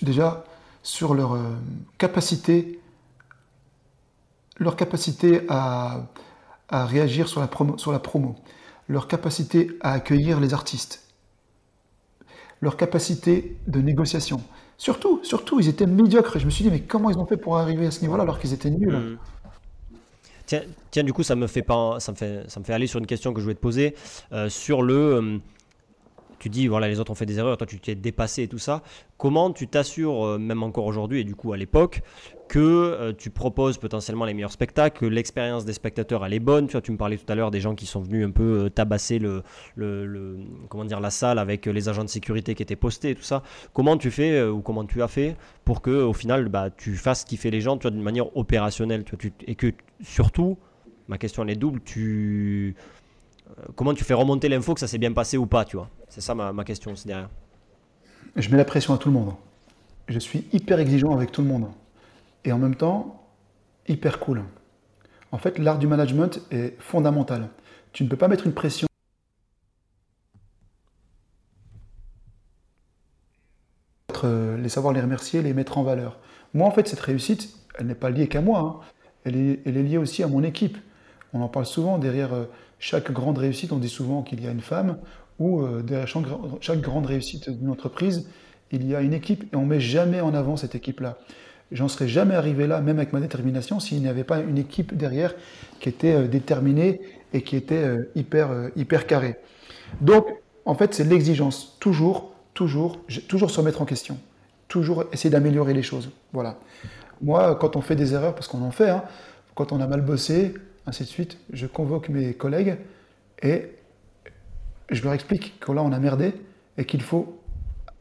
déjà, 0.02 0.44
sur 0.84 1.14
leur 1.14 1.34
euh, 1.34 1.56
capacité. 1.98 2.80
Leur 4.58 4.78
capacité 4.78 5.42
à, 5.50 6.04
à 6.70 6.86
réagir 6.86 7.28
sur 7.28 7.42
la 7.42 7.48
promo. 7.48 7.78
Sur 7.78 7.92
la 7.92 8.00
promo 8.00 8.36
leur 8.88 9.08
capacité 9.08 9.72
à 9.82 9.94
accueillir 9.94 10.40
les 10.40 10.54
artistes, 10.54 11.04
leur 12.62 12.78
capacité 12.78 13.58
de 13.68 13.80
négociation. 13.82 14.42
Surtout, 14.78 15.22
surtout, 15.24 15.60
ils 15.60 15.70
étaient 15.70 15.86
médiocres. 15.86 16.38
Je 16.40 16.46
me 16.46 16.50
suis 16.50 16.64
dit, 16.64 16.70
mais 16.70 16.82
comment 16.82 17.10
ils 17.10 17.18
ont 17.18 17.26
fait 17.26 17.38
pour 17.38 17.58
arriver 17.58 17.88
à 17.88 17.92
ce 17.92 18.02
niveau-là 18.02 18.24
alors 18.24 18.40
qu'ils 18.40 18.54
étaient 18.54 18.70
nuls 18.70 18.96
hmm. 18.96 19.18
Tiens, 20.46 20.62
tiens, 20.92 21.04
du 21.04 21.12
coup, 21.12 21.24
ça 21.24 21.36
me 21.36 21.48
fait 21.48 21.64
pas, 21.64 22.00
ça 22.00 22.12
me 22.12 22.18
fait, 22.18 22.44
ça 22.48 22.60
me 22.60 22.66
fait 22.66 22.74
aller 22.74 22.86
sur 22.86 23.00
une 23.00 23.08
question 23.08 23.34
que 23.34 23.40
je 23.40 23.46
voulais 23.46 23.56
te 23.56 23.62
poser 23.62 23.96
euh, 24.32 24.48
sur 24.48 24.84
le. 24.84 24.94
Euh, 24.94 25.38
tu 26.46 26.50
dis, 26.50 26.68
voilà, 26.68 26.88
les 26.88 27.00
autres 27.00 27.12
ont 27.12 27.16
fait 27.16 27.26
des 27.26 27.40
erreurs, 27.40 27.58
toi 27.58 27.66
tu 27.66 27.80
t'es 27.80 27.96
dépassé 27.96 28.44
et 28.44 28.48
tout 28.48 28.60
ça. 28.60 28.84
Comment 29.18 29.52
tu 29.52 29.68
t'assures, 29.68 30.24
euh, 30.24 30.38
même 30.38 30.62
encore 30.62 30.86
aujourd'hui 30.86 31.22
et 31.22 31.24
du 31.24 31.34
coup 31.34 31.54
à 31.54 31.58
l'époque, 31.58 32.04
que 32.48 32.60
euh, 32.60 33.14
tu 33.18 33.32
proposes 33.32 33.80
potentiellement 33.80 34.26
les 34.26 34.36
meilleurs 34.36 34.52
spectacles, 34.52 35.00
que 35.00 35.06
l'expérience 35.08 35.66
des 35.66 35.74
spectateurs 35.74 36.24
elle 36.24 36.34
est 36.34 36.40
bonne? 36.40 36.68
Tu 36.68 36.74
vois, 36.74 36.82
tu 36.82 36.92
me 36.92 36.98
parlais 36.98 37.18
tout 37.18 37.26
à 37.30 37.34
l'heure 37.34 37.50
des 37.50 37.62
gens 37.62 37.74
qui 37.74 37.88
sont 37.88 38.00
venus 38.00 38.28
un 38.28 38.30
peu 38.30 38.66
euh, 38.66 38.70
tabasser 38.70 39.18
le, 39.18 39.42
comment 40.70 40.86
dire 40.86 41.00
la 41.00 41.10
salle 41.10 41.40
avec 41.40 41.66
les 41.66 41.90
agents 41.90 42.04
de 42.04 42.10
sécurité 42.10 42.54
qui 42.54 42.62
étaient 42.62 42.76
postés 42.76 43.10
et 43.10 43.16
tout 43.16 43.24
ça. 43.24 43.42
Comment 43.74 43.98
tu 43.98 44.12
fais 44.12 44.44
ou 44.44 44.62
comment 44.62 44.86
tu 44.86 45.02
as 45.02 45.08
fait 45.08 45.38
pour 45.64 45.82
que 45.82 46.04
au 46.04 46.14
final 46.14 46.48
bah, 46.50 46.70
tu 46.70 46.94
fasses 46.94 47.24
kiffer 47.24 47.50
les 47.50 47.62
gens, 47.62 47.78
tu 47.80 47.90
d'une 47.90 48.04
manière 48.04 48.38
opérationnelle, 48.38 49.04
tu 49.04 49.16
vois, 49.16 49.32
et 49.48 49.56
que 49.56 49.74
surtout, 50.04 50.60
ma 51.08 51.18
question 51.18 51.42
elle 51.42 51.50
est 51.50 51.56
double, 51.56 51.82
tu 51.84 52.76
comment 53.76 53.94
tu 53.94 54.04
fais 54.04 54.14
remonter 54.14 54.50
l'info 54.50 54.74
que 54.74 54.80
ça 54.80 54.88
s'est 54.88 54.98
bien 54.98 55.14
passé 55.14 55.38
ou 55.38 55.46
pas, 55.46 55.66
tu 55.66 55.78
vois? 55.78 55.90
C'est 56.10 56.22
ça 56.22 56.36
ma, 56.36 56.54
ma 56.54 56.64
question 56.64 56.92
aussi 56.92 57.08
derrière. 57.08 57.30
Je 58.36 58.50
mets 58.50 58.58
la 58.58 58.66
pression 58.66 58.94
à 58.94 58.98
tout 58.98 59.10
le 59.10 59.14
monde. 59.14 59.34
Je 60.08 60.20
suis 60.20 60.46
hyper 60.52 60.80
exigeant 60.80 61.16
avec 61.16 61.32
tout 61.32 61.42
le 61.42 61.48
monde. 61.48 61.68
Et 62.44 62.52
en 62.52 62.58
même 62.58 62.76
temps, 62.76 63.26
hyper 63.88 64.20
cool. 64.20 64.44
En 65.32 65.38
fait, 65.38 65.58
l'art 65.58 65.80
du 65.80 65.88
management 65.88 66.42
est 66.52 66.80
fondamental. 66.80 67.50
Tu 67.92 68.04
ne 68.04 68.10
peux 68.10 68.18
pas 68.18 68.28
mettre 68.28 68.46
une 68.46 68.54
pression. 68.54 68.88
Les 74.24 74.70
savoir 74.70 74.92
les 74.92 75.02
remercier, 75.02 75.44
les 75.44 75.54
mettre 75.54 75.78
en 75.78 75.84
valeur. 75.84 76.18
Moi, 76.56 76.68
en 76.68 76.72
fait, 76.72 76.88
cette 76.88 77.00
réussite, 77.00 77.56
elle 77.78 77.86
n'est 77.86 77.94
pas 77.94 78.10
liée 78.10 78.28
qu'à 78.28 78.42
moi. 78.42 78.60
Hein. 78.60 78.80
Elle, 79.24 79.36
est, 79.36 79.60
elle 79.66 79.78
est 79.78 79.84
liée 79.84 80.00
aussi 80.00 80.24
à 80.24 80.28
mon 80.28 80.42
équipe. 80.42 80.80
On 81.32 81.42
en 81.42 81.48
parle 81.48 81.68
souvent 81.68 82.00
derrière 82.00 82.34
euh, 82.34 82.46
chaque 82.80 83.12
grande 83.12 83.38
réussite, 83.38 83.72
on 83.72 83.78
dit 83.78 83.90
souvent 83.90 84.22
qu'il 84.22 84.44
y 84.44 84.48
a 84.48 84.52
une 84.52 84.62
femme, 84.62 84.98
ou 85.40 85.62
euh, 85.62 85.82
derrière 85.82 86.08
chaque, 86.62 86.82
grande 86.82 87.06
réussite 87.06 87.50
d'une 87.50 87.70
entreprise, 87.70 88.28
il 88.72 88.88
y 88.88 88.96
a 88.96 89.02
une 89.02 89.14
équipe, 89.14 89.44
et 89.54 89.56
on 89.56 89.64
ne 89.64 89.68
met 89.68 89.80
jamais 89.80 90.22
en 90.22 90.34
avant 90.34 90.58
cette 90.58 90.76
équipe-là. 90.76 91.18
J'en 91.72 91.88
serais 91.88 92.08
jamais 92.08 92.36
arrivé 92.36 92.68
là, 92.68 92.82
même 92.82 92.98
avec 92.98 93.12
ma 93.12 93.20
détermination, 93.20 93.80
s'il 93.80 94.02
n'y 94.02 94.08
avait 94.08 94.24
pas 94.24 94.40
une 94.40 94.58
équipe 94.58 94.96
derrière 94.96 95.34
qui 95.80 95.90
était 95.90 96.14
euh, 96.14 96.28
déterminée 96.28 97.02
et 97.34 97.42
qui 97.42 97.56
était 97.56 97.76
euh, 97.76 98.12
hyper, 98.16 98.50
hyper 98.76 99.08
carrée. 99.08 99.38
Donc, 100.02 100.28
en 100.66 100.76
fait, 100.76 100.94
c'est 100.94 101.04
l'exigence. 101.04 101.78
Toujours, 101.80 102.32
toujours, 102.54 103.00
toujours 103.28 103.52
se 103.52 103.60
remettre 103.60 103.82
en 103.82 103.86
question. 103.86 104.18
Toujours 104.68 105.06
essayer 105.12 105.30
d'améliorer 105.30 105.74
les 105.74 105.84
choses. 105.84 106.10
Voilà. 106.34 106.58
Moi, 107.22 107.56
quand 107.56 107.76
on 107.76 107.82
fait 107.82 107.96
des 107.96 108.14
erreurs, 108.14 108.36
parce 108.36 108.48
qu'on 108.48 108.62
en 108.62 108.72
fait, 108.72 108.90
hein, 108.90 109.04
quand 109.54 109.72
on 109.72 109.80
a 109.80 109.88
mal 109.88 110.02
bossé, 110.02 110.54
ainsi 110.86 111.04
de 111.04 111.08
suite. 111.08 111.38
Je 111.52 111.68
convoque 111.68 112.10
mes 112.10 112.34
collègues 112.34 112.78
et 113.42 113.72
je 114.90 115.04
leur 115.04 115.14
explique 115.14 115.60
que 115.60 115.72
là 115.72 115.82
on 115.84 115.92
a 115.92 116.00
merdé 116.00 116.34
et 116.78 116.86
qu'il 116.86 117.02
faut 117.02 117.42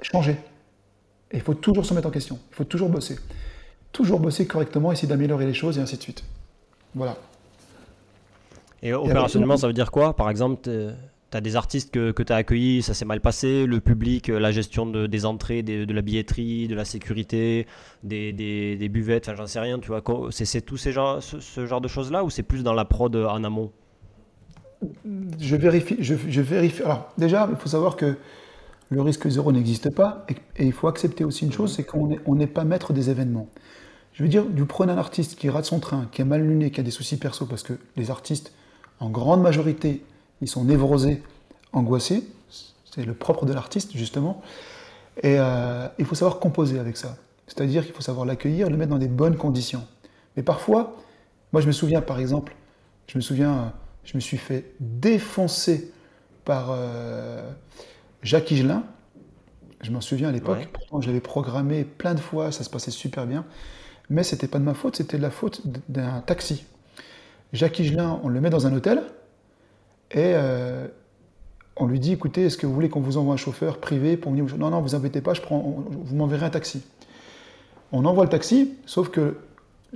changer. 0.02 0.36
Et 1.30 1.36
il 1.36 1.42
faut 1.42 1.54
toujours 1.54 1.86
se 1.86 1.94
mettre 1.94 2.08
en 2.08 2.10
question. 2.10 2.38
Il 2.50 2.54
faut 2.54 2.64
toujours 2.64 2.88
bosser. 2.88 3.16
Toujours 3.92 4.20
bosser 4.20 4.46
correctement, 4.46 4.92
essayer 4.92 5.08
d'améliorer 5.08 5.46
les 5.46 5.54
choses 5.54 5.78
et 5.78 5.80
ainsi 5.80 5.96
de 5.96 6.02
suite. 6.02 6.24
Voilà. 6.94 7.16
Et 8.82 8.92
opérationnellement, 8.92 9.56
ça 9.56 9.66
veut 9.66 9.72
dire 9.72 9.90
quoi? 9.90 10.14
Par 10.14 10.28
exemple, 10.28 10.68
tu 11.34 11.38
as 11.38 11.40
des 11.40 11.56
artistes 11.56 11.92
que, 11.92 12.12
que 12.12 12.22
tu 12.22 12.32
as 12.32 12.36
accueillis, 12.36 12.82
ça 12.82 12.94
s'est 12.94 13.04
mal 13.04 13.20
passé, 13.20 13.66
le 13.66 13.80
public, 13.80 14.28
la 14.28 14.52
gestion 14.52 14.86
de, 14.86 15.08
des 15.08 15.26
entrées, 15.26 15.64
de 15.64 15.92
la 15.92 16.00
billetterie, 16.00 16.68
de 16.68 16.76
la 16.76 16.84
sécurité, 16.84 17.66
des, 18.04 18.32
des, 18.32 18.76
des 18.76 18.88
buvettes, 18.88 19.28
enfin 19.28 19.36
j'en 19.36 19.46
sais 19.48 19.58
rien, 19.58 19.80
tu 19.80 19.88
vois. 19.88 20.02
C'est 20.30 20.60
tous 20.60 20.76
ces 20.76 20.92
ce, 20.92 21.66
genre 21.66 21.80
de 21.80 21.88
choses-là 21.88 22.22
ou 22.22 22.30
c'est 22.30 22.44
plus 22.44 22.62
dans 22.62 22.72
la 22.72 22.84
prod 22.84 23.16
en 23.16 23.42
amont? 23.42 23.72
Je 25.40 25.56
vérifie, 25.56 25.96
je, 25.98 26.14
je, 26.28 26.40
vérifie. 26.40 26.82
Alors 26.82 27.12
déjà, 27.18 27.48
il 27.50 27.56
faut 27.56 27.68
savoir 27.68 27.96
que 27.96 28.16
le 28.90 29.02
risque 29.02 29.28
zéro 29.28 29.50
n'existe 29.50 29.90
pas 29.90 30.24
et, 30.28 30.66
il 30.66 30.72
faut 30.72 30.86
accepter 30.86 31.24
aussi 31.24 31.46
une 31.46 31.52
chose, 31.52 31.74
c'est 31.74 31.84
qu'on 31.84 32.06
n'est 32.06 32.20
on 32.26 32.36
pas 32.46 32.62
maître 32.62 32.92
des 32.92 33.10
événements. 33.10 33.48
Je 34.12 34.22
veux 34.22 34.28
dire, 34.28 34.44
du 34.44 34.64
prenez 34.66 34.92
un 34.92 34.98
artiste 34.98 35.34
qui 35.34 35.50
rate 35.50 35.64
son 35.64 35.80
train, 35.80 36.06
qui 36.12 36.22
est 36.22 36.24
mal 36.24 36.42
luné, 36.42 36.70
qui 36.70 36.78
a 36.78 36.84
des 36.84 36.92
soucis 36.92 37.16
perso, 37.16 37.46
parce 37.46 37.64
que 37.64 37.72
les 37.96 38.12
artistes, 38.12 38.52
en 39.00 39.10
grande 39.10 39.42
majorité, 39.42 40.04
ils 40.44 40.48
sont 40.48 40.64
névrosés, 40.64 41.22
angoissés. 41.72 42.22
C'est 42.84 43.04
le 43.04 43.14
propre 43.14 43.46
de 43.46 43.52
l'artiste, 43.54 43.96
justement. 43.96 44.42
Et 45.22 45.36
euh, 45.38 45.88
il 45.98 46.04
faut 46.04 46.14
savoir 46.14 46.38
composer 46.38 46.78
avec 46.78 46.98
ça. 46.98 47.16
C'est-à-dire 47.46 47.82
qu'il 47.84 47.94
faut 47.94 48.02
savoir 48.02 48.26
l'accueillir, 48.26 48.68
le 48.68 48.76
mettre 48.76 48.90
dans 48.90 48.98
des 48.98 49.08
bonnes 49.08 49.36
conditions. 49.36 49.86
Mais 50.36 50.42
parfois, 50.42 50.96
moi 51.52 51.62
je 51.62 51.66
me 51.66 51.72
souviens 51.72 52.02
par 52.02 52.18
exemple, 52.18 52.54
je 53.06 53.16
me 53.16 53.22
souviens, 53.22 53.72
je 54.04 54.16
me 54.16 54.20
suis 54.20 54.36
fait 54.36 54.74
défoncer 54.80 55.92
par 56.44 56.68
euh, 56.70 57.50
Jacques 58.22 58.50
Higelin. 58.50 58.84
Je 59.80 59.90
m'en 59.90 60.00
souviens 60.00 60.28
à 60.28 60.32
l'époque, 60.32 60.68
pourtant 60.72 61.00
je 61.00 61.06
l'avais 61.06 61.20
programmé 61.20 61.84
plein 61.84 62.14
de 62.14 62.20
fois, 62.20 62.52
ça 62.52 62.64
se 62.64 62.70
passait 62.70 62.90
super 62.90 63.26
bien. 63.26 63.44
Mais 64.10 64.24
c'était 64.24 64.48
pas 64.48 64.58
de 64.58 64.64
ma 64.64 64.74
faute, 64.74 64.96
c'était 64.96 65.16
de 65.16 65.22
la 65.22 65.30
faute 65.30 65.62
d'un 65.88 66.20
taxi. 66.20 66.64
Jacques 67.52 67.78
Higelin, 67.78 68.20
on 68.22 68.28
le 68.28 68.40
met 68.40 68.50
dans 68.50 68.66
un 68.66 68.74
hôtel, 68.74 69.02
et 70.14 70.32
euh, 70.36 70.86
on 71.76 71.86
lui 71.86 71.98
dit, 71.98 72.12
écoutez, 72.12 72.44
est-ce 72.44 72.56
que 72.56 72.66
vous 72.66 72.72
voulez 72.72 72.88
qu'on 72.88 73.00
vous 73.00 73.16
envoie 73.16 73.34
un 73.34 73.36
chauffeur 73.36 73.78
privé 73.78 74.16
pour 74.16 74.30
venir 74.30 74.46
Non, 74.56 74.70
non, 74.70 74.80
vous 74.80 74.94
embêtez 74.94 75.20
pas, 75.20 75.34
je 75.34 75.42
prends, 75.42 75.58
vous 75.58 76.14
m'enverrez 76.14 76.46
un 76.46 76.50
taxi. 76.50 76.82
On 77.90 78.04
envoie 78.04 78.22
le 78.22 78.30
taxi, 78.30 78.74
sauf 78.86 79.10
que 79.10 79.36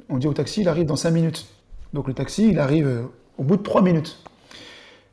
on 0.08 0.18
dit 0.18 0.26
au 0.26 0.32
taxi, 0.32 0.62
il 0.62 0.68
arrive 0.68 0.86
dans 0.86 0.96
5 0.96 1.12
minutes. 1.12 1.46
Donc 1.92 2.08
le 2.08 2.14
taxi, 2.14 2.48
il 2.48 2.58
arrive 2.58 2.86
euh, 2.86 3.02
au 3.38 3.44
bout 3.44 3.56
de 3.56 3.62
3 3.62 3.82
minutes. 3.82 4.18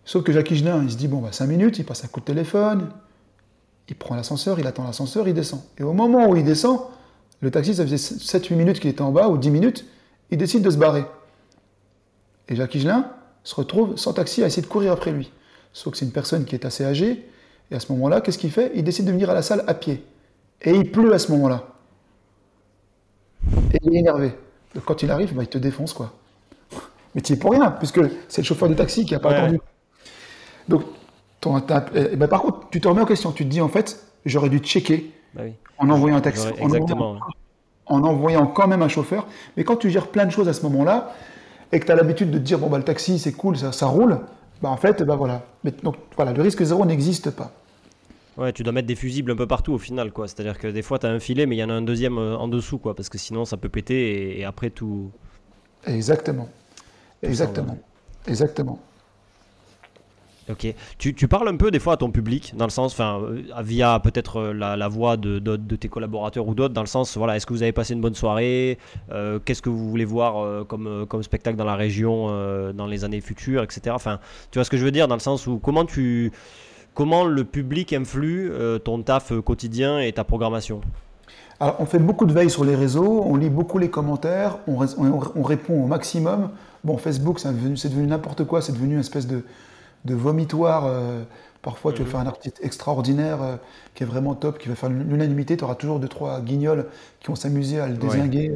Sauf 0.05 0.23
que 0.23 0.31
Jacques 0.31 0.51
Higelin, 0.51 0.83
il 0.83 0.91
se 0.91 0.97
dit, 0.97 1.07
bon, 1.07 1.19
bah, 1.19 1.31
5 1.31 1.45
minutes, 1.45 1.77
il 1.77 1.85
passe 1.85 2.03
un 2.03 2.07
coup 2.07 2.19
de 2.19 2.25
téléphone, 2.25 2.89
il 3.87 3.95
prend 3.95 4.15
l'ascenseur, 4.15 4.59
il 4.59 4.65
attend 4.65 4.83
l'ascenseur, 4.83 5.27
il 5.27 5.35
descend. 5.35 5.61
Et 5.77 5.83
au 5.83 5.93
moment 5.93 6.29
où 6.29 6.35
il 6.35 6.43
descend, 6.43 6.79
le 7.41 7.51
taxi, 7.51 7.75
ça 7.75 7.83
faisait 7.83 7.95
7-8 7.95 8.55
minutes 8.55 8.79
qu'il 8.79 8.89
était 8.89 9.01
en 9.01 9.11
bas, 9.11 9.29
ou 9.29 9.37
10 9.37 9.51
minutes, 9.51 9.85
il 10.31 10.37
décide 10.39 10.63
de 10.63 10.69
se 10.71 10.77
barrer. 10.77 11.05
Et 12.49 12.55
Jacques 12.55 12.73
Higelin, 12.75 13.11
se 13.45 13.55
retrouve 13.55 13.95
sans 13.95 14.11
taxi 14.11 14.43
à 14.43 14.47
essayer 14.47 14.61
de 14.61 14.67
courir 14.67 14.91
après 14.91 15.11
lui. 15.11 15.31
Sauf 15.71 15.93
que 15.93 15.97
c'est 15.97 16.05
une 16.05 16.11
personne 16.11 16.43
qui 16.43 16.55
est 16.55 16.65
assez 16.65 16.83
âgée, 16.83 17.25
et 17.71 17.75
à 17.75 17.79
ce 17.79 17.91
moment-là, 17.93 18.19
qu'est-ce 18.19 18.37
qu'il 18.37 18.51
fait? 18.51 18.71
Il 18.75 18.83
décide 18.83 19.05
de 19.05 19.11
venir 19.11 19.29
à 19.29 19.33
la 19.33 19.41
salle 19.41 19.63
à 19.67 19.73
pied. 19.73 20.03
Et 20.61 20.71
il 20.71 20.91
pleut 20.91 21.13
à 21.13 21.19
ce 21.19 21.31
moment-là. 21.31 21.63
Et 23.73 23.79
il 23.81 23.95
est 23.95 23.99
énervé. 23.99 24.33
Donc 24.73 24.83
quand 24.83 25.03
il 25.03 25.11
arrive, 25.11 25.33
bah, 25.33 25.43
il 25.43 25.47
te 25.47 25.57
défonce, 25.57 25.93
quoi. 25.93 26.13
Mais 27.13 27.21
tu 27.21 27.33
es 27.33 27.35
pour 27.37 27.51
rien, 27.51 27.71
puisque 27.71 28.01
c'est 28.27 28.41
le 28.41 28.45
chauffeur 28.45 28.67
de 28.67 28.73
taxi 28.73 29.05
qui 29.05 29.13
n'a 29.13 29.19
pas 29.19 29.31
attendu. 29.31 29.59
Donc, 30.67 30.83
ton, 31.39 31.61
eh 31.93 32.15
ben, 32.15 32.27
par 32.27 32.41
contre, 32.41 32.69
tu 32.71 32.81
te 32.81 32.87
remets 32.87 33.01
en 33.01 33.05
question. 33.05 33.31
Tu 33.31 33.45
te 33.45 33.49
dis, 33.49 33.61
en 33.61 33.69
fait, 33.69 34.05
j'aurais 34.25 34.49
dû 34.49 34.59
checker 34.59 35.11
bah 35.33 35.43
en 35.77 35.89
envoyant 35.89 36.17
un 36.17 36.21
taxi. 36.21 36.47
En 37.87 38.03
envoyant, 38.03 38.47
quand 38.47 38.67
même 38.67 38.81
un 38.81 38.87
chauffeur. 38.87 39.27
Mais 39.55 39.63
quand 39.63 39.77
tu 39.77 39.91
gères 39.91 40.07
plein 40.07 40.25
de 40.25 40.31
choses 40.31 40.49
à 40.49 40.53
ce 40.53 40.63
moment-là, 40.63 41.13
et 41.71 41.79
que 41.79 41.85
tu 41.85 41.91
as 41.91 41.95
l'habitude 41.95 42.31
de 42.31 42.37
te 42.37 42.43
dire, 42.43 42.59
bon, 42.59 42.69
bah, 42.69 42.77
le 42.77 42.83
taxi, 42.83 43.19
c'est 43.19 43.33
cool, 43.33 43.57
ça, 43.57 43.71
ça 43.71 43.87
roule, 43.87 44.19
bah, 44.61 44.69
en 44.69 44.77
fait, 44.77 45.03
bah, 45.03 45.15
voilà. 45.15 45.43
Mais, 45.63 45.71
donc, 45.83 45.95
voilà, 46.15 46.33
le 46.33 46.41
risque 46.41 46.63
zéro 46.63 46.85
n'existe 46.85 47.31
pas. 47.31 47.51
Ouais, 48.37 48.51
tu 48.51 48.63
dois 48.63 48.73
mettre 48.73 48.87
des 48.87 48.95
fusibles 48.95 49.31
un 49.31 49.35
peu 49.35 49.47
partout 49.47 49.73
au 49.73 49.77
final, 49.77 50.11
quoi. 50.11 50.27
C'est-à-dire 50.27 50.57
que 50.59 50.67
des 50.67 50.81
fois, 50.81 50.99
tu 50.99 51.05
as 51.05 51.09
un 51.09 51.19
filet, 51.19 51.45
mais 51.45 51.55
il 51.55 51.59
y 51.59 51.63
en 51.63 51.69
a 51.69 51.73
un 51.73 51.81
deuxième 51.81 52.17
euh, 52.17 52.37
en 52.37 52.47
dessous, 52.47 52.77
quoi. 52.77 52.93
Parce 52.95 53.07
que 53.07 53.17
sinon, 53.17 53.45
ça 53.45 53.55
peut 53.55 53.69
péter 53.69 54.39
et, 54.39 54.43
après 54.43 54.69
tout. 54.69 55.09
Exactement. 55.87 56.49
Exactement. 57.21 57.77
Exactement. 58.27 58.79
Ok. 60.49 60.75
Tu, 60.99 61.27
parles 61.27 61.47
un 61.47 61.55
peu 61.55 61.71
des 61.71 61.79
fois 61.79 61.93
à 61.93 61.97
ton 61.97 62.11
public, 62.11 62.53
dans 62.55 62.65
le 62.65 62.71
sens, 62.71 62.93
enfin, 62.93 63.19
euh, 63.19 63.41
via 63.63 63.99
peut-être 63.99 64.37
euh, 64.37 64.53
la, 64.53 64.87
voix 64.87 65.17
de, 65.17 65.39
tes 65.75 65.89
collaborateurs 65.89 66.47
ou 66.47 66.53
d'autres, 66.53 66.73
dans 66.73 66.81
le 66.81 66.87
sens, 66.87 67.17
voilà, 67.17 67.35
est-ce 67.35 67.47
que 67.47 67.53
vous 67.53 67.63
avez 67.63 67.71
passé 67.71 67.93
une 67.93 68.01
bonne 68.01 68.13
soirée 68.13 68.77
euh, 69.11 69.39
Qu'est-ce 69.43 69.63
que 69.63 69.69
vous 69.69 69.89
voulez 69.89 70.05
voir 70.05 70.65
comme, 70.67 71.07
spectacle 71.23 71.57
dans 71.57 71.65
la 71.65 71.75
région 71.75 72.27
dans 72.73 72.85
les 72.85 73.03
années 73.03 73.21
futures, 73.21 73.63
etc. 73.63 73.87
Enfin, 73.89 74.19
tu 74.51 74.59
vois 74.59 74.65
ce 74.65 74.69
que 74.69 74.77
je 74.77 74.83
veux 74.83 74.91
dire, 74.91 75.07
dans 75.07 75.15
le 75.15 75.21
sens 75.21 75.47
où 75.47 75.57
comment 75.57 75.85
tu, 75.85 76.31
comment 76.93 77.25
le 77.25 77.43
public 77.43 77.93
influe 77.93 78.51
ton 78.83 79.01
taf 79.01 79.33
quotidien 79.41 79.99
et 79.99 80.11
ta 80.11 80.23
programmation? 80.23 80.81
Alors, 81.59 81.77
on 81.79 81.85
fait 81.85 81.99
beaucoup 81.99 82.25
de 82.25 82.33
veille 82.33 82.49
sur 82.49 82.65
les 82.65 82.75
réseaux, 82.75 83.23
on 83.25 83.37
lit 83.37 83.49
beaucoup 83.49 83.77
les 83.77 83.89
commentaires, 83.89 84.59
on, 84.67 84.83
on, 84.97 85.21
on 85.35 85.41
répond 85.41 85.83
au 85.83 85.87
maximum. 85.87 86.49
Bon, 86.83 86.97
Facebook, 86.97 87.39
c'est 87.39 87.89
devenu 87.89 88.07
n'importe 88.07 88.43
quoi, 88.43 88.61
c'est 88.61 88.73
devenu 88.73 88.95
une 88.95 88.99
espèce 88.99 89.25
de 89.25 89.43
de 90.05 90.15
vomitoire. 90.15 90.85
Euh, 90.85 91.23
parfois, 91.61 91.91
tu 91.91 91.99
veux 91.99 92.05
mhm. 92.05 92.11
faire 92.11 92.19
un 92.21 92.27
artiste 92.27 92.59
extraordinaire 92.63 93.41
euh, 93.41 93.55
qui 93.93 94.03
est 94.03 94.05
vraiment 94.05 94.35
top, 94.35 94.59
qui 94.59 94.69
va 94.69 94.75
faire 94.75 94.89
l'unanimité. 94.89 95.57
Tu 95.57 95.63
auras 95.63 95.75
toujours 95.75 95.99
deux, 95.99 96.07
trois 96.07 96.39
guignols 96.41 96.85
qui 97.19 97.27
vont 97.27 97.35
s'amuser 97.35 97.79
à 97.79 97.87
le 97.87 97.95
désinguer. 97.95 98.51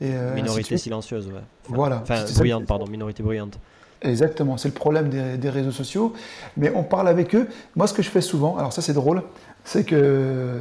Et, 0.00 0.12
euh, 0.14 0.34
minorité 0.34 0.76
silencieuse, 0.76 1.26
ouais. 1.28 1.40
voilà. 1.68 2.00
Enfin, 2.02 2.24
bruyante, 2.36 2.66
pardon, 2.66 2.86
minorité 2.86 3.22
bruyante. 3.22 3.58
Exactement, 4.02 4.56
c'est 4.56 4.68
le 4.68 4.74
problème 4.74 5.10
des, 5.10 5.50
réseaux 5.50 5.72
sociaux. 5.72 6.14
Mais 6.56 6.72
on 6.74 6.82
parle 6.82 7.08
avec 7.08 7.34
eux. 7.34 7.48
Moi, 7.76 7.86
ce 7.86 7.92
que 7.92 8.02
je 8.02 8.08
fais 8.08 8.22
souvent, 8.22 8.56
alors 8.56 8.72
ça 8.72 8.80
c'est 8.80 8.94
drôle, 8.94 9.22
c'est 9.64 9.84
que 9.84 10.60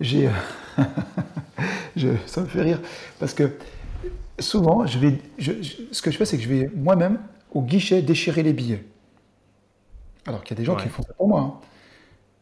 j'ai. 0.00 0.30
ça 2.26 2.40
me 2.40 2.46
fait 2.46 2.62
rire. 2.62 2.80
Parce 3.18 3.34
que 3.34 3.50
souvent, 4.38 4.86
je 4.86 4.98
vais, 4.98 5.18
ce 5.38 6.00
que 6.00 6.10
je 6.10 6.16
fais, 6.16 6.24
c'est 6.24 6.38
que 6.38 6.42
je 6.42 6.48
vais 6.48 6.70
moi-même 6.74 7.18
au 7.52 7.60
guichet 7.60 8.00
déchirer 8.00 8.42
les 8.42 8.54
billets. 8.54 8.82
Alors 10.26 10.42
qu'il 10.42 10.56
y 10.56 10.58
a 10.58 10.60
des 10.60 10.64
gens 10.64 10.76
qui 10.76 10.88
font 10.88 11.02
ça 11.02 11.12
pour 11.14 11.28
moi. 11.28 11.40
Hein. 11.40 11.54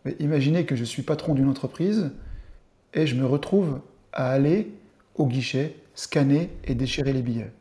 Mais 0.04 0.16
imaginez 0.18 0.64
que 0.64 0.76
je 0.76 0.84
suis 0.84 1.02
patron 1.02 1.34
d'une 1.34 1.48
entreprise 1.48 2.10
et 2.94 3.06
je 3.06 3.14
me 3.14 3.26
retrouve 3.26 3.80
à 4.12 4.30
aller 4.30 4.72
au 5.14 5.26
guichet, 5.26 5.76
scanner 5.94 6.50
et 6.64 6.74
déchirer 6.74 7.12
les 7.12 7.22
billets. 7.22 7.52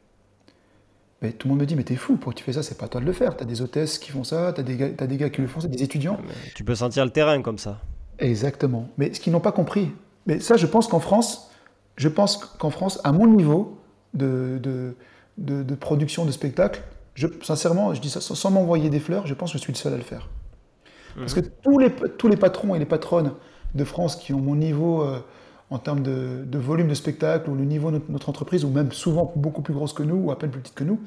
Mais 1.22 1.32
tout 1.32 1.48
le 1.48 1.52
monde 1.52 1.62
me 1.62 1.66
dit, 1.66 1.76
mais 1.76 1.84
t'es 1.84 1.96
fou, 1.96 2.16
pourquoi 2.16 2.34
tu 2.34 2.44
fais 2.44 2.54
ça? 2.54 2.64
C'est 2.64 2.78
pas 2.78 2.88
toi 2.88 3.00
de 3.00 3.06
le 3.06 3.14
faire. 3.14 3.38
T'as 3.38 3.46
des 3.46 3.62
hôtesses 3.62 4.00
qui 4.00 4.10
font 4.12 4.24
ça, 4.24 4.54
t'as 4.56 4.64
des, 4.64 4.76
gars, 4.76 4.90
as 4.98 5.08
des 5.08 5.18
gars 5.18 5.30
qui 5.30 5.42
le 5.42 5.48
font, 5.48 5.60
c'est 5.60 5.68
des 5.68 5.84
étudiants. 5.84 6.18
tu 6.56 6.64
peux 6.64 6.76
sentir 6.76 7.06
le 7.06 7.12
terrain 7.12 7.42
comme 7.42 7.60
ça. 7.60 7.80
Exactement. 8.18 8.90
Mais 8.98 9.14
ce 9.14 9.20
qu'ils 9.20 9.32
n'ont 9.34 9.40
pas 9.40 9.52
compris, 9.52 9.92
mais 10.26 10.40
ça, 10.40 10.58
je 10.58 10.66
pense 10.66 10.88
qu'en 10.88 11.00
France, 11.00 11.52
je 11.96 12.08
pense 12.08 12.38
qu'en 12.38 12.72
France, 12.72 13.00
à 13.04 13.12
mon 13.12 13.28
niveau 13.28 13.80
de, 14.16 14.60
de, 14.62 14.96
de 15.38 15.76
production 15.76 16.26
de 16.26 16.32
spectacle, 16.32 16.82
sincèrement, 17.42 17.94
je 17.94 18.02
dis 18.02 18.10
ça 18.10 18.22
sans, 18.22 18.52
m'envoyer 18.52 18.90
des 18.90 19.00
fleurs, 19.00 19.28
je 19.28 19.34
pense 19.34 19.52
que 19.52 19.58
je 19.58 19.64
suis 19.64 19.74
le 19.74 19.78
seul 19.78 19.94
à 19.94 19.98
le 19.98 20.04
faire. 20.04 20.30
Parce 21.16 21.34
que 21.34 21.42
tous 21.42 21.78
les, 21.78 21.92
tous 21.92 22.28
les 22.28 22.38
patrons 22.38 22.74
et 22.74 22.80
les 22.80 22.86
patronnes 22.86 23.34
de 23.76 23.84
France 23.84 24.16
qui 24.16 24.34
ont 24.34 24.40
mon 24.40 24.56
niveau 24.56 25.02
euh, 25.02 25.20
en 25.70 25.78
termes 25.78 26.02
de, 26.02 26.58
volume 26.58 26.88
de 26.88 26.94
spectacle 26.94 27.50
ou 27.50 27.56
le 27.56 27.66
niveau 27.66 27.92
de 27.92 28.02
notre, 28.10 28.30
entreprise, 28.30 28.64
ou 28.66 28.70
même 28.70 28.92
souvent 28.92 29.32
beaucoup 29.36 29.62
plus 29.62 29.74
grosse 29.74 29.94
que 29.94 30.04
nous, 30.04 30.16
ou 30.16 30.32
à 30.32 30.40
peine 30.40 30.52
plus 30.52 30.62
petite 30.62 30.76
que 30.76 30.84
nous, 30.84 31.00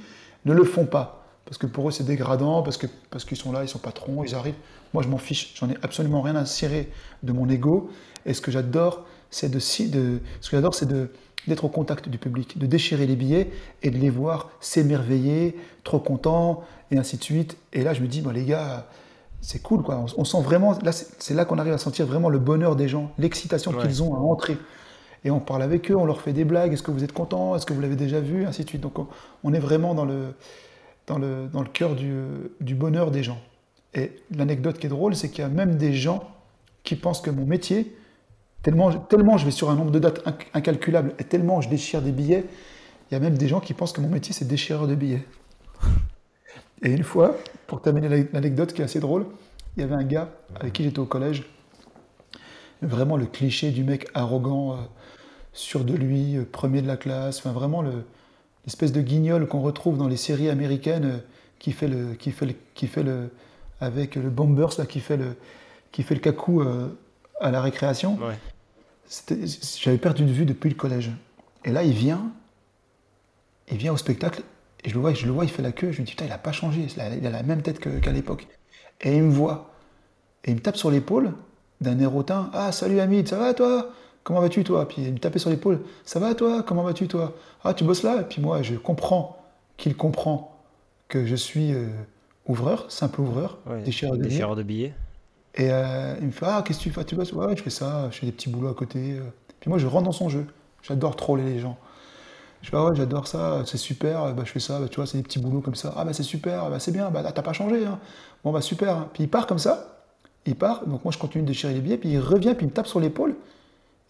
ne 0.45 0.53
le 0.53 0.65
font 0.65 0.87
pas. 0.87 1.25
Parce 1.45 1.59
que 1.59 1.67
pour 1.67 1.89
eux, 1.89 1.91
c'est 1.91 2.05
dégradant, 2.05 2.63
parce 2.63 2.79
qu'ils 2.79 2.89
parce 3.11 3.25
qu'ils 3.25 3.37
sont 3.37 3.53
là, 3.53 3.63
ils 3.63 3.69
sont 3.69 3.79
patrons, 3.79 4.25
ils 4.25 4.35
arrivent. 4.35 4.55
Moi, 4.95 5.03
je 5.03 5.09
m'en 5.09 5.19
fiche, 5.19 5.55
j'en 5.57 5.69
ai 5.69 5.77
absolument 5.83 6.23
rien 6.23 6.37
à 6.37 6.47
cirer 6.47 6.91
de 7.23 7.33
mon 7.33 7.49
ego. 7.49 7.91
Et 8.25 8.33
ce 8.33 8.41
que 8.41 8.51
j'adore, 8.51 9.05
c'est 9.31 9.51
de, 9.51 9.59
de, 9.91 10.21
ce 10.41 10.51
que 10.51 10.57
j'adore, 10.57 10.75
c'est 10.75 10.87
de, 10.87 11.11
d'être 11.47 11.65
au 11.65 11.69
contact 11.69 12.09
du 12.09 12.19
public, 12.19 12.59
de 12.59 12.67
déchirer 12.67 13.07
les 13.07 13.17
billets 13.17 13.51
et 13.83 13.91
de 13.91 13.99
les 13.99 14.11
voir 14.11 14.51
s'émerveiller, 14.61 15.57
trop 15.83 15.99
contents, 15.99 16.63
et 16.91 16.99
ainsi 16.99 17.17
de 17.17 17.25
suite. 17.25 17.57
Et 17.73 17.83
là, 17.83 17.95
je 17.95 18.01
me 18.01 18.07
dis, 18.07 18.23
les 18.33 18.45
gars, 18.45 18.87
c'est 19.41 19.61
cool, 19.61 19.83
quoi. 19.83 20.05
On, 20.17 20.25
sent 20.25 20.41
vraiment, 20.41 20.79
là, 20.83 20.93
c'est 20.93 21.35
là 21.35 21.45
qu'on 21.45 21.59
arrive 21.59 21.75
à 21.75 21.79
sentir 21.79 22.07
vraiment 22.07 22.29
le 22.29 22.39
bonheur 22.39 22.77
des 22.77 22.89
gens, 22.89 23.13
l'excitation 23.19 23.73
qu'ils 23.73 24.03
ont 24.03 24.15
à 24.15 24.19
entrer. 24.19 24.57
Et 25.25 25.31
on 25.31 25.41
parle 25.41 25.63
avec 25.63 25.91
eux, 25.91 25.97
on 25.97 26.05
leur 26.05 26.21
fait 26.21 26.33
des 26.33 26.45
blagues, 26.45 26.73
est-ce 26.73 26.83
que 26.83 26.91
vous 26.91 27.05
êtes 27.05 27.13
content, 27.13 27.57
est-ce 27.57 27.65
que 27.65 27.73
vous 27.73 27.81
l'avez 27.81 27.97
déjà 27.97 28.21
vu, 28.21 28.47
ainsi 28.47 28.65
de 28.65 28.69
suite. 28.69 28.83
Donc 28.83 28.99
on, 29.43 29.55
est 29.55 29.59
vraiment 29.59 29.95
dans 29.95 30.05
le, 30.05 30.35
dans 31.07 31.19
le, 31.19 31.49
dans 31.51 31.63
le 31.63 31.69
cœur 31.69 31.95
du, 31.95 32.13
du 32.61 32.75
bonheur 32.75 33.11
des 33.11 33.23
gens. 33.23 33.39
Et 33.95 34.13
l'anecdote 34.37 34.79
qui 34.79 34.87
est 34.87 34.91
drôle, 34.91 35.15
c'est 35.17 35.31
qu'il 35.31 35.41
y 35.41 35.47
a 35.47 35.49
même 35.49 35.77
des 35.77 35.95
gens 35.95 36.25
qui 36.83 36.97
pensent 36.97 37.21
que 37.21 37.31
mon 37.31 37.47
métier, 37.47 37.97
Tellement, 38.65 38.91
tellement 38.93 39.37
je 39.37 39.45
vais 39.45 39.51
sur 39.51 39.69
un 39.69 39.77
nombre 39.77 39.91
de 39.91 39.99
dates 39.99 40.27
incalculable 40.55 41.13
et 41.19 41.25
tellement 41.25 41.61
je 41.61 41.69
déchire 41.69 42.01
des 42.01 42.13
billets, 42.13 42.47
il 43.11 43.15
y 43.15 43.17
a 43.17 43.21
même 43.21 43.37
des 43.37 43.47
gens 43.47 43.61
qui 43.61 43.75
pensent 43.75 43.93
que 43.93 44.01
mon 44.01 44.09
métier 44.09 44.33
c'est 44.33 44.47
déchireur 44.47 44.89
de 44.89 44.95
billets. 44.95 45.23
Et 46.83 46.91
une 46.91 47.05
fois, 47.05 47.37
pour 47.67 47.83
terminer 47.83 48.27
l'anecdote 48.33 48.73
qui 48.73 48.81
est 48.81 48.85
assez 48.87 49.01
drôle, 49.01 49.27
il 49.77 49.83
y 49.83 49.85
avait 49.85 49.95
un 49.95 50.03
gars 50.03 50.31
avec 50.59 50.73
qui 50.73 50.83
j'étais 50.83 50.99
au 50.99 51.05
collège. 51.05 51.45
vraiment 52.81 53.19
le 53.19 53.27
cliché 53.27 53.71
du 53.71 53.85
mec 53.85 54.09
arrogant, 54.15 54.79
sûr 55.53 55.85
de 55.85 55.95
lui, 55.95 56.39
premier 56.51 56.81
de 56.81 56.87
la 56.87 56.97
classe, 56.97 57.41
enfin 57.41 57.53
vraiment 57.53 57.83
l'espèce 57.83 58.93
de 58.93 59.03
guignol 59.03 59.47
qu'on 59.47 59.61
retrouve 59.61 59.99
dans 59.99 60.09
les 60.09 60.17
séries 60.17 60.49
américaines 60.49 61.21
qui 61.59 61.73
fait 61.73 61.89
le, 61.89 62.15
qui 62.15 62.31
fait 62.31 62.47
le, 62.47 62.55
qui 62.75 62.87
fait 62.87 63.03
le, 63.03 63.31
avec 63.83 64.15
le 64.17 64.31
Bombers 64.31 64.79
là, 64.79 64.87
qui 64.87 65.01
fait 65.01 65.19
le, 65.19 65.37
qui 65.93 66.03
fait 66.03 66.15
le 66.15 66.21
cacou 66.21 66.63
à 67.41 67.51
la 67.51 67.61
récréation. 67.61 68.19
J'avais 69.81 69.99
perdu 69.99 70.25
de 70.25 70.33
vue 70.33 70.47
depuis 70.47 70.71
le 70.71 70.77
collège. 70.77 71.11
Et 71.65 71.71
là, 71.71 71.83
il 71.83 71.93
vient, 71.93 72.31
il 73.71 73.77
vient 73.77 73.93
au 73.93 73.97
spectacle, 73.97 74.43
et 74.85 74.91
je 74.91 74.95
le 74.95 75.01
vois, 75.01 75.15
je 75.15 75.27
le 75.27 75.33
vois, 75.33 75.45
il 75.45 75.51
fait 75.51 75.63
la 75.63 75.73
queue. 75.73 75.93
Je 75.93 76.01
me 76.01 76.07
dis, 76.07 76.13
putain, 76.13 76.27
il 76.27 76.31
n'a 76.31 76.39
pas 76.39 76.53
changé, 76.53 76.87
il 76.97 77.27
a, 77.27 77.31
la 77.31 77.43
même 77.43 77.63
tête 77.63 77.79
qu'à 77.79 78.13
l'époque. 78.13 78.47
Et 79.01 79.17
il 79.17 79.23
me 79.23 79.31
voit, 79.31 79.71
et 80.45 80.51
il 80.51 80.57
me 80.57 80.61
tape 80.61 80.77
sur 80.77 80.91
l'épaule 80.91 81.33
d'un 81.81 81.99
air 81.99 82.15
hautain. 82.15 82.51
Ah, 82.53 82.73
salut 82.73 83.01
Hamid, 83.01 83.29
ça 83.29 83.39
va 83.39 83.55
toi? 83.55 83.91
Comment 84.23 84.41
vas-tu 84.41 84.65
toi? 84.65 84.89
Puis 84.89 85.03
il 85.03 85.13
me 85.13 85.19
tapait 85.19 85.39
sur 85.39 85.51
l'épaule. 85.51 85.81
Ça 86.05 86.19
va 86.19 86.35
toi? 86.35 86.63
Comment 86.63 86.83
vas-tu 86.83 87.09
toi? 87.09 87.35
Ah, 87.63 87.75
tu 87.75 87.85
bosses 87.85 88.03
là? 88.03 88.23
Et 88.23 88.25
puis 88.25 88.41
moi, 88.41 88.63
je 88.63 88.75
comprends 88.75 89.39
qu'il 89.77 89.97
comprend 89.97 90.57
que 91.09 91.27
je 91.27 91.35
suis 91.35 91.73
euh, 91.73 91.89
ouvreur, 92.47 92.91
simple 92.91 93.21
ouvreur, 93.21 93.59
déchireur 93.85 94.17
de, 94.17 94.23
de 94.23 94.63
billets. 94.63 94.95
Et 95.57 95.71
euh, 95.71 96.17
il 96.21 96.27
me 96.27 96.33
fait 96.33 96.47
Ah, 96.49 96.63
qu'est-ce 96.67 96.79
que 96.79 96.85
tu 96.85 96.91
fais? 96.91 97.05
Tu 97.05 97.15
bosses? 97.15 97.33
Ouais, 97.33 97.57
je 97.57 97.63
fais 97.63 97.71
ça, 97.71 98.09
je 98.11 98.19
fais 98.19 98.27
des 98.27 98.33
petits 98.33 98.49
boulots 98.49 98.71
à 98.71 98.75
côté. 98.75 99.13
Euh. 99.13 99.23
Puis 99.61 99.71
moi, 99.71 99.79
je 99.79 99.87
rentre 99.87 100.05
dans 100.05 100.13
son 100.13 100.29
jeu. 100.29 100.47
J'adore 100.83 101.17
troller 101.17 101.45
les 101.45 101.59
gens. 101.61 101.79
Je 102.65 102.71
fais, 102.71 102.77
ah 102.79 102.85
ouais, 102.87 102.97
j'adore 102.97 103.29
ça, 103.29 103.63
c'est 103.67 103.77
super, 103.77 104.33
bah, 104.35 104.43
je 104.47 104.51
fais 104.51 104.59
ça, 104.59 104.81
bah, 104.81 104.89
tu 104.89 104.97
vois, 104.97 105.07
c'est 105.07 105.19
des 105.19 105.23
petits 105.23 105.39
boulots 105.39 105.61
comme 105.61 105.75
ça. 105.75 105.93
Ah, 105.99 106.05
bah, 106.07 106.15
c'est 106.15 106.23
super, 106.23 106.71
bah, 106.71 106.79
c'est 106.79 106.93
bien, 106.93 107.11
bah, 107.11 107.23
t'as 107.23 107.43
pas 107.43 107.53
changé. 107.53 107.85
Hein. 107.85 107.99
Bon, 108.43 108.53
bah, 108.53 108.63
super. 108.63 108.97
Hein. 108.97 109.09
Puis 109.13 109.25
il 109.25 109.29
part 109.29 109.47
comme 109.47 109.59
ça, 109.59 109.99
il 110.47 110.57
part, 110.57 110.87
donc 110.87 111.05
moi, 111.05 111.13
je 111.13 111.19
continue 111.19 111.43
de 111.43 111.49
déchirer 111.49 111.75
les 111.75 111.81
billets, 111.81 111.99
puis 111.99 112.11
il 112.11 112.19
revient, 112.19 112.55
puis 112.55 112.65
il 112.65 112.71
me 112.71 112.75
tape 112.75 112.87
sur 112.87 113.01
l'épaule, 113.01 113.37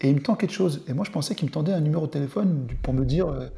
et 0.00 0.08
il 0.08 0.14
me 0.14 0.22
tend 0.22 0.36
quelque 0.36 0.52
chose. 0.52 0.82
Et 0.86 0.92
moi, 0.92 1.04
je 1.04 1.10
pensais 1.10 1.34
qu'il 1.34 1.48
me 1.48 1.52
tendait 1.52 1.72
un 1.72 1.80
numéro 1.80 2.06
de 2.06 2.12
téléphone 2.12 2.68
pour 2.82 2.94
me 2.94 3.04
dire, 3.04 3.26
euh, 3.28 3.48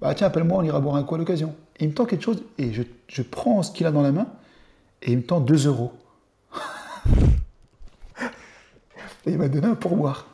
bah, 0.00 0.14
tiens, 0.14 0.28
appelle-moi, 0.28 0.58
on 0.58 0.62
ira 0.62 0.78
boire 0.78 0.94
un 0.94 1.02
coup 1.02 1.16
à 1.16 1.18
l'occasion. 1.18 1.54
Il 1.80 1.88
me 1.88 1.94
tend 1.94 2.04
quelque 2.04 2.22
chose, 2.22 2.44
et 2.58 2.72
je, 2.72 2.82
je 3.08 3.22
prends 3.22 3.64
ce 3.64 3.72
qu'il 3.72 3.84
a 3.86 3.90
dans 3.90 4.02
la 4.02 4.12
main, 4.12 4.28
et 5.02 5.10
il 5.10 5.18
me 5.18 5.24
tend 5.24 5.40
2 5.40 5.66
euros. 5.66 5.92
et 8.20 9.30
il 9.30 9.38
m'a 9.38 9.48
donné 9.48 9.66
un 9.66 9.74
pourboire. 9.74 10.26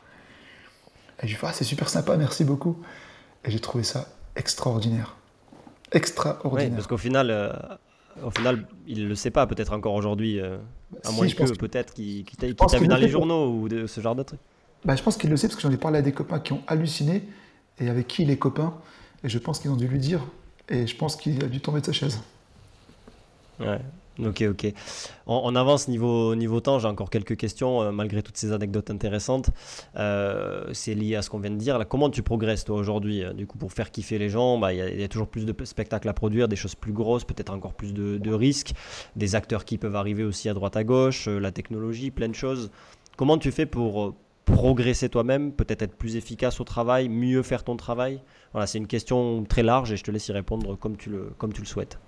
Et 1.23 1.27
je 1.27 1.33
lui 1.33 1.39
fais, 1.39 1.47
ah, 1.49 1.53
c'est 1.53 1.65
super 1.65 1.89
sympa, 1.89 2.17
merci 2.17 2.45
beaucoup. 2.45 2.83
Et 3.45 3.51
j'ai 3.51 3.61
trouvé 3.61 3.85
ça 3.85 4.09
extraordinaire. 4.35 5.17
Extraordinaire. 5.93 6.75
parce 6.75 6.87
qu'au 6.87 6.99
final, 6.99 7.31
euh, 7.31 7.53
au 8.25 8.31
final, 8.31 8.67
il 8.87 9.05
ne 9.05 9.09
le 9.09 9.15
sait 9.15 9.31
pas, 9.31 9.47
peut-être 9.47 9.73
encore 9.73 9.95
aujourd'hui, 9.95 10.41
euh, 10.41 10.59
à 11.05 11.11
moins 11.13 11.29
que 11.29 11.57
peut-être 11.57 11.95
qu'il 11.95 12.25
t'a 12.25 12.79
vu 12.79 12.89
dans 12.89 12.97
les 12.97 13.09
journaux 13.09 13.51
ou 13.51 13.69
de, 13.69 13.87
ce 13.87 14.01
genre 14.01 14.15
de 14.15 14.23
trucs. 14.23 14.41
Bah, 14.85 14.95
je 14.95 15.03
pense 15.03 15.17
qu'il 15.17 15.31
le 15.31 15.37
sait 15.37 15.49
parce 15.49 15.57
que 15.57 15.63
j'en 15.63 15.71
ai 15.71 15.77
parlé 15.77 15.99
à 15.99 16.03
des 16.03 16.13
copains 16.13 16.39
qui 16.39 16.53
ont 16.53 16.63
halluciné 16.67 17.27
et 17.79 17.89
avec 17.89 18.07
qui 18.07 18.23
il 18.23 18.31
est 18.31 18.37
copain. 18.37 18.75
Et 19.25 19.29
je 19.29 19.39
pense 19.39 19.59
qu'ils 19.59 19.71
ont 19.71 19.77
dû 19.77 19.89
lui 19.89 19.99
dire. 19.99 20.21
Et 20.69 20.87
je 20.87 20.97
pense 20.97 21.17
qu'il 21.17 21.43
a 21.45 21.49
dû 21.49 21.61
tomber 21.61 21.81
de 21.81 21.87
sa 21.87 21.93
chaise. 21.93 22.21
Ouais. 23.61 23.81
Ok, 24.25 24.45
ok. 24.49 24.73
On, 25.27 25.55
avance 25.57 25.89
niveau, 25.89 26.35
niveau 26.35 26.61
temps, 26.61 26.79
j'ai 26.79 26.89
encore 26.89 27.11
quelques 27.11 27.37
questions, 27.37 27.83
euh, 27.83 27.93
malgré 27.93 28.23
toutes 28.23 28.37
ces 28.37 28.53
anecdotes 28.53 28.91
intéressantes. 28.91 29.51
Euh, 29.97 30.71
c'est 30.73 30.95
lié 30.95 31.17
à 31.17 31.23
ce 31.23 31.29
qu'on 31.29 31.39
vient 31.39 31.51
de 31.51 31.57
dire. 31.57 31.79
Comment 31.89 32.09
tu 32.09 32.23
progresses, 32.23 32.65
toi, 32.65 32.77
aujourd'hui 32.77 33.23
euh, 33.23 33.35
Du 33.35 33.47
coup, 33.47 33.59
pour 33.59 33.73
faire 33.73 33.91
kiffer 33.91 34.19
les 34.19 34.31
gens, 34.31 34.59
bah, 34.59 34.73
il 34.73 35.01
y, 35.01 35.05
a 35.05 35.09
toujours 35.09 35.29
plus 35.29 35.45
de 35.45 35.55
spectacles 35.65 36.09
à 36.09 36.15
produire, 36.15 36.49
des 36.49 36.57
choses 36.57 36.75
plus 36.75 36.93
grosses, 36.93 37.25
peut-être 37.25 37.53
encore 37.53 37.75
plus 37.75 37.93
de, 37.93 38.17
de, 38.17 38.33
risques, 38.33 38.73
des 39.17 39.35
acteurs 39.35 39.65
qui 39.65 39.77
peuvent 39.77 39.97
arriver 39.97 40.25
aussi 40.25 40.49
à 40.49 40.55
droite 40.55 40.77
à 40.77 40.85
gauche, 40.85 41.27
la 41.29 41.53
technologie, 41.53 42.11
plein 42.11 42.29
de 42.29 42.35
choses. 42.35 42.71
Comment 43.17 43.37
tu 43.37 43.51
fais 43.51 43.67
pour 43.67 44.15
progresser 44.47 45.09
toi-même, 45.09 45.53
peut-être 45.53 45.83
être 45.83 45.97
plus 45.97 46.17
efficace 46.17 46.61
au 46.61 46.65
travail, 46.65 47.09
mieux 47.09 47.43
faire 47.43 47.65
ton 47.65 47.77
travail? 47.77 48.23
Voilà, 48.53 48.67
c'est 48.67 48.79
une 48.79 48.87
question 48.87 49.45
très 49.45 49.63
large 49.63 49.93
et 49.93 49.97
je 49.97 50.05
te 50.05 50.11
laisse 50.11 50.29
y 50.29 50.33
répondre 50.33 50.79
comme 50.79 50.97
tu 50.97 51.11
le, 51.11 51.33
comme 51.37 51.53
tu 51.53 51.61
le 51.61 51.67
souhaites. 51.67 51.99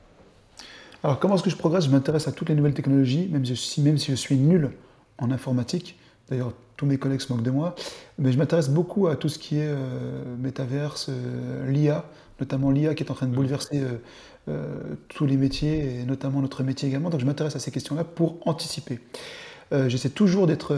Alors, 1.04 1.20
comment 1.20 1.36
est-ce 1.36 1.44
que 1.44 1.50
je 1.50 1.56
progresse? 1.56 1.84
Je 1.84 1.90
m'intéresse 1.90 2.26
à 2.26 2.32
toutes 2.32 2.48
les 2.48 2.56
nouvelles 2.56 2.74
technologies, 2.74 3.28
même 3.30 3.44
si, 3.44 3.80
même 3.82 3.98
si 3.98 4.10
je 4.10 4.16
suis 4.16 4.36
nul 4.36 4.70
en 5.18 5.30
informatique. 5.30 5.96
D'ailleurs, 6.28 6.52
tous 6.76 6.86
mes 6.86 6.98
collègues 6.98 7.20
se 7.20 7.32
moquent 7.32 7.44
de 7.44 7.50
moi. 7.50 7.76
Mais 8.18 8.32
je 8.32 8.38
m'intéresse 8.38 8.68
beaucoup 8.68 9.06
à 9.06 9.16
tout 9.16 9.28
ce 9.28 9.38
qui 9.38 9.58
est 9.58 9.68
euh, 9.68 10.36
métaverse, 10.38 11.06
euh, 11.08 11.70
l'IA, 11.70 12.04
notamment 12.40 12.70
l'IA 12.70 12.94
qui 12.94 13.04
est 13.04 13.10
en 13.10 13.14
train 13.14 13.26
de 13.26 13.34
bouleverser 13.34 13.82
euh, 14.48 14.94
tous 15.08 15.24
les 15.24 15.36
métiers, 15.36 16.00
et 16.00 16.04
notamment 16.04 16.40
notre 16.40 16.64
métier 16.64 16.88
également. 16.88 17.10
Donc, 17.10 17.20
je 17.20 17.26
m'intéresse 17.26 17.54
à 17.54 17.60
ces 17.60 17.70
questions-là 17.70 18.04
pour 18.04 18.38
anticiper. 18.46 19.00
J'essaie 19.88 20.08
toujours 20.08 20.46
d'être, 20.46 20.74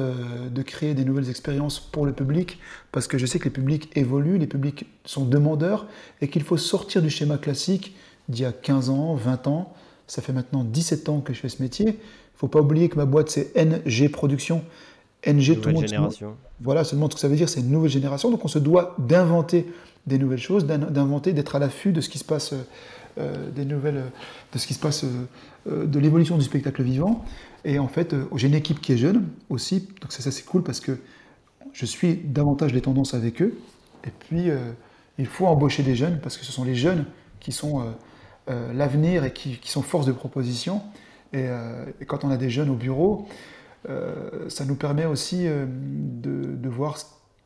de 0.50 0.62
créer 0.62 0.94
des 0.94 1.04
nouvelles 1.04 1.30
expériences 1.30 1.78
pour 1.78 2.06
le 2.06 2.12
public, 2.12 2.58
parce 2.90 3.06
que 3.06 3.18
je 3.18 3.26
sais 3.26 3.38
que 3.38 3.44
les 3.44 3.50
publics 3.50 3.88
évoluent, 3.94 4.36
les 4.36 4.48
publics 4.48 4.84
sont 5.04 5.24
demandeurs, 5.24 5.86
et 6.20 6.26
qu'il 6.26 6.42
faut 6.42 6.56
sortir 6.56 7.00
du 7.00 7.08
schéma 7.08 7.38
classique 7.38 7.94
d'il 8.28 8.42
y 8.42 8.44
a 8.44 8.50
15 8.50 8.90
ans, 8.90 9.14
20 9.14 9.46
ans, 9.46 9.72
ça 10.10 10.22
fait 10.22 10.32
maintenant 10.32 10.64
17 10.64 11.08
ans 11.08 11.20
que 11.20 11.32
je 11.32 11.38
fais 11.38 11.48
ce 11.48 11.62
métier. 11.62 11.86
Il 11.86 11.92
ne 11.92 12.38
faut 12.38 12.48
pas 12.48 12.60
oublier 12.60 12.88
que 12.88 12.96
ma 12.96 13.04
boîte, 13.04 13.30
c'est 13.30 13.54
NG 13.54 14.10
Production. 14.10 14.64
NG, 15.24 15.60
tout 15.60 15.68
le 15.68 15.74
monde. 15.74 15.86
Génération. 15.86 16.34
Voilà, 16.60 16.82
ça 16.82 16.96
demande 16.96 17.12
ce 17.12 17.14
que 17.14 17.20
ça 17.20 17.28
veut 17.28 17.36
dire, 17.36 17.48
c'est 17.48 17.60
une 17.60 17.70
nouvelle 17.70 17.92
génération. 17.92 18.28
Donc 18.32 18.44
on 18.44 18.48
se 18.48 18.58
doit 18.58 18.96
d'inventer 18.98 19.66
des 20.08 20.18
nouvelles 20.18 20.40
choses, 20.40 20.66
d'inventer, 20.66 21.32
d'être 21.32 21.54
à 21.54 21.60
l'affût 21.60 21.92
de 21.92 22.00
ce 22.00 22.08
qui 22.08 22.18
se 22.18 22.24
passe, 22.24 22.54
euh, 23.18 23.50
des 23.50 23.64
nouvelles, 23.64 24.02
de 24.52 24.58
ce 24.58 24.66
qui 24.66 24.74
se 24.74 24.80
passe, 24.80 25.04
euh, 25.68 25.86
de 25.86 25.98
l'évolution 26.00 26.36
du 26.36 26.44
spectacle 26.44 26.82
vivant. 26.82 27.24
Et 27.64 27.78
en 27.78 27.86
fait, 27.86 28.12
euh, 28.12 28.24
j'ai 28.34 28.48
une 28.48 28.54
équipe 28.54 28.80
qui 28.80 28.92
est 28.92 28.98
jeune 28.98 29.28
aussi, 29.48 29.88
donc 30.00 30.10
ça, 30.10 30.22
ça 30.22 30.32
c'est 30.32 30.44
cool 30.44 30.64
parce 30.64 30.80
que 30.80 30.98
je 31.72 31.86
suis 31.86 32.16
davantage 32.16 32.72
les 32.72 32.80
tendances 32.80 33.14
avec 33.14 33.40
eux. 33.42 33.56
Et 34.04 34.10
puis, 34.18 34.46
il 35.18 35.26
faut 35.26 35.46
embaucher 35.46 35.84
des 35.84 35.94
jeunes 35.94 36.18
parce 36.20 36.36
que 36.36 36.44
ce 36.44 36.50
sont 36.50 36.64
les 36.64 36.74
jeunes 36.74 37.04
qui 37.38 37.52
sont 37.52 37.84
euh, 38.50 38.72
l'avenir 38.72 39.24
et 39.24 39.32
qui, 39.32 39.60
sont 39.64 39.82
force 39.82 40.06
de 40.06 40.12
proposition. 40.12 40.82
Euh, 41.36 41.86
et, 42.00 42.04
quand 42.04 42.24
on 42.24 42.30
a 42.30 42.36
des 42.36 42.50
jeunes 42.50 42.70
au 42.70 42.74
bureau, 42.74 43.28
euh, 43.88 44.48
ça 44.48 44.64
nous 44.64 44.74
permet 44.74 45.04
aussi 45.04 45.46
de, 45.46 46.68
voir 46.68 46.98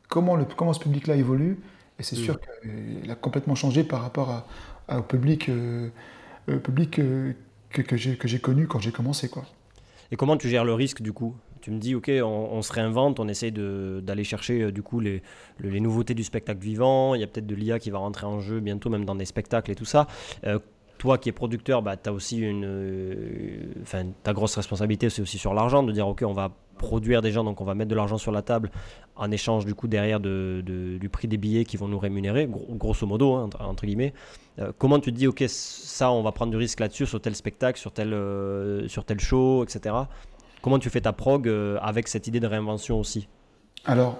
comment, 0.09 0.35
le, 0.35 0.45
comment 0.45 0.73
ce 0.73 0.79
public-là 0.79 1.15
évolue. 1.15 1.59
Et 1.99 2.03
c'est 2.03 2.17
mm. 2.17 2.23
sûr 2.23 2.39
qu'il 2.39 3.11
a 3.11 3.15
complètement 3.15 3.55
changé 3.55 3.83
par 3.83 4.01
rapport 4.01 4.47
au 4.91 5.01
public, 5.01 5.51
public 6.63 6.91
que, 7.69 7.81
que 7.81 8.27
j'ai 8.27 8.39
connu 8.39 8.67
quand 8.67 8.79
j'ai 8.79 8.91
commencé. 8.91 9.29
Quoi. 9.29 9.45
Et 10.11 10.15
comment 10.15 10.37
tu 10.37 10.49
gères 10.49 10.65
le 10.65 10.73
risque 10.73 11.01
du 11.01 11.13
coup? 11.13 11.35
Tu 11.61 11.71
me 11.71 11.79
dis, 11.79 11.95
ok, 11.95 12.11
on, 12.23 12.61
se 12.61 12.71
réinvente, 12.71 13.19
on 13.19 13.27
essaye 13.27 13.51
d'aller 13.51 14.23
chercher 14.23 14.71
du 14.71 14.83
coup 14.83 14.99
les, 14.99 15.23
les, 15.59 15.79
nouveautés 15.79 16.13
du 16.13 16.23
spectacle 16.23 16.61
vivant. 16.61 17.15
Il 17.15 17.21
y 17.21 17.23
a 17.23 17.27
peut-être 17.27 17.47
de 17.47 17.55
l'IA 17.55 17.79
qui 17.79 17.89
va 17.89 17.97
rentrer 17.97 18.27
en 18.27 18.39
jeu 18.39 18.59
bientôt, 18.59 18.91
même 18.91 19.03
dans 19.03 19.15
des 19.15 19.25
spectacles 19.25 19.71
et 19.71 19.75
tout 19.75 19.85
ça 19.85 20.07
toi 21.05 21.19
qui 21.19 21.29
es 21.29 21.31
producteur, 21.31 21.83
bah, 21.83 21.97
tu 21.97 22.09
as 22.09 22.13
aussi 22.13 22.39
une. 22.39 22.65
Euh, 22.65 23.73
enfin, 23.83 24.05
ta 24.23 24.33
grosse 24.33 24.55
responsabilité, 24.55 25.11
c'est 25.11 25.21
aussi 25.21 25.37
sur 25.37 25.53
l'argent, 25.53 25.83
de 25.83 25.91
dire, 25.91 26.07
OK, 26.07 26.23
on 26.25 26.33
va 26.33 26.49
produire 26.79 27.21
des 27.21 27.31
gens, 27.31 27.43
donc 27.43 27.61
on 27.61 27.63
va 27.63 27.75
mettre 27.75 27.91
de 27.91 27.95
l'argent 27.95 28.17
sur 28.17 28.31
la 28.31 28.41
table 28.41 28.71
en 29.15 29.31
échange 29.31 29.65
du 29.65 29.73
coup 29.73 29.87
derrière 29.87 30.19
de, 30.19 30.61
du 30.99 31.09
prix 31.09 31.29
des 31.29 31.37
billets 31.37 31.63
qui 31.63 31.77
vont 31.77 31.87
nous 31.87 31.99
rémunérer, 31.99 32.49
grosso 32.49 33.05
modo, 33.05 33.35
hein, 33.35 33.49
entre, 33.59 33.85
guillemets. 33.85 34.13
Euh, 34.57 34.71
comment 34.79 34.99
tu 34.99 35.13
te 35.13 35.17
dis, 35.17 35.27
OK, 35.27 35.43
ça, 35.47 36.11
on 36.11 36.23
va 36.23 36.31
prendre 36.31 36.51
du 36.51 36.57
risque 36.57 36.79
là-dessus, 36.79 37.05
sur 37.05 37.21
tel 37.21 37.35
spectacle, 37.35 37.79
sur 37.79 37.91
tel, 37.91 38.11
euh, 38.11 38.87
sur 38.87 39.05
tel 39.05 39.19
show, 39.19 39.63
etc. 39.63 39.95
Comment 40.63 40.79
tu 40.79 40.89
fais 40.89 41.01
ta 41.01 41.13
prog 41.13 41.47
avec 41.79 42.07
cette 42.07 42.25
idée 42.25 42.39
de 42.39 42.47
réinvention 42.47 42.99
aussi? 42.99 43.27
Alors, 43.85 44.17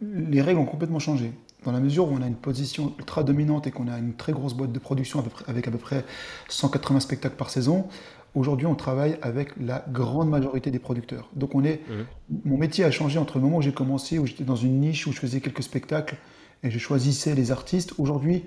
les 0.00 0.40
règles 0.40 0.60
ont 0.60 0.64
complètement 0.64 0.98
changé 0.98 1.32
dans 1.64 1.72
la 1.72 1.80
mesure 1.80 2.08
où 2.08 2.14
on 2.14 2.22
a 2.22 2.26
une 2.26 2.36
position 2.36 2.94
ultra 2.98 3.22
dominante 3.22 3.66
et 3.66 3.70
qu'on 3.70 3.88
a 3.88 3.98
une 3.98 4.14
très 4.14 4.32
grosse 4.32 4.54
boîte 4.54 4.72
de 4.72 4.78
production 4.78 5.22
avec 5.46 5.68
à 5.68 5.70
peu 5.70 5.78
près 5.78 6.04
180 6.48 7.00
spectacles 7.00 7.36
par 7.36 7.50
saison, 7.50 7.88
aujourd'hui 8.34 8.66
on 8.66 8.74
travaille 8.74 9.18
avec 9.22 9.50
la 9.60 9.84
grande 9.88 10.28
majorité 10.28 10.70
des 10.70 10.78
producteurs. 10.78 11.28
Donc 11.34 11.54
on 11.54 11.64
est, 11.64 11.80
mmh. 11.88 12.38
mon 12.44 12.56
métier 12.56 12.84
a 12.84 12.90
changé 12.90 13.18
entre 13.18 13.38
le 13.38 13.44
moment 13.44 13.58
où 13.58 13.62
j'ai 13.62 13.72
commencé, 13.72 14.18
où 14.18 14.26
j'étais 14.26 14.44
dans 14.44 14.56
une 14.56 14.80
niche, 14.80 15.06
où 15.06 15.12
je 15.12 15.18
faisais 15.18 15.40
quelques 15.40 15.62
spectacles 15.62 16.16
et 16.62 16.70
je 16.70 16.78
choisissais 16.78 17.34
les 17.34 17.52
artistes. 17.52 17.94
Aujourd'hui, 17.98 18.44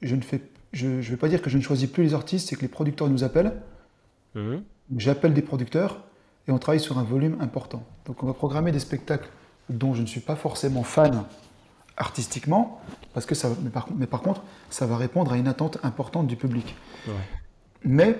je 0.00 0.14
ne 0.14 0.22
fais, 0.22 0.40
je, 0.72 0.86
vais 0.86 1.16
pas 1.16 1.28
dire 1.28 1.42
que 1.42 1.50
je 1.50 1.58
ne 1.58 1.62
choisis 1.62 1.88
plus 1.88 2.04
les 2.04 2.14
artistes, 2.14 2.48
c'est 2.48 2.56
que 2.56 2.62
les 2.62 2.68
producteurs 2.68 3.08
nous 3.08 3.24
appellent. 3.24 3.54
Mmh. 4.34 4.56
J'appelle 4.96 5.34
des 5.34 5.42
producteurs 5.42 6.04
et 6.46 6.52
on 6.52 6.58
travaille 6.58 6.80
sur 6.80 6.98
un 6.98 7.04
volume 7.04 7.36
important. 7.40 7.84
Donc 8.06 8.22
on 8.22 8.26
va 8.26 8.34
programmer 8.34 8.72
des 8.72 8.80
spectacles 8.80 9.28
dont 9.68 9.94
je 9.94 10.02
ne 10.02 10.06
suis 10.06 10.20
pas 10.20 10.36
forcément 10.36 10.82
fan 10.82 11.24
artistiquement, 11.96 12.80
parce 13.14 13.26
que 13.26 13.34
ça, 13.34 13.50
mais 13.62 13.70
par, 13.70 13.88
mais 13.96 14.06
par, 14.06 14.22
contre, 14.22 14.42
ça 14.70 14.86
va 14.86 14.96
répondre 14.96 15.32
à 15.32 15.36
une 15.36 15.48
attente 15.48 15.78
importante 15.82 16.26
du 16.26 16.36
public. 16.36 16.74
Mais 17.84 18.16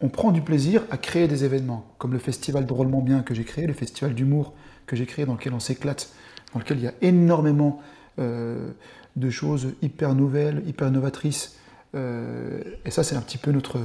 on 0.00 0.08
prend 0.08 0.30
du 0.30 0.42
plaisir 0.42 0.82
à 0.90 0.98
créer 0.98 1.28
des 1.28 1.44
événements, 1.44 1.86
comme 1.98 2.12
le 2.12 2.18
festival 2.18 2.66
Drôlement 2.66 3.00
Bien 3.00 3.22
que 3.22 3.34
j'ai 3.34 3.44
créé, 3.44 3.66
le 3.66 3.72
festival 3.72 4.14
d'humour 4.14 4.52
que 4.86 4.94
j'ai 4.94 5.06
créé, 5.06 5.26
dans 5.26 5.34
lequel 5.34 5.54
on 5.54 5.60
s'éclate, 5.60 6.10
dans 6.52 6.60
lequel 6.60 6.78
il 6.78 6.84
y 6.84 6.88
a 6.88 6.94
énormément 7.02 7.80
euh, 8.18 8.70
de 9.16 9.30
choses 9.30 9.74
hyper 9.82 10.14
nouvelles, 10.14 10.62
hyper 10.66 10.90
novatrices. 10.90 11.58
Euh, 11.94 12.62
et 12.84 12.90
ça, 12.90 13.02
c'est 13.02 13.16
un 13.16 13.22
petit 13.22 13.38
peu 13.38 13.50
notre 13.52 13.80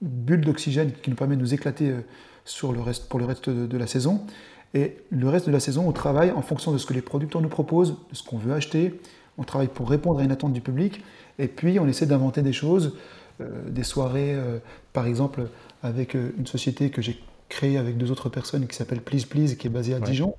bulle 0.00 0.40
d'oxygène 0.40 0.92
qui 0.92 1.10
nous 1.10 1.16
permet 1.16 1.36
de 1.36 1.40
nous 1.40 1.54
éclater 1.54 1.90
euh, 1.90 2.00
sur 2.44 2.72
le 2.72 2.80
reste, 2.80 3.08
pour 3.08 3.18
le 3.18 3.26
reste 3.26 3.50
de, 3.50 3.66
de 3.66 3.78
la 3.78 3.86
saison. 3.86 4.26
Et 4.74 4.96
le 5.10 5.28
reste 5.28 5.46
de 5.46 5.52
la 5.52 5.60
saison, 5.60 5.88
on 5.88 5.92
travaille 5.92 6.32
en 6.32 6.42
fonction 6.42 6.72
de 6.72 6.78
ce 6.78 6.86
que 6.86 6.94
les 6.94 7.00
producteurs 7.00 7.40
nous 7.40 7.48
proposent, 7.48 7.96
de 8.10 8.14
ce 8.14 8.24
qu'on 8.24 8.38
veut 8.38 8.52
acheter. 8.52 9.00
On 9.38 9.44
travaille 9.44 9.68
pour 9.68 9.88
répondre 9.88 10.18
à 10.18 10.24
une 10.24 10.32
attente 10.32 10.52
du 10.52 10.60
public. 10.60 11.02
Et 11.38 11.46
puis, 11.46 11.78
on 11.78 11.86
essaie 11.86 12.06
d'inventer 12.06 12.42
des 12.42 12.52
choses, 12.52 12.96
euh, 13.40 13.68
des 13.68 13.84
soirées, 13.84 14.34
euh, 14.34 14.58
par 14.92 15.06
exemple, 15.06 15.48
avec 15.82 16.16
euh, 16.16 16.34
une 16.38 16.46
société 16.46 16.90
que 16.90 17.02
j'ai 17.02 17.20
créée 17.48 17.78
avec 17.78 17.96
deux 17.96 18.10
autres 18.10 18.28
personnes 18.28 18.66
qui 18.66 18.76
s'appelle 18.76 19.00
Please 19.00 19.26
Please, 19.26 19.54
qui 19.56 19.68
est 19.68 19.70
basée 19.70 19.94
à 19.94 20.00
Dijon. 20.00 20.34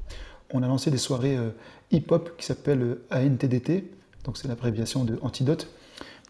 On 0.53 0.63
a 0.63 0.67
lancé 0.67 0.91
des 0.91 0.97
soirées 0.97 1.37
hip-hop 1.91 2.35
qui 2.37 2.45
s'appellent 2.45 2.97
ANTDT, 3.11 3.89
donc 4.23 4.37
c'est 4.37 4.47
l'abréviation 4.47 5.03
de 5.03 5.17
Antidote. 5.21 5.67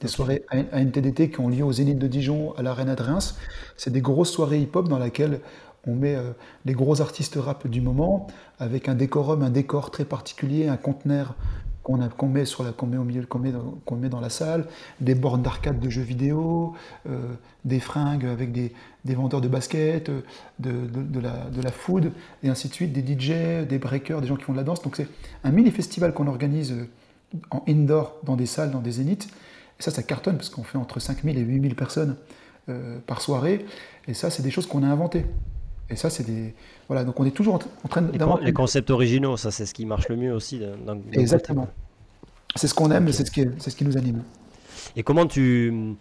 Des 0.01 0.07
soirées 0.07 0.43
ANTDT 0.51 1.31
qui 1.31 1.39
ont 1.39 1.49
lieu 1.49 1.63
aux 1.63 1.71
Zénith 1.71 1.97
de 1.97 2.07
Dijon, 2.07 2.53
à 2.55 2.61
l'Arena 2.61 2.95
de 2.95 3.03
Reims. 3.03 3.37
C'est 3.77 3.91
des 3.91 4.01
grosses 4.01 4.31
soirées 4.31 4.59
hip-hop 4.59 4.87
dans 4.87 4.99
lesquelles 4.99 5.39
on 5.87 5.95
met 5.95 6.17
les 6.65 6.73
gros 6.73 7.01
artistes 7.01 7.37
rap 7.37 7.67
du 7.67 7.81
moment, 7.81 8.27
avec 8.59 8.89
un 8.89 8.95
décorum, 8.95 9.43
un 9.43 9.49
décor 9.49 9.91
très 9.91 10.05
particulier, 10.05 10.67
un 10.67 10.77
conteneur 10.77 11.35
qu'on 11.85 12.27
met, 12.27 12.97
au 12.97 13.03
milieu, 13.03 13.25
qu'on 13.27 13.39
met, 13.39 13.53
met 13.97 14.09
dans 14.09 14.19
la 14.19 14.29
salle, 14.29 14.65
des 15.01 15.13
bornes 15.13 15.43
d'arcade 15.43 15.79
de 15.79 15.89
jeux 15.89 16.01
vidéo, 16.01 16.73
euh, 17.07 17.33
des 17.63 17.79
fringues 17.79 18.25
avec 18.25 18.51
des, 18.51 18.73
vendeurs 19.05 19.41
de 19.41 19.47
basket, 19.47 20.09
euh, 20.09 20.21
de, 20.57 21.19
la, 21.19 21.71
food, 21.71 22.11
et 22.41 22.49
ainsi 22.49 22.69
de 22.69 22.73
suite, 22.73 22.91
des 22.91 23.01
DJ, 23.01 23.67
des 23.67 23.77
breakers, 23.77 24.21
des 24.21 24.27
gens 24.27 24.35
qui 24.35 24.43
font 24.43 24.53
de 24.53 24.57
la 24.57 24.63
danse. 24.63 24.81
Donc 24.81 24.95
c'est 24.95 25.07
un 25.43 25.51
mini-festival 25.51 26.13
qu'on 26.13 26.27
organise 26.27 26.71
euh, 26.71 26.89
en 27.51 27.63
indoor 27.67 28.17
dans 28.23 28.35
des 28.35 28.47
salles, 28.47 28.71
dans 28.71 28.81
des 28.81 28.93
zéniths. 28.93 29.27
Et 29.79 29.83
ça, 29.83 29.91
ça 29.91 30.01
cartonne 30.01 30.37
parce 30.37 30.49
qu'on 30.49 30.63
fait 30.63 30.79
entre 30.79 30.99
5000 30.99 31.37
et 31.37 31.41
8000 31.41 31.75
personnes 31.75 32.15
par 33.05 33.21
soirée. 33.21 33.63
Et 34.07 34.15
ça, 34.15 34.31
c'est 34.31 34.41
des 34.41 34.49
choses 34.49 34.65
qu'on 34.65 34.81
a 34.81 34.87
inventées. 34.87 35.25
Et 35.89 35.95
ça, 35.95 36.09
c'est 36.09 36.23
des. 36.23 36.53
Voilà, 36.87 37.03
donc 37.03 37.19
on 37.19 37.25
est 37.25 37.31
toujours 37.31 37.55
en, 37.55 37.87
train 37.87 38.01
d'avoir. 38.01 38.39
Les, 38.39 38.53
concepts 38.53 38.89
originaux, 38.89 39.37
ça, 39.37 39.51
c'est 39.51 39.65
ce 39.65 39.73
qui 39.73 39.85
marche 39.85 40.09
le 40.09 40.15
mieux 40.15 40.33
aussi. 40.33 40.61
Exactement. 41.11 41.67
C'est 42.55 42.67
ce 42.67 42.73
qu'on 42.73 42.89
aime, 42.91 43.11
c'est 43.11 43.25
ce, 43.25 43.31
qui, 43.31 43.45
c'est 43.57 43.69
ce 43.69 43.75
qui 43.75 43.85
nous 43.85 43.97
anime. 43.97 44.23
Et 44.95 45.03
comment 45.03 45.25
tu. 45.25 45.95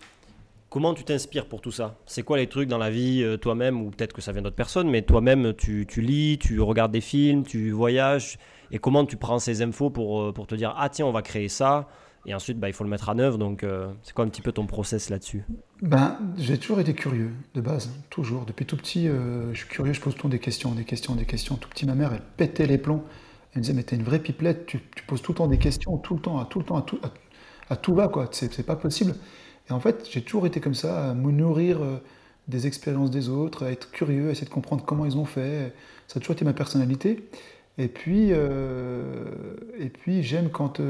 Comment 0.71 0.93
tu 0.93 1.05
t'inspires 1.05 1.47
pour 1.47 1.61
tout 1.61 1.71
ça? 1.71 1.95
C'est 2.05 2.25
quoi 2.25 2.37
les 2.37 2.49
trucs 2.49 2.69
dans 2.69 2.79
la 2.79 2.91
vie 2.91 3.23
euh, 3.23 3.37
toi-même, 3.37 3.81
ou 3.81 3.91
peut-être 3.91 4.13
que 4.13 4.21
ça 4.21 4.33
vient 4.33 4.43
d'autres 4.43 4.57
personnes, 4.57 4.91
mais 4.91 5.03
toi-même, 5.03 5.55
tu, 5.55 5.87
tu, 5.89 6.01
lis, 6.01 6.37
tu 6.37 6.61
regardes 6.61 6.91
des 6.91 7.01
films, 7.01 7.45
tu 7.45 7.71
voyages, 7.71 8.39
et 8.73 8.81
comment 8.81 9.07
tu 9.07 9.17
prends 9.17 9.39
ces 9.39 9.63
infos 9.63 9.91
pour, 9.91 10.21
euh, 10.21 10.33
pour 10.33 10.49
te 10.49 10.57
dire, 10.57 10.75
ah 10.77 10.89
tiens, 10.89 11.07
on 11.07 11.13
va 11.13 11.23
créer 11.23 11.49
ça, 11.49 11.87
et 12.27 12.35
ensuite, 12.35 12.59
bah, 12.59 12.69
il 12.69 12.73
faut 12.73 12.85
le 12.85 12.91
mettre 12.91 13.09
à 13.09 13.15
œuvre. 13.15 13.39
Donc, 13.39 13.63
euh, 13.63 13.93
c'est 14.03 14.15
quoi 14.15 14.25
un 14.25 14.29
petit 14.29 14.43
peu 14.43 14.53
ton 14.53 14.67
process 14.67 15.11
là-dessus? 15.11 15.45
Ben, 15.83 16.19
J'ai 16.39 16.59
toujours 16.59 16.81
été 16.81 16.95
curieux, 16.95 17.31
de 17.55 17.61
base, 17.61 17.91
toujours. 18.11 18.47
Depuis 18.47 18.65
tout 18.65 18.77
petit, 18.77 19.09
euh, 19.09 19.53
je 19.53 19.59
suis 19.59 19.69
curieux, 19.69 19.93
je 19.93 20.01
pose 20.01 20.17
temps 20.17 20.29
des 20.29 20.39
questions, 20.39 20.73
des 20.73 20.85
questions, 20.85 21.15
des 21.15 21.27
questions. 21.27 21.57
Tout 21.57 21.69
petit, 21.69 21.87
ma 21.87 21.95
mère, 21.95 22.13
elle 22.13 22.23
pétait 22.37 22.67
les 22.67 22.79
plombs. 22.79 23.03
Elle 23.53 23.59
me 23.59 23.63
disait, 23.63 23.75
mais 23.75 23.83
t'es 23.83 23.97
une 23.97 24.03
vraie 24.03 24.19
pipelette, 24.19 24.67
tu, 24.67 24.81
poses 25.07 25.23
tout 25.23 25.33
le 25.33 25.37
temps 25.37 25.47
des 25.47 25.59
questions, 25.59 25.97
tout 25.99 26.15
le 26.15 26.21
temps, 26.21 26.39
à 26.41 26.47
tout 26.47 26.59
le 26.59 26.65
temps, 26.65 26.77
à 26.77 26.83
tout, 26.83 26.99
à, 27.69 27.77
tout 27.77 27.95
va, 27.95 28.09
quoi. 28.09 28.29
C'est 28.33 28.67
pas 28.67 28.77
possible. 28.77 29.15
Et 29.69 29.73
en 29.73 29.81
fait, 29.81 30.09
j'ai 30.11 30.23
toujours 30.23 30.47
été 30.47 30.61
comme 30.61 30.75
ça, 30.75 31.11
à 31.11 31.15
me 31.15 31.31
nourrir 31.31 31.83
euh, 31.83 31.99
des 32.49 32.67
expériences 32.67 33.11
des 33.11 33.29
autres, 33.29 33.65
à 33.65 33.71
être 33.71 33.91
curieux, 33.91 34.29
à 34.29 34.33
essayer 34.33 34.47
de 34.47 34.53
comprendre 34.53 34.85
comment 34.85 35.05
ils 35.05 35.17
ont 35.17 35.25
fait. 35.25 35.75
Ça 36.09 36.19
a 36.19 36.21
toujours 36.21 36.35
été 36.35 36.45
ma 36.45 36.53
personnalité. 36.53 37.29
Et 37.77 37.89
puis, 37.89 38.31
et 38.31 39.89
puis 39.89 40.23
j'aime 40.23 40.49
quand 40.49 40.81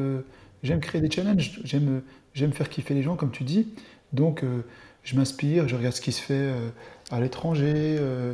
J'aime 0.64 0.80
créer 0.80 1.02
des 1.02 1.10
challenges, 1.10 1.60
j'aime, 1.62 2.00
j'aime 2.32 2.54
faire 2.54 2.70
kiffer 2.70 2.94
les 2.94 3.02
gens, 3.02 3.16
comme 3.16 3.30
tu 3.30 3.44
dis. 3.44 3.68
Donc, 4.14 4.42
euh, 4.42 4.62
je 5.02 5.14
m'inspire, 5.14 5.68
je 5.68 5.76
regarde 5.76 5.94
ce 5.94 6.00
qui 6.00 6.10
se 6.10 6.22
fait 6.22 6.32
euh, 6.32 6.70
à 7.10 7.20
l'étranger, 7.20 7.74
euh, 8.00 8.32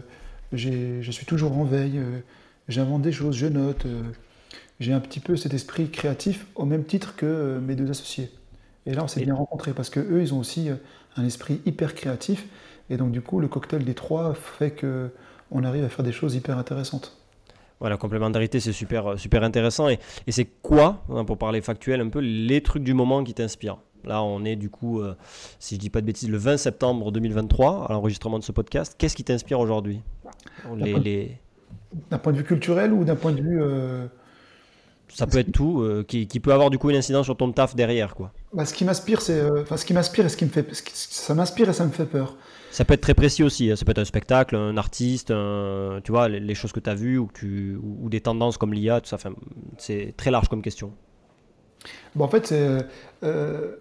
je 0.53 1.11
suis 1.11 1.27
toujours 1.27 1.59
en 1.59 1.65
veille, 1.65 2.01
j'invente 2.69 3.03
des 3.03 3.11
choses, 3.11 3.37
je 3.37 3.47
note. 3.47 3.85
j'ai 4.79 4.93
un 4.93 5.01
petit 5.01 5.19
peu 5.19 5.37
cet 5.37 5.55
esprit 5.55 5.91
créatif 5.91 6.47
au 6.55 6.65
même 6.65 6.85
titre 6.85 7.17
que 7.17 7.59
mes 7.59 7.75
deux 7.75 7.91
associés. 7.91 8.31
Et 8.87 8.95
là, 8.95 9.03
on 9.03 9.09
s'est 9.09 9.25
bien 9.25 9.35
rencontrés 9.35 9.73
parce 9.75 9.91
que 9.91 10.01
eux, 10.01 10.23
ils 10.23 10.33
ont 10.33 10.39
aussi 10.39 10.69
un 11.17 11.25
esprit 11.25 11.61
hyper 11.67 11.95
créatif. 11.95 12.47
Et 12.91 12.97
donc, 12.97 13.11
du 13.11 13.21
coup, 13.23 13.41
le 13.41 13.49
cocktail 13.49 13.85
des 13.85 13.95
trois 13.95 14.35
fait 14.35 14.71
que 14.71 15.11
on 15.51 15.65
arrive 15.65 15.85
à 15.85 15.89
faire 15.89 16.05
des 16.05 16.13
choses 16.13 16.37
hyper 16.37 16.59
intéressantes. 16.59 17.20
Voilà, 17.81 17.95
la 17.95 17.99
complémentarité, 17.99 18.61
c'est 18.61 18.73
super, 18.73 19.19
super 19.19 19.43
intéressant. 19.43 19.89
Et, 19.89 19.99
c'est 20.29 20.45
quoi, 20.45 21.03
hein, 21.09 21.25
pour 21.25 21.39
parler 21.39 21.63
factuel, 21.63 22.01
un 22.01 22.09
peu 22.09 22.21
les 22.21 22.63
trucs 22.63 22.85
du 22.85 22.95
moment 22.95 23.25
qui 23.25 23.35
t'inspirent? 23.35 23.79
Là, 24.05 24.23
on 24.23 24.45
est 24.45 24.57
du 24.57 24.71
coup, 24.71 25.01
euh, 25.01 25.15
si 25.59 25.75
je 25.75 25.81
dis 25.81 25.91
pas 25.91 26.01
de 26.01 26.07
bêtises, 26.07 26.29
le 26.29 26.39
20 26.39 26.57
septembre 26.57 27.11
2023, 27.13 27.87
à 27.89 27.93
l'enregistrement 27.93 28.39
de 28.39 28.45
ce 28.45 28.53
podcast. 28.53 28.95
Qu'est-ce 28.99 29.17
qui 29.17 29.25
t'inspire 29.25 29.61
aujourd'hui? 29.61 30.01
D'un 32.11 32.19
point 32.19 32.33
de 32.33 32.39
vue 32.39 32.45
culturel 32.45 32.93
ou 32.93 33.05
d'un 33.05 33.17
point 33.17 33.33
de 33.33 33.41
vue. 33.41 33.63
Euh, 33.63 34.07
ça 35.09 35.27
peut 35.27 35.39
être 35.39 35.51
tout, 35.51 35.81
euh, 35.81 36.05
qui, 36.07 36.27
peut 36.27 36.53
avoir 36.53 36.71
du 36.71 36.79
coup 36.79 36.89
une 36.89 36.97
incidence 36.97 37.25
sur 37.25 37.37
ton 37.37 37.51
taf 37.51 37.75
derrière, 37.75 38.15
quoi. 38.15 38.33
Bah, 38.53 38.65
ce 38.65 38.73
qui 38.73 38.85
m'inspire, 38.85 39.21
c'est, 39.23 39.43
enfin, 39.61 39.77
ce 39.77 39.85
qui 39.85 39.93
m'inspire 39.93 40.27
et 40.27 40.29
ce 40.29 40.37
qui 40.37 40.45
me 40.45 40.51
fait, 40.51 40.67
ça 40.73 41.35
m'inspire 41.35 41.69
et 41.69 41.73
ça 41.73 41.85
me 41.85 41.91
fait 41.91 42.07
peur. 42.07 42.37
Ça 42.71 42.85
peut 42.85 42.95
être 42.95 43.01
très 43.01 43.15
précis 43.15 43.43
aussi. 43.43 43.71
Hein. 43.71 43.77
Ça 43.77 43.85
peut 43.85 43.91
être 43.91 43.99
un 43.99 44.05
spectacle, 44.05 44.57
un 44.57 44.77
artiste, 44.77 45.33
tu 46.05 46.13
vois, 46.13 46.29
les, 46.29 46.55
choses 46.55 46.73
que 46.73 46.81
tu 46.81 46.91
as 46.91 46.95
vues 46.95 47.19
ou, 47.19 48.09
des 48.09 48.21
tendances 48.21 48.57
comme 48.59 48.73
l'IA, 48.73 49.01
tout 49.01 49.09
ça. 49.09 49.19
C'est 49.79 50.15
très 50.17 50.31
large 50.31 50.49
comme 50.49 50.63
question. 50.63 50.93
Bon, 52.15 52.25
en 52.25 52.29
fait, 52.29 52.47
c'est, 52.47 52.79
euh, 53.23 53.77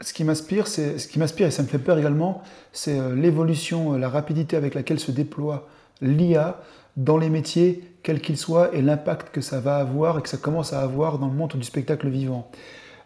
ce 0.00 0.12
qui 0.12 0.24
m'inspire, 0.24 0.66
ce 0.66 1.06
qui 1.06 1.18
m'inspire 1.18 1.46
et 1.46 1.50
ça 1.50 1.62
me 1.62 1.68
fait 1.68 1.78
peur 1.78 1.98
également, 1.98 2.42
c'est 2.72 2.98
euh, 2.98 3.14
l'évolution, 3.14 3.94
euh, 3.94 3.98
la 3.98 4.08
rapidité 4.08 4.56
avec 4.56 4.74
laquelle 4.74 5.00
se 5.00 5.10
déploie 5.10 5.68
l'IA 6.00 6.60
dans 6.96 7.18
les 7.18 7.30
métiers, 7.30 7.84
quels 8.02 8.20
qu'ils 8.20 8.36
soient, 8.36 8.74
et 8.74 8.82
l'impact 8.82 9.30
que 9.32 9.40
ça 9.40 9.60
va 9.60 9.76
avoir 9.76 10.18
et 10.18 10.22
que 10.22 10.28
ça 10.28 10.36
commence 10.36 10.72
à 10.72 10.80
avoir 10.80 11.18
dans 11.18 11.28
le 11.28 11.34
monde 11.34 11.52
du 11.54 11.62
spectacle 11.62 12.08
vivant. 12.08 12.50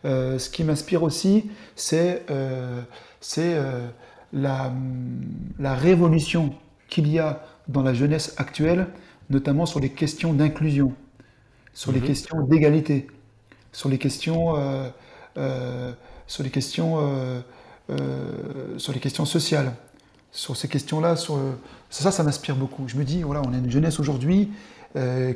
ce 0.05 0.49
qui 0.49 0.65
m'inspire 0.65 1.03
aussi, 1.03 1.51
c'est 1.77 2.25
la, 4.33 4.73
révolution 5.61 6.55
qu'il 6.89 7.09
y 7.09 7.19
a 7.19 7.43
dans 7.69 7.83
la 7.83 7.95
jeunesse 7.95 8.35
actuelle, 8.39 8.89
notamment 9.31 9.67
sur 9.67 9.81
les 9.81 9.91
questions 9.91 10.33
d'inclusion, 10.33 10.93
sur 11.75 11.93
les 11.93 12.01
mhm. 12.01 12.07
questions 12.07 12.43
d'égalité, 12.43 13.07
sur 13.73 13.89
les 13.89 13.99
questions, 13.99 14.57
euh, 14.57 14.89
euh, 15.39 15.93
sur 16.27 16.43
les 16.43 16.51
questions, 16.51 16.97
euh, 16.99 17.41
sur 18.79 18.93
les 18.93 19.01
questions 19.01 19.25
sociales, 19.25 19.73
sur 20.31 20.57
ces 20.57 20.69
questions-là, 20.69 21.17
sur 21.17 21.39
ça, 21.91 22.11
ça 22.11 22.23
m'inspire 22.23 22.57
beaucoup. 22.57 22.85
Je 22.89 22.97
me 22.97 23.05
dis, 23.05 23.23
voilà, 23.23 23.43
on 23.47 23.53
a 23.53 23.59
une 23.59 23.71
jeunesse 23.71 24.01
aujourd'hui 24.01 24.51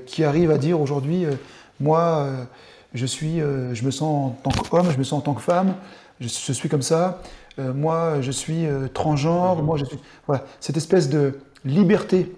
qui 0.07 0.23
arrive 0.23 0.51
à 0.51 0.59
dire 0.59 0.79
aujourd'hui, 0.81 1.25
moi, 1.81 2.29
je 2.93 3.07
suis, 3.07 3.39
je 3.41 3.85
me 3.85 3.91
sens 3.91 4.33
en 4.45 4.51
tant 4.51 4.63
qu'homme, 4.63 4.91
je 4.91 4.99
me 4.99 5.05
sens 5.05 5.19
en 5.19 5.23
tant 5.23 5.35
que 5.35 5.43
femme, 5.43 5.75
je 6.21 6.29
suis 6.29 6.69
comme 6.69 6.83
ça. 6.83 7.23
Euh, 7.59 7.73
moi 7.73 8.21
je 8.21 8.31
suis 8.31 8.67
euh, 8.67 8.87
transgenre, 8.89 9.63
moi 9.63 9.79
je 9.79 9.87
suis. 9.87 9.99
Voilà, 10.27 10.45
cette 10.61 10.77
espèce 10.77 11.09
de 11.09 11.39
liberté, 11.65 12.33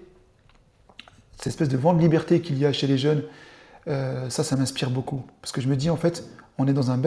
cette 1.37 1.47
espèce 1.47 1.67
de 1.69 1.77
vent 1.77 1.93
de 1.93 1.99
liberté 1.99 2.41
qu'il 2.41 2.57
y 2.57 2.65
a 2.65 2.71
chez 2.71 2.87
les 2.87 2.97
jeunes, 2.97 3.23
euh, 3.87 4.27
ça, 4.29 4.43
ça 4.43 4.55
m'inspire 4.55 4.89
beaucoup. 4.89 5.23
Parce 5.41 5.51
que 5.51 5.61
je 5.61 5.67
me 5.67 5.75
dis, 5.75 5.89
en 5.89 5.97
fait, 5.97 6.23
on 6.57 6.67
est 6.67 6.73
dans 6.73 6.89
un 6.91 7.01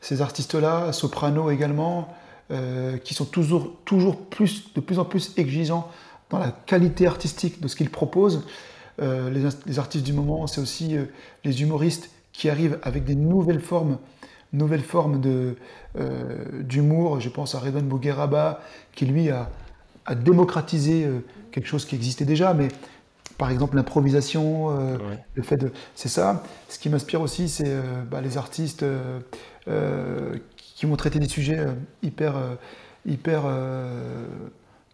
ces 0.00 0.22
artistes-là, 0.22 0.92
Soprano 0.92 1.50
également. 1.50 2.08
Euh, 2.52 2.98
qui 2.98 3.14
sont 3.14 3.26
toujours, 3.26 3.76
toujours 3.84 4.16
plus, 4.16 4.74
de 4.74 4.80
plus 4.80 4.98
en 4.98 5.04
plus 5.04 5.34
exigeants 5.36 5.88
dans 6.30 6.40
la 6.40 6.50
qualité 6.50 7.06
artistique 7.06 7.60
de 7.60 7.68
ce 7.68 7.76
qu'ils 7.76 7.90
proposent. 7.90 8.44
Euh, 9.00 9.30
les, 9.30 9.78
artistes 9.78 10.04
du 10.04 10.12
moment, 10.12 10.48
c'est 10.48 10.60
aussi 10.60 10.96
euh, 10.96 11.04
les 11.44 11.62
humoristes 11.62 12.10
qui 12.32 12.50
arrivent 12.50 12.80
avec 12.82 13.04
des 13.04 13.14
nouvelles 13.14 13.60
formes, 13.60 13.98
nouvelles 14.52 14.82
formes 14.82 15.20
d'humour. 16.64 17.20
Je 17.20 17.28
pense 17.28 17.54
à 17.54 17.60
Redon 17.60 17.82
Bougueraba, 17.82 18.62
qui 18.96 19.06
lui 19.06 19.30
a, 19.30 19.48
a 20.06 20.16
démocratisé 20.16 21.06
quelque 21.52 21.68
chose 21.68 21.84
qui 21.84 21.94
existait 21.94 22.24
déjà, 22.24 22.52
mais 22.52 22.66
par 23.38 23.52
exemple 23.52 23.76
l'improvisation, 23.76 24.70
le 25.34 25.42
fait 25.42 25.56
de... 25.56 25.70
C'est 25.94 26.08
ça. 26.08 26.42
Ce 26.68 26.80
qui 26.80 26.88
m'inspire 26.88 27.20
aussi, 27.20 27.48
c'est 27.48 27.76
bah, 28.10 28.20
les 28.20 28.38
artistes 28.38 28.84
qui 30.80 30.86
vont 30.86 30.96
traiter 30.96 31.18
des 31.18 31.28
sujets 31.28 31.58
euh, 31.58 31.74
hyper, 32.02 32.38
euh, 32.38 32.54
hyper 33.04 33.42
euh, 33.44 34.24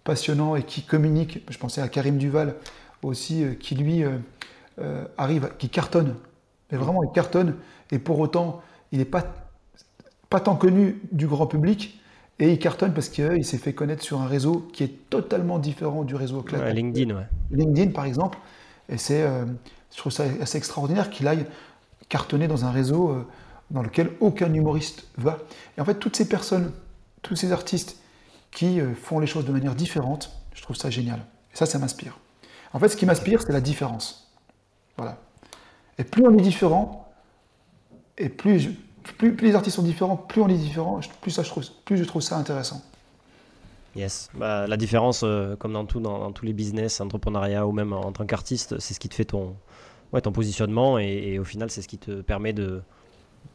passionnants 0.03 0.57
et 0.57 0.65
qui 0.65 0.83
communiquent. 0.83 1.45
Je 1.49 1.57
pensais 1.59 1.81
à 1.81 1.87
Karim 1.87 2.19
Duval 2.19 2.57
aussi, 3.05 3.45
euh, 3.45 3.55
qui 3.55 3.77
lui 3.77 4.03
arrive, 5.17 5.53
qui 5.59 5.69
cartonne. 5.69 6.17
Mais 6.73 6.77
vraiment, 6.77 7.05
il 7.05 7.13
cartonne. 7.13 7.55
Et 7.93 8.01
pour 8.01 8.19
autant, 8.19 8.63
il 8.91 8.99
n'est 8.99 9.05
pas, 9.05 9.33
pas 10.29 10.41
tant 10.41 10.57
connu 10.57 11.01
du 11.13 11.29
grand 11.29 11.47
public. 11.47 12.01
Et 12.41 12.51
il 12.51 12.59
cartonne 12.59 12.93
parce 12.93 13.09
qu'il 13.09 13.45
s'est 13.45 13.57
fait 13.57 13.73
connaître 13.73 14.03
sur 14.03 14.21
un 14.21 14.27
réseau 14.27 14.67
qui 14.73 14.83
est 14.83 15.09
totalement 15.09 15.61
différent 15.61 16.03
du 16.03 16.17
réseau 16.17 16.43
classique. 16.43 16.75
LinkedIn, 16.75 17.15
ouais. 17.15 17.27
LinkedIn, 17.53 17.93
par 17.93 18.07
exemple. 18.07 18.39
Et 18.89 18.99
c'est, 18.99 19.25
je 19.93 19.97
trouve 19.97 20.11
ça 20.11 20.25
assez 20.43 20.59
extraordinaire 20.59 21.11
qu'il 21.11 21.29
aille 21.29 21.47
cartonner 22.09 22.49
dans 22.49 22.65
un 22.65 22.73
réseau 22.73 23.25
dans 23.71 23.83
lequel 23.83 24.13
aucun 24.21 24.53
humoriste 24.53 25.07
va. 25.17 25.39
Et 25.77 25.81
en 25.81 25.85
fait, 25.85 25.95
toutes 25.95 26.17
ces 26.17 26.29
personnes, 26.29 26.73
tous 27.23 27.37
ces 27.37 27.53
artistes 27.53 27.99
qui 28.51 28.81
euh, 28.81 28.95
font 28.95 29.19
les 29.19 29.27
choses 29.27 29.45
de 29.45 29.53
manière 29.53 29.75
différente, 29.75 30.33
je 30.55 30.63
trouve 30.63 30.77
ça 30.77 30.91
génial. 30.91 31.21
Et 31.53 31.57
ça, 31.57 31.67
ça 31.67 31.79
m'inspire. 31.79 32.19
En 32.73 32.79
fait, 32.79 32.89
ce 32.89 32.97
qui 32.97 33.07
m'inspire, 33.07 33.43
c'est 33.43 33.53
la 33.53 33.61
différence. 33.61 34.33
Voilà. 34.97 35.19
Et 35.99 36.05
plus 36.05 36.27
on 36.27 36.37
est 36.37 36.43
différent, 36.43 37.13
et 38.19 38.29
plus, 38.29 38.71
plus, 39.19 39.37
les 39.37 39.55
artistes 39.55 39.77
sont 39.77 39.83
différents, 39.83 40.17
plus 40.17 40.41
on 40.41 40.49
est 40.49 40.57
différent, 40.57 41.01
plus, 41.21 41.31
ça, 41.31 41.43
je, 41.43 41.49
trouve, 41.49 41.65
plus 41.85 41.97
je 41.97 42.05
trouve 42.05 42.23
ça 42.23 42.37
intéressant. 42.37 42.83
Yes. 43.95 44.29
Bah, 44.35 44.67
la 44.67 44.77
différence, 44.77 45.23
euh, 45.25 45.57
comme 45.57 45.73
dans, 45.73 45.87
tout, 45.87 46.01
dans, 46.01 46.31
tous 46.33 46.45
les 46.45 46.53
business, 46.53 47.01
entrepreneuriat 47.01 47.67
ou 47.67 47.73
même 47.73 47.93
en 47.93 48.13
tant 48.13 48.27
qu'artiste, 48.27 48.79
c'est 48.79 48.93
ce 48.93 49.01
qui 49.01 49.09
te 49.09 49.15
fait 49.15 49.25
ton, 49.25 49.57
ouais, 50.13 50.21
ton 50.21 50.33
positionnement 50.33 50.99
et 50.99 51.39
au 51.39 51.45
final, 51.45 51.71
c'est 51.71 51.81
ce 51.81 51.89
qui 51.89 51.99
te 51.99 52.21
permet 52.21 52.53
de, 52.53 52.83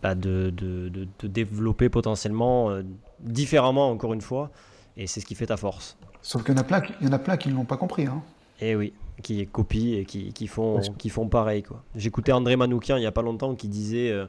bah, 0.01 0.15
de, 0.15 0.49
de, 0.49 0.89
de, 0.89 1.27
développer 1.27 1.89
potentiellement 1.89 2.69
euh, 2.69 2.83
différemment, 3.19 3.89
encore 3.89 4.13
une 4.13 4.21
fois. 4.21 4.51
Et 4.97 5.07
c'est 5.07 5.19
ce 5.19 5.25
qui 5.25 5.35
fait 5.35 5.47
ta 5.47 5.57
force. 5.57 5.97
Sauf 6.21 6.43
qu'il 6.43 6.53
y 6.53 6.57
en 6.57 6.61
a 6.61 6.63
plein, 6.63 6.81
il 6.99 7.07
y 7.07 7.09
en 7.09 7.13
a 7.13 7.19
plein 7.19 7.37
qui 7.37 7.49
ne 7.49 7.55
l'ont 7.55 7.65
pas 7.65 7.77
compris. 7.77 8.05
Hein. 8.05 8.21
Et 8.59 8.71
eh 8.71 8.75
oui, 8.75 8.93
qui 9.23 9.45
copient 9.47 9.99
et 9.99 10.05
qui, 10.05 10.33
qui 10.33 10.47
font, 10.47 10.79
qui 10.97 11.09
font 11.09 11.27
pareil. 11.27 11.63
J'écoutais 11.95 12.31
André 12.31 12.55
Manoukian 12.55 12.97
il 12.97 12.99
n'y 12.99 13.07
a 13.07 13.11
pas 13.11 13.23
longtemps 13.23 13.55
qui 13.55 13.67
disait 13.67 14.11
euh, 14.11 14.27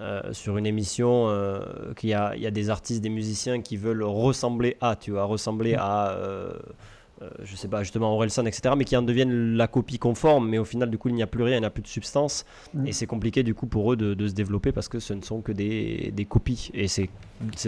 euh, 0.00 0.32
sur 0.32 0.56
une 0.56 0.66
émission 0.66 1.30
qu'il 1.96 2.10
y 2.10 2.14
a, 2.14 2.34
il 2.36 2.42
y 2.42 2.46
a 2.46 2.50
des 2.50 2.70
artistes, 2.70 3.02
des 3.02 3.10
musiciens 3.10 3.60
qui 3.60 3.76
veulent 3.76 4.02
ressembler 4.02 4.76
à, 4.80 4.96
tu 4.96 5.10
vois, 5.10 5.24
ressembler 5.24 5.74
à 5.74 6.16
euh, 7.22 7.30
je 7.42 7.56
sais 7.56 7.68
pas, 7.68 7.82
justement 7.82 8.14
Orelsan, 8.14 8.44
etc., 8.46 8.74
mais 8.76 8.84
qui 8.84 8.96
en 8.96 9.02
deviennent 9.02 9.56
la 9.56 9.66
copie 9.68 9.98
conforme, 9.98 10.48
mais 10.48 10.58
au 10.58 10.64
final, 10.64 10.90
du 10.90 10.98
coup, 10.98 11.08
il 11.08 11.14
n'y 11.14 11.22
a 11.22 11.26
plus 11.26 11.42
rien, 11.42 11.56
il 11.56 11.60
n'y 11.60 11.66
a 11.66 11.70
plus 11.70 11.82
de 11.82 11.88
substance, 11.88 12.44
mm. 12.74 12.86
et 12.86 12.92
c'est 12.92 13.06
compliqué, 13.06 13.42
du 13.42 13.54
coup, 13.54 13.66
pour 13.66 13.92
eux 13.92 13.96
de, 13.96 14.28
se 14.28 14.34
développer 14.34 14.72
parce 14.72 14.88
que 14.88 14.98
ce 14.98 15.14
ne 15.14 15.22
sont 15.22 15.40
que 15.40 15.52
des, 15.52 16.12
des 16.14 16.24
copies, 16.24 16.70
et 16.74 16.88
c'est 16.88 17.08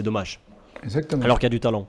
dommage. 0.03 0.39
Exactement. 0.83 1.23
Alors 1.23 1.39
qu'il 1.39 1.45
y 1.45 1.47
a 1.47 1.49
du 1.49 1.59
talent. 1.59 1.87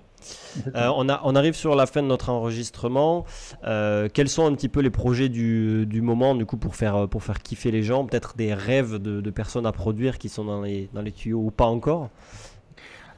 Euh, 0.75 0.91
on, 0.97 1.09
a, 1.09 1.21
on, 1.25 1.35
arrive 1.35 1.55
sur 1.55 1.75
la 1.75 1.87
fin 1.87 2.03
de 2.03 2.07
notre 2.07 2.29
enregistrement. 2.29 3.25
Euh, 3.65 4.09
quels 4.13 4.29
sont 4.29 4.47
un 4.47 4.55
petit 4.55 4.69
peu 4.69 4.81
les 4.81 4.91
projets 4.91 5.29
du, 5.29 5.87
du, 5.87 6.03
moment, 6.03 6.35
du 6.35 6.45
coup, 6.45 6.57
pour 6.57 6.77
faire, 6.77 7.09
pour 7.09 7.23
faire 7.23 7.41
kiffer 7.43 7.71
les 7.71 7.83
gens? 7.83 8.05
Peut-être 8.05 8.37
des 8.37 8.53
rêves 8.53 8.99
de, 8.99 9.21
de, 9.21 9.31
personnes 9.31 9.67
à 9.67 9.73
produire 9.73 10.19
qui 10.19 10.29
sont 10.29 10.45
dans 10.45 10.63
les, 10.63 10.91
dans 10.93 11.03
les 11.03 11.13
tuyaux 11.13 11.41
ou 11.41 11.51
pas 11.51 11.67
encore? 11.67 12.11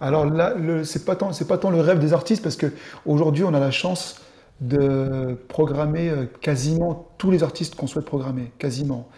Alors 0.01 0.27
là, 0.27 0.55
c'est 0.85 1.05
pas 1.05 1.17
tant, 1.17 1.33
c'est 1.33 1.47
pas 1.47 1.59
tant 1.59 1.71
le 1.71 1.81
rêve 1.81 1.99
des 2.01 2.13
artistes 2.13 2.43
parce 2.43 2.57
que 2.57 2.73
aujourd'hui, 3.07 3.45
on 3.45 3.55
a 3.55 3.61
la 3.61 3.71
chance 3.71 4.21
de 4.63 5.37
programmer 5.49 6.09
euh, 6.09 6.27
quasiment 6.41 7.09
tous 7.19 7.31
les 7.31 7.43
artistes 7.43 7.75
qu'on 7.75 7.89
souhaite 7.89 8.05
programmer, 8.05 8.53
quasiment. 8.59 9.09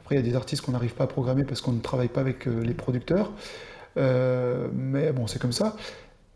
Après, 0.00 0.14
il 0.14 0.18
y 0.18 0.20
a 0.20 0.30
des 0.30 0.36
artistes 0.36 0.64
qu'on 0.64 0.72
n'arrive 0.72 0.94
pas 0.94 1.04
à 1.04 1.08
programmer 1.08 1.44
parce 1.44 1.60
qu'on 1.60 1.72
ne 1.72 1.80
travaille 1.80 2.08
pas 2.08 2.20
avec 2.20 2.46
euh, 2.46 2.60
les 2.62 2.74
producteurs. 2.74 3.32
Euh, 3.96 4.68
mais 4.72 5.12
bon, 5.12 5.26
c'est 5.26 5.40
comme 5.40 5.52
ça. 5.52 5.76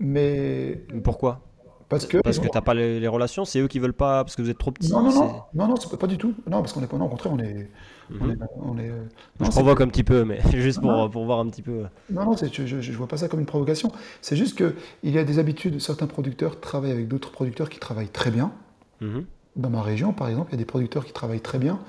Mais 0.01 0.81
pourquoi? 1.05 1.46
Parce 1.89 2.07
que 2.07 2.19
parce 2.19 2.39
que 2.39 2.49
t'as 2.49 2.61
pas 2.61 2.75
les, 2.75 3.09
relations, 3.09 3.45
c'est 3.45 3.61
eux 3.61 3.69
qui 3.69 3.79
veulent 3.79 3.93
pas 3.93 4.25
parce 4.25 4.37
que 4.37 4.43
vous 4.43 4.51
êtes 4.51 4.59
trop 4.59 4.71
petits. 4.71 4.91
Non 4.91 5.03
non 5.03 5.13
non, 5.13 5.43
non, 5.55 5.69
non 5.69 5.77
c'est 5.77 5.99
pas 5.99 6.07
du 6.07 6.19
tout. 6.19 6.35
Non 6.47 6.61
parce 6.61 6.73
qu'on 6.73 6.83
est 6.83 6.87
pas, 6.87 6.97
non, 6.97 7.07
au 7.07 7.09
contraire 7.09 7.33
on 7.33 7.39
est, 7.39 7.69
Mhm. 8.11 8.39
On 8.57 8.79
est, 8.79 8.89
euh, 8.89 9.05
je 9.41 9.51
provoque 9.51 9.81
un 9.81 9.89
petit 9.89 10.05
peu, 10.05 10.25
mais 10.25 10.41
juste 10.53 10.81
pour, 10.81 11.11
pour 11.11 11.25
voir 11.25 11.41
un 11.41 11.49
petit 11.49 11.63
peu. 11.63 11.85
Non, 12.11 12.25
non, 12.25 12.37
je 12.37 12.63
ne 12.63 12.97
vois 12.97 13.09
pas 13.09 13.17
ça 13.17 13.29
comme 13.29 13.41
une 13.41 13.47
provocation. 13.47 13.91
C'est 14.21 14.37
juste 14.37 14.57
qu'il 14.57 15.11
y 15.11 15.19
a 15.19 15.25
des 15.25 15.39
habitudes. 15.39 15.81
Certains 15.81 16.07
producteurs 16.07 16.61
travaillent 16.61 16.93
avec 16.93 17.09
d'autres 17.09 17.31
producteurs 17.31 17.69
qui 17.69 17.79
travaillent 17.79 18.09
très 18.09 18.31
bien. 18.31 18.53
Mhm. 19.01 19.25
Dans 19.57 19.71
ma 19.71 19.83
région, 19.83 20.13
par 20.13 20.29
exemple, 20.29 20.51
il 20.51 20.55
y 20.55 20.57
a 20.57 20.59
des 20.59 20.67
producteurs 20.67 21.05
qui 21.05 21.13
travaillent 21.13 21.41
très 21.41 21.59
bien. 21.59 21.81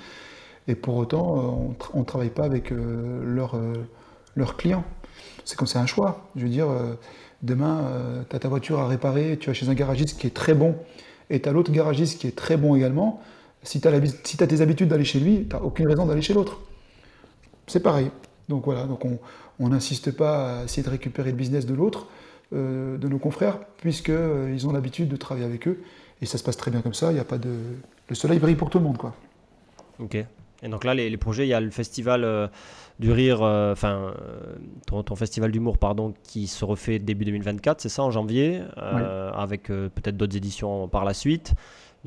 Et 0.68 0.76
pour 0.76 0.96
autant, 0.96 1.38
euh, 1.38 1.74
on 1.94 2.00
ne 2.00 2.06
travaille 2.06 2.30
pas 2.30 2.46
avec 2.46 2.72
euh, 2.72 3.24
leurs 4.36 4.58
clients. 4.58 4.84
C'est 5.46 5.58
comme 5.58 5.68
c'est 5.68 5.80
un 5.80 5.86
choix. 5.86 6.28
Je 6.36 6.44
veux 6.44 6.50
dire, 6.50 6.68
demain, 7.42 7.84
tu 8.30 8.36
as 8.36 8.40
ta 8.40 8.48
voiture 8.48 8.80
à 8.80 8.88
réparer, 8.88 9.38
tu 9.40 9.48
vas 9.48 9.54
chez 9.54 9.70
un 9.70 9.74
garagiste 9.74 10.20
qui 10.20 10.28
est 10.28 10.34
très 10.34 10.54
bon, 10.54 10.76
et 11.30 11.42
tu 11.42 11.48
as 11.50 11.52
l'autre 11.52 11.72
garagiste 11.72 12.20
qui 12.20 12.28
est 12.28 12.36
très 12.36 12.58
bon 12.58 12.76
également 12.76 13.22
si 13.68 13.82
tu 13.82 13.88
as, 13.88 14.48
tes 14.48 14.62
habitudes 14.62 14.88
d'aller 14.88 15.04
chez 15.04 15.20
lui, 15.20 15.46
tu 15.50 15.56
n'as 15.56 15.62
aucune 15.62 15.88
raison 15.88 16.06
d'aller 16.06 16.22
chez 16.22 16.34
l'autre. 16.34 16.62
C'est 17.68 17.82
pareil. 17.82 18.10
Donc 18.50 18.66
voilà, 18.66 18.86
donc 18.86 19.02
on 19.60 19.70
n'insiste 19.70 20.12
pas 20.12 20.60
à 20.60 20.64
essayer 20.64 20.84
de 20.84 20.90
récupérer 20.90 21.32
le 21.32 21.38
business 21.38 21.66
de 21.66 21.74
l'autre, 21.74 22.08
euh, 22.54 22.98
de 22.98 23.08
nos 23.10 23.20
confrères, 23.20 23.60
puisqu'ils 23.78 24.14
euh, 24.14 24.66
ont 24.66 24.72
l'habitude 24.72 25.10
de 25.10 25.18
travailler 25.18 25.46
avec 25.46 25.68
eux. 25.68 25.82
Et 26.22 26.26
ça 26.26 26.38
se 26.38 26.44
passe 26.44 26.58
très 26.58 26.72
bien 26.72 26.82
comme 26.82 26.94
ça, 26.94 27.12
il 27.12 27.20
a 27.20 27.26
pas 27.26 27.38
de... 27.38 27.50
Le 28.10 28.16
soleil 28.16 28.40
brille 28.40 28.56
pour 28.56 28.70
tout 28.70 28.78
le 28.78 28.86
monde. 28.86 28.98
quoi. 28.98 29.14
Ok. 30.00 30.18
Et 30.64 30.70
donc 30.70 30.84
là, 30.84 30.94
les, 30.96 31.18
projets, 31.18 31.46
il 31.46 31.50
y 31.50 31.54
a 31.54 31.62
le 31.62 31.70
festival 31.70 32.24
euh, 32.24 32.48
du 33.00 33.12
rire, 33.12 33.42
enfin, 33.42 34.14
ton, 34.88 35.04
ton, 35.04 35.16
festival 35.16 35.52
d'humour, 35.52 35.78
pardon, 35.78 36.14
qui 36.24 36.48
se 36.48 36.66
refait 36.66 36.98
début 36.98 37.26
2024, 37.26 37.82
c'est 37.82 37.90
ça, 37.90 38.04
en 38.04 38.12
janvier, 38.12 38.62
avec 38.76 39.68
peut-être 39.68 40.18
d'autres 40.18 40.36
éditions 40.36 40.88
par 40.88 41.06
la 41.06 41.14
suite. 41.14 41.54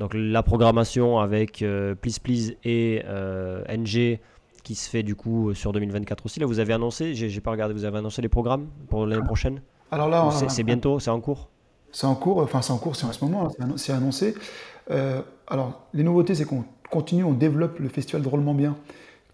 Donc 0.00 0.12
la 0.14 0.42
programmation 0.42 1.18
avec 1.18 1.60
euh, 1.60 1.94
Please 1.94 2.18
Please 2.22 2.54
et 2.64 3.02
euh, 3.06 3.62
NG 3.68 4.18
qui 4.62 4.74
se 4.74 4.88
fait 4.88 5.02
du 5.02 5.14
coup 5.14 5.54
sur 5.54 5.72
2024 5.72 6.24
aussi. 6.26 6.40
Là, 6.40 6.46
vous 6.46 6.58
avez 6.58 6.72
annoncé, 6.72 7.14
j'ai 7.14 7.40
pas 7.40 7.50
regardé, 7.50 7.74
vous 7.74 7.84
avez 7.84 7.98
annoncé 7.98 8.22
les 8.22 8.28
programmes 8.28 8.68
pour 8.88 9.06
l'année 9.06 9.24
prochaine? 9.24 9.60
Alors 9.90 10.08
là, 10.08 10.30
c'est 10.48 10.62
bientôt, 10.62 11.00
c'est 11.00 11.10
en 11.10 11.20
cours? 11.20 11.48
C'est 11.92 12.06
en 12.06 12.14
cours, 12.14 12.38
enfin 12.38 12.62
c'est 12.62 12.72
en 12.72 12.78
cours, 12.78 12.94
c'est 12.94 13.06
en 13.06 13.12
ce 13.12 13.24
moment, 13.24 13.48
c'est 13.76 13.92
annoncé. 13.92 14.34
Euh, 14.90 15.22
alors, 15.48 15.86
les 15.92 16.02
nouveautés, 16.02 16.34
c'est 16.34 16.44
qu'on 16.44 16.64
continue, 16.90 17.24
on 17.24 17.32
développe 17.32 17.78
le 17.78 17.88
festival 17.88 18.22
Drôlement 18.22 18.54
Bien 18.54 18.76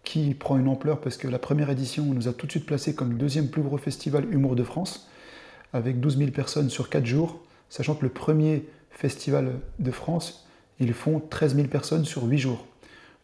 qui 0.05 0.35
prend 0.35 0.57
une 0.57 0.69
ampleur 0.69 1.01
parce 1.01 1.17
que 1.17 1.27
la 1.27 1.41
première 1.41 1.69
édition 1.69 2.05
nous 2.05 2.29
a 2.29 2.33
tout 2.33 2.47
de 2.47 2.53
suite 2.53 2.65
placé 2.65 2.95
comme 2.95 3.11
le 3.11 3.17
deuxième 3.17 3.49
plus 3.49 3.63
gros 3.63 3.77
festival 3.77 4.33
humour 4.33 4.55
de 4.55 4.63
France 4.63 5.11
avec 5.73 5.99
12 5.99 6.19
000 6.19 6.31
personnes 6.31 6.71
sur 6.71 6.89
4 6.89 7.05
jours, 7.05 7.41
sachant 7.69 7.97
que 7.97 8.05
le 8.05 8.11
premier 8.11 8.67
festival 8.91 9.55
de 9.81 9.91
France 9.91 10.47
ils 10.79 10.93
font 10.93 11.21
13 11.21 11.57
000 11.57 11.69
personnes 11.69 12.05
sur 12.05 12.23
8 12.23 12.39
jours. 12.39 12.67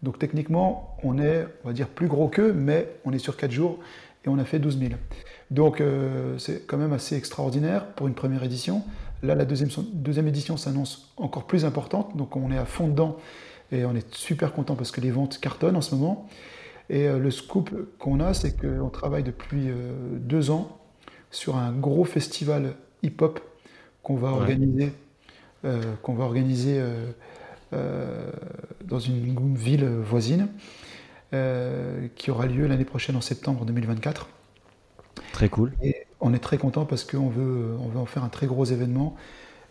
Donc 0.03 0.18
techniquement, 0.18 0.97
on 1.05 1.18
est, 1.18 1.47
on 1.64 1.70
dire, 1.70 1.89
plus 1.89 2.09
gros 2.09 2.28
qu'eux, 2.28 2.53
mais 2.53 2.89
on 3.05 3.12
est 3.12 3.18
sur 3.18 3.37
4 3.37 3.53
jours 3.53 3.78
et 4.24 4.28
on 4.28 4.39
a 4.39 4.45
fait 4.45 4.59
12 4.59 4.78
000. 4.78 4.91
Donc 5.53 5.80
euh, 5.80 6.37
c'est 6.39 6.66
quand 6.66 6.78
même 6.78 6.93
assez 6.93 7.16
extraordinaire 7.16 7.87
pour 7.93 8.09
une 8.09 8.14
première 8.14 8.43
édition. 8.43 8.83
Là, 9.22 9.37
la 9.37 9.45
deuxième, 9.45 9.70
deuxième 9.93 10.26
édition 10.26 10.57
s'annonce 10.57 11.12
encore 11.16 11.45
plus 11.45 11.64
importante, 11.64 12.16
donc 12.16 12.35
on 12.35 12.51
est 12.51 12.59
à 12.59 12.64
fond 12.64 12.89
dedans 12.89 13.18
et 13.72 13.84
on 13.84 13.94
est 13.94 14.14
super 14.14 14.52
content 14.52 14.76
parce 14.76 14.90
que 14.90 15.00
les 15.00 15.10
ventes 15.10 15.40
cartonnent 15.40 15.76
en 15.76 15.80
ce 15.80 15.94
moment. 15.94 16.28
Et 16.90 17.08
euh, 17.08 17.18
le 17.18 17.30
scoop 17.30 17.70
qu'on 17.98 18.20
a, 18.20 18.34
c'est 18.34 18.56
qu'on 18.56 18.90
travaille 18.90 19.22
depuis 19.22 19.70
euh, 19.70 19.92
deux 20.18 20.50
ans 20.50 20.78
sur 21.30 21.56
un 21.56 21.72
gros 21.72 22.04
festival 22.04 22.74
hip-hop 23.02 23.40
qu'on 24.02 24.16
va, 24.16 24.28
organiser, 24.28 24.92
qu'on 26.02 26.14
va 26.14 26.24
organiser 26.24 26.82
euh, 27.72 28.30
dans 28.84 28.98
une 28.98 29.54
ville 29.56 29.86
voisine 29.86 30.48
euh, 31.32 32.08
qui 32.16 32.30
aura 32.30 32.44
lieu 32.46 32.66
l'année 32.66 32.84
prochaine 32.84 33.16
en 33.16 33.22
septembre 33.22 33.64
2024. 33.64 34.28
Très 35.32 35.48
cool. 35.48 35.72
Et 35.82 36.06
on 36.20 36.34
est 36.34 36.38
très 36.38 36.58
content 36.58 36.84
parce 36.84 37.04
qu'on 37.04 37.30
veut, 37.30 37.74
on 37.80 37.88
veut 37.88 37.98
en 37.98 38.04
faire 38.04 38.24
un 38.24 38.28
très 38.28 38.46
gros 38.46 38.66
événement 38.66 39.16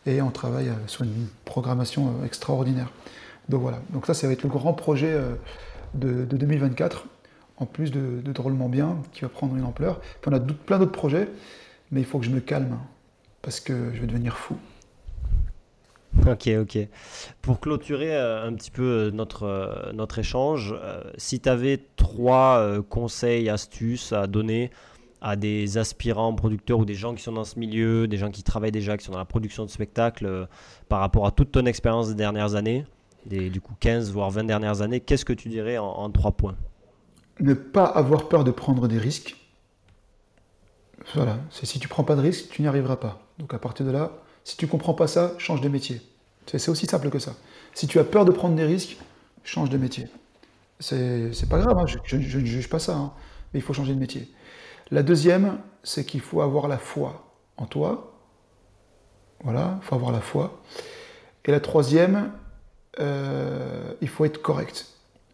et 0.07 0.23
on 0.23 0.31
travaille 0.31 0.69
euh, 0.69 0.87
sur 0.87 1.03
une 1.03 1.27
programmation 1.45 2.23
extraordinaire. 2.25 2.91
Donc 3.49 3.61
voilà, 3.61 3.81
donc 3.89 4.05
ça, 4.05 4.13
ça 4.13 4.27
va 4.27 4.33
être 4.33 4.43
le 4.43 4.49
grand 4.49 4.73
projet 4.73 5.17
de, 5.93 6.23
2024, 6.25 7.05
en 7.57 7.65
plus 7.65 7.91
de, 7.91 8.21
Drôlement 8.31 8.69
Bien, 8.69 8.97
qui 9.11 9.21
va 9.21 9.29
prendre 9.29 9.55
une 9.55 9.63
ampleur. 9.63 9.99
on 10.25 10.33
a 10.33 10.39
plein 10.39 10.79
d'autres 10.79 10.91
projets, 10.91 11.27
mais 11.91 12.01
il 12.01 12.05
faut 12.05 12.19
que 12.19 12.25
je 12.25 12.31
me 12.31 12.39
calme, 12.39 12.77
parce 13.41 13.59
que 13.59 13.93
je 13.93 14.01
vais 14.01 14.07
devenir 14.07 14.37
fou. 14.37 14.55
Ok, 16.27 16.49
ok. 16.59 16.77
Pour 17.41 17.59
clôturer 17.59 18.15
euh, 18.15 18.45
un 18.45 18.53
petit 18.53 18.69
peu 18.69 18.83
euh, 18.83 19.11
notre, 19.11 19.43
euh, 19.43 19.91
notre 19.93 20.19
échange, 20.19 20.75
si 21.17 21.39
tu 21.39 21.49
avais 21.49 21.79
trois 21.95 22.81
conseils, 22.89 23.49
astuces 23.49 24.13
à 24.13 24.27
donner 24.27 24.71
à 25.21 25.35
des 25.35 25.77
aspirants 25.77 26.33
producteurs 26.33 26.79
ou 26.79 26.85
des 26.85 26.95
gens 26.95 27.13
qui 27.13 27.23
sont 27.23 27.31
dans 27.31 27.43
ce 27.43 27.59
milieu, 27.59 28.07
des 28.07 28.17
gens 28.17 28.31
qui 28.31 28.43
travaillent 28.43 28.71
déjà, 28.71 28.97
qui 28.97 29.05
sont 29.05 29.11
dans 29.11 29.19
la 29.19 29.25
production 29.25 29.65
de 29.65 29.69
spectacles, 29.69 30.47
par 30.89 30.99
rapport 30.99 31.25
à 31.25 31.31
toute 31.31 31.51
ton 31.51 31.65
expérience 31.65 32.09
des 32.09 32.15
dernières 32.15 32.55
années, 32.55 32.85
des, 33.25 33.49
du 33.49 33.61
coup 33.61 33.73
15 33.79 34.11
voire 34.11 34.29
20 34.31 34.45
dernières 34.45 34.81
années, 34.81 34.99
qu'est-ce 34.99 35.25
que 35.25 35.33
tu 35.33 35.49
dirais 35.49 35.77
en, 35.77 36.09
trois 36.09 36.31
points? 36.31 36.55
Ne 37.39 37.53
pas 37.53 37.85
avoir 37.85 38.27
peur 38.29 38.43
de 38.43 38.51
prendre 38.51 38.87
des 38.87 38.97
risques. 38.97 39.37
Voilà, 41.15 41.39
c'est 41.49 41.65
si 41.65 41.79
tu 41.79 41.87
prends 41.87 42.03
pas 42.03 42.15
de 42.15 42.21
risques, 42.21 42.49
tu 42.51 42.61
n'y 42.61 42.67
arriveras 42.67 42.97
pas. 42.97 43.21
Donc 43.39 43.53
à 43.53 43.59
partir 43.59 43.85
de 43.85 43.91
là, 43.91 44.11
Si 44.43 44.57
tu 44.57 44.67
comprends 44.67 44.93
pas 44.93 45.07
ça, 45.07 45.33
change 45.37 45.61
de 45.61 45.69
métier. 45.69 46.01
C'est 46.47 46.69
aussi 46.69 46.87
simple 46.87 47.09
que 47.09 47.19
ça. 47.19 47.35
Si 47.73 47.87
tu 47.87 47.99
as 47.99 48.03
peur 48.03 48.25
de 48.25 48.31
prendre 48.31 48.55
des 48.55 48.65
risques, 48.65 48.97
change 49.43 49.69
de 49.69 49.77
métier. 49.77 50.07
C'est 50.79 51.49
pas 51.49 51.59
grave, 51.59 51.77
hein, 51.77 51.85
je, 51.85 52.15
ne 52.17 52.21
juge 52.21 52.69
pas 52.69 52.79
ça, 52.79 52.95
hein, 52.95 53.13
mais 53.53 53.59
il 53.59 53.63
faut 53.63 53.73
changer 53.73 53.93
de 53.93 53.99
métier. 53.99 54.31
La 54.89 55.03
deuxième, 55.03 55.59
c'est 55.83 56.05
qu'il 56.05 56.21
faut 56.21 56.41
avoir 56.41 56.67
la 56.67 56.77
foi 56.77 57.31
en 57.57 57.65
toi. 57.65 58.13
Voilà, 59.43 59.79
il 59.81 59.85
faut 59.85 59.95
avoir 59.95 60.11
la 60.11 60.21
foi. 60.21 60.61
Et 61.45 61.51
la 61.51 61.59
troisième, 61.59 62.31
il 62.99 64.07
faut 64.07 64.25
être 64.25 64.41
correct 64.41 64.87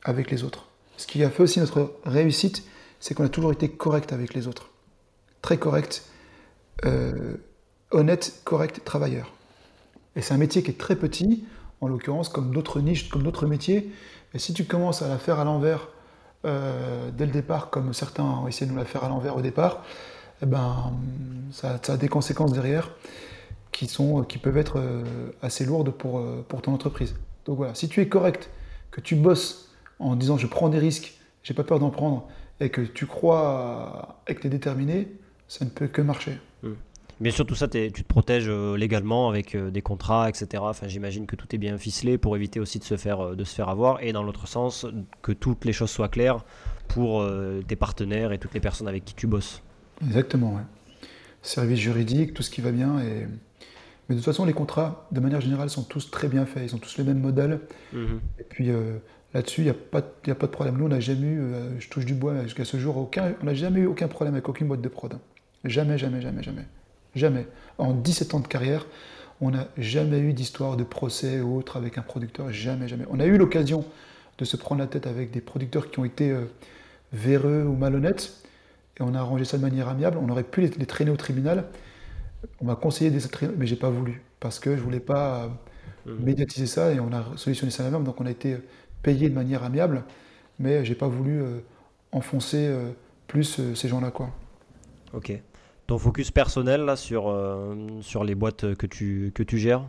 avec 0.03 0.31
les 0.31 0.43
autres. 0.43 0.67
Ce 0.97 1.05
qui 1.05 1.23
a 1.23 1.29
fait 1.29 1.43
aussi 1.43 1.59
notre 1.59 1.93
réussite, 2.05 2.63
c'est 2.99 3.13
qu'on 3.13 3.25
a 3.25 3.29
toujours 3.29 3.51
été 3.51 3.69
correct 3.69 4.13
avec 4.13 4.33
les 4.33 4.47
autres. 4.47 4.69
Très 5.41 5.57
correct, 5.57 6.03
euh, 6.85 7.35
honnête, 7.91 8.41
correct, 8.43 8.81
travailleur. 8.83 9.31
Et 10.15 10.21
c'est 10.21 10.33
un 10.33 10.37
métier 10.37 10.63
qui 10.63 10.71
est 10.71 10.77
très 10.79 10.95
petit, 10.95 11.45
en 11.81 11.87
l'occurrence, 11.87 12.29
comme 12.29 12.51
d'autres 12.51 12.81
niches, 12.81 13.09
comme 13.09 13.23
d'autres 13.23 13.45
métiers. 13.45 13.91
Et 14.33 14.39
si 14.39 14.53
tu 14.53 14.65
commences 14.65 15.03
à 15.03 15.07
la 15.07 15.17
faire 15.17 15.39
à 15.39 15.43
l'envers 15.43 15.89
euh, 16.45 17.11
dès 17.11 17.25
le 17.25 17.31
départ, 17.31 17.69
comme 17.69 17.93
certains 17.93 18.23
ont 18.23 18.47
essayé 18.47 18.65
de 18.65 18.71
nous 18.71 18.79
la 18.79 18.85
faire 18.85 19.03
à 19.03 19.09
l'envers 19.09 19.35
au 19.35 19.41
départ, 19.41 19.83
eh 20.41 20.45
ben, 20.45 20.93
ça, 21.51 21.79
a 21.87 21.97
des 21.97 22.09
conséquences 22.09 22.53
derrière 22.53 22.91
qui, 23.71 23.87
sont, 23.87 24.23
qui 24.23 24.39
peuvent 24.39 24.57
être 24.57 24.79
euh, 24.79 25.03
assez 25.41 25.65
lourdes 25.65 25.91
pour, 25.91 26.19
euh, 26.19 26.43
pour 26.47 26.61
ton 26.63 26.73
entreprise. 26.73 27.15
Donc 27.47 27.57
voilà, 27.57 27.73
si 27.73 27.89
tu 27.89 28.01
es 28.01 28.07
correct, 28.07 28.49
que 28.91 29.01
tu 29.01 29.15
bosses 29.15 29.71
en 29.99 30.15
disant 30.15 30.37
je 30.37 30.47
prends 30.47 30.69
des 30.69 30.79
risques, 30.79 31.17
j'ai 31.43 31.53
pas 31.53 31.63
peur 31.63 31.79
d'en 31.79 31.89
prendre, 31.89 32.27
et 32.59 32.69
que 32.69 32.81
tu 32.81 33.05
crois 33.05 34.21
et 34.27 34.35
que 34.35 34.41
tu 34.41 34.47
es 34.47 34.49
déterminé, 34.49 35.07
ça 35.47 35.65
ne 35.65 35.69
peut 35.69 35.87
que 35.87 36.01
marcher. 36.01 36.37
Mmh. 36.61 36.71
Bien 37.19 37.31
sûr, 37.31 37.47
tout 37.47 37.55
ça, 37.55 37.67
tu 37.67 37.91
te 37.91 38.03
protèges 38.03 38.47
euh, 38.47 38.77
légalement 38.77 39.27
avec 39.27 39.55
euh, 39.55 39.71
des 39.71 39.81
contrats, 39.81 40.29
etc. 40.29 40.61
Enfin, 40.61 40.87
j'imagine 40.87 41.25
que 41.25 41.35
tout 41.35 41.47
est 41.55 41.57
bien 41.57 41.79
ficelé 41.79 42.19
pour 42.19 42.35
éviter 42.35 42.59
aussi 42.59 42.77
de 42.77 42.83
se 42.83 42.95
faire, 42.95 43.21
euh, 43.21 43.35
de 43.35 43.43
se 43.43 43.55
faire 43.55 43.69
avoir. 43.69 44.03
Et 44.03 44.11
dans 44.11 44.21
l'autre 44.21 44.47
sens, 44.47 44.85
que 45.23 45.31
toutes 45.31 45.65
les 45.65 45.73
choses 45.73 45.89
soient 45.89 46.09
claires 46.09 46.45
pour 46.87 47.27
tes 47.67 47.75
partenaires 47.75 48.31
et 48.31 48.37
toutes 48.37 48.53
les 48.53 48.61
personnes 48.61 48.87
avec 48.87 49.03
qui 49.03 49.13
tu 49.13 49.27
bosses. 49.27 49.61
Exactement, 50.05 50.53
ouais. 50.55 50.61
Service 51.41 51.79
juridique, 51.79 52.33
tout 52.33 52.43
ce 52.43 52.49
qui 52.49 52.61
va 52.61 52.71
bien. 52.71 52.99
Et... 53.01 53.27
Mais 54.07 54.15
de 54.15 54.19
toute 54.19 54.25
façon, 54.25 54.45
les 54.45 54.53
contrats, 54.53 55.07
de 55.11 55.19
manière 55.19 55.41
générale, 55.41 55.69
sont 55.69 55.83
tous 55.83 56.09
très 56.11 56.27
bien 56.27 56.45
faits. 56.45 56.63
Ils 56.71 56.75
ont 56.75 56.79
tous 56.79 56.97
les 56.97 57.03
mêmes 57.03 57.19
modèles. 57.19 57.59
Mhm. 57.93 58.19
Et 58.39 58.43
puis 58.43 58.69
là-dessus, 59.33 59.61
il 59.61 59.65
n'y 59.65 59.69
a, 59.69 59.73
pas, 59.73 59.99
a 59.99 60.35
pas 60.35 60.47
de 60.47 60.51
problème. 60.51 60.77
Nous, 60.77 60.85
on 60.85 60.89
n'a 60.89 60.99
jamais 60.99 61.27
eu, 61.27 61.41
je 61.79 61.89
touche 61.89 62.05
du 62.05 62.13
bois 62.13 62.43
jusqu'à 62.43 62.65
ce 62.65 62.77
jour, 62.77 62.97
aucun, 62.97 63.33
on 63.41 63.45
n'a 63.45 63.53
jamais 63.53 63.81
eu 63.81 63.85
aucun 63.85 64.07
problème 64.07 64.35
avec 64.35 64.47
aucune 64.47 64.67
boîte 64.67 64.81
de 64.81 64.87
prod. 64.87 65.17
Jamais, 65.65 65.97
jamais, 65.97 66.21
jamais, 66.21 66.43
jamais. 66.43 66.65
Jamais. 67.15 67.47
En 67.77 67.93
17 67.93 68.33
ans 68.35 68.39
de 68.39 68.47
carrière, 68.47 68.85
on 69.41 69.51
n'a 69.51 69.67
jamais 69.77 70.19
eu 70.19 70.33
d'histoire 70.33 70.77
de 70.77 70.83
procès 70.83 71.41
ou 71.41 71.57
autre 71.57 71.77
avec 71.77 71.97
un 71.97 72.01
producteur. 72.01 72.51
Jamais, 72.51 72.87
jamais. 72.87 73.05
On 73.09 73.19
a 73.19 73.25
eu 73.25 73.37
l'occasion 73.37 73.85
de 74.37 74.45
se 74.45 74.57
prendre 74.57 74.81
la 74.81 74.87
tête 74.87 75.07
avec 75.07 75.31
des 75.31 75.41
producteurs 75.41 75.89
qui 75.89 75.99
ont 75.99 76.05
été 76.05 76.31
euh, 76.31 76.45
véreux 77.13 77.63
ou 77.63 77.75
malhonnêtes. 77.75 78.33
Et 78.99 79.03
on 79.03 79.13
a 79.13 79.19
arrangé 79.19 79.45
ça 79.45 79.57
de 79.57 79.61
manière 79.61 79.89
amiable. 79.89 80.17
On 80.21 80.29
aurait 80.29 80.43
pu 80.43 80.61
les, 80.61 80.69
traîner 80.85 81.11
au 81.11 81.17
tribunal. 81.17 81.65
On 82.61 82.65
m'a 82.65 82.75
conseillé 82.75 83.11
des 83.11 83.19
mais 83.57 83.65
j'ai 83.67 83.75
pas 83.75 83.89
voulu. 83.89 84.21
Parce 84.39 84.59
que 84.59 84.75
je 84.75 84.81
voulais 84.81 84.99
pas 84.99 85.49
euh, 86.07 86.13
mmh. 86.13 86.23
médiatiser 86.23 86.67
ça 86.67 86.93
et 86.93 86.99
on 86.99 87.11
a 87.11 87.25
solutionné 87.35 87.71
ça 87.71 87.83
la 87.83 87.91
même. 87.91 88.03
Donc 88.03 88.21
on 88.21 88.25
a 88.25 88.31
été 88.31 88.57
payé 89.01 89.29
de 89.29 89.35
manière 89.35 89.63
amiable. 89.63 90.03
Mais 90.59 90.85
j'ai 90.85 90.95
pas 90.95 91.07
voulu 91.07 91.41
euh, 91.41 91.59
enfoncer 92.11 92.73
plus 93.27 93.73
ces 93.73 93.87
gens-là. 93.87 94.11
quoi. 94.11 94.29
Ok 95.13 95.39
ton 95.87 95.97
focus 95.97 96.31
personnel 96.31 96.81
là, 96.81 96.95
sur, 96.95 97.29
euh, 97.29 97.75
sur 98.01 98.23
les 98.23 98.35
boîtes 98.35 98.75
que 98.75 98.85
tu, 98.85 99.31
que 99.33 99.41
tu 99.41 99.57
gères? 99.57 99.83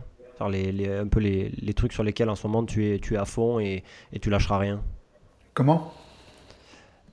Les, 0.49 0.71
les, 0.71 0.89
un 0.89 1.07
peu 1.07 1.19
les, 1.19 1.49
les, 1.49 1.73
trucs 1.73 1.91
sur 1.91 2.01
lesquels 2.01 2.29
en 2.29 2.35
ce 2.35 2.47
moment 2.47 2.63
tu 2.63 2.87
es, 2.87 2.99
tu 2.99 3.15
es 3.15 3.17
à 3.17 3.25
fond 3.25 3.59
et, 3.59 3.83
et 4.13 4.19
tu 4.19 4.29
lâcheras 4.29 4.57
rien? 4.57 4.81
Comment? 5.53 5.93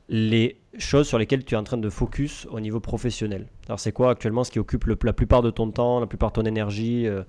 Les 0.09 0.61
choses 0.79 1.07
sur 1.07 1.18
lesquelles 1.18 1.45
tu 1.45 1.55
es 1.55 1.59
en 1.59 1.64
train 1.64 1.77
de 1.77 1.91
focus 1.91 2.47
au 2.51 2.61
niveau 2.61 2.81
professionnel. 2.81 3.47
Alors 3.66 3.81
c'est 3.81 3.93
quoi 3.93 4.11
actuellement 4.11 4.45
ce 4.45 4.51
qui 4.51 4.59
occupe 4.59 4.85
le, 4.85 4.97
la 5.03 5.12
plupart 5.12 5.43
de 5.43 5.51
ton 5.51 5.70
temps, 5.70 6.01
la 6.01 6.07
plupart 6.07 6.31
de 6.31 6.35
ton 6.35 6.45
énergie 6.45 7.07
euh? 7.07 7.22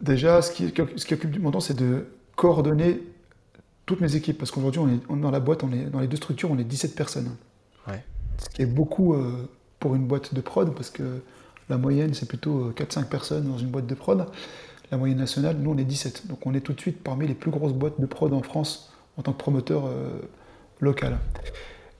Déjà, 0.00 0.42
ce 0.42 0.52
qui, 0.52 0.72
ce 0.96 1.06
qui 1.06 1.14
occupe 1.14 1.38
mon 1.40 1.50
temps, 1.50 1.60
c'est 1.60 1.78
de 1.78 2.06
coordonner 2.36 3.00
toutes 3.86 4.00
mes 4.00 4.16
équipes. 4.16 4.38
Parce 4.38 4.50
qu'aujourd'hui, 4.50 4.80
on 5.08 5.16
est, 5.16 5.20
dans 5.20 5.30
la 5.30 5.40
boîte, 5.40 5.62
on 5.62 5.72
est, 5.72 5.84
dans 5.84 6.00
les 6.00 6.08
deux 6.08 6.16
structures, 6.16 6.50
on 6.50 6.58
est 6.58 6.64
17 6.64 6.94
personnes. 6.94 7.30
Ouais. 7.88 8.04
Ce 8.38 8.48
qui 8.50 8.62
est 8.62 8.66
beaucoup 8.66 9.14
euh, 9.14 9.48
pour 9.78 9.94
une 9.94 10.06
boîte 10.06 10.34
de 10.34 10.40
prod, 10.40 10.74
parce 10.74 10.90
que 10.90 11.20
la 11.68 11.78
moyenne, 11.78 12.14
c'est 12.14 12.28
plutôt 12.28 12.70
4-5 12.72 12.98
euh, 12.98 13.02
personnes 13.04 13.44
dans 13.48 13.58
une 13.58 13.68
boîte 13.68 13.86
de 13.86 13.94
prod. 13.94 14.26
La 14.90 14.98
moyenne 14.98 15.18
nationale, 15.18 15.56
nous, 15.58 15.70
on 15.70 15.78
est 15.78 15.84
17. 15.84 16.26
Donc 16.26 16.46
on 16.46 16.54
est 16.54 16.60
tout 16.60 16.72
de 16.72 16.80
suite 16.80 17.02
parmi 17.02 17.26
les 17.26 17.34
plus 17.34 17.50
grosses 17.50 17.72
boîtes 17.72 18.00
de 18.00 18.06
prod 18.06 18.32
en 18.32 18.42
France 18.42 18.92
en 19.16 19.22
tant 19.22 19.32
que 19.32 19.38
promoteur 19.38 19.86
euh, 19.86 20.20
local. 20.80 21.18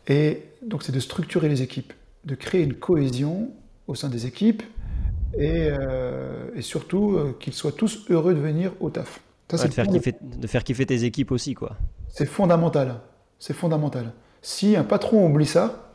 Et 0.08 0.42
donc 0.66 0.82
c'est 0.82 0.92
de 0.92 1.00
structurer 1.00 1.48
les 1.48 1.62
équipes, 1.62 1.92
de 2.24 2.34
créer 2.34 2.62
une 2.62 2.74
cohésion 2.74 3.50
au 3.86 3.94
sein 3.94 4.08
des 4.08 4.26
équipes 4.26 4.62
et, 5.36 5.68
euh, 5.68 6.50
et 6.54 6.62
surtout 6.62 7.34
qu'ils 7.40 7.52
soient 7.52 7.72
tous 7.72 8.06
heureux 8.10 8.34
de 8.34 8.40
venir 8.40 8.72
au 8.80 8.90
taf. 8.90 9.20
Ça, 9.50 9.68
de, 9.68 9.72
faire 9.72 9.86
kiffer, 9.86 10.14
de 10.22 10.46
faire 10.46 10.64
kiffer 10.64 10.86
tes 10.86 11.04
équipes 11.04 11.30
aussi, 11.30 11.54
quoi. 11.54 11.76
C'est 12.08 12.26
fondamental. 12.26 13.00
C'est 13.38 13.52
fondamental. 13.52 14.12
Si 14.40 14.74
un 14.74 14.84
patron 14.84 15.26
oublie 15.26 15.46
ça, 15.46 15.92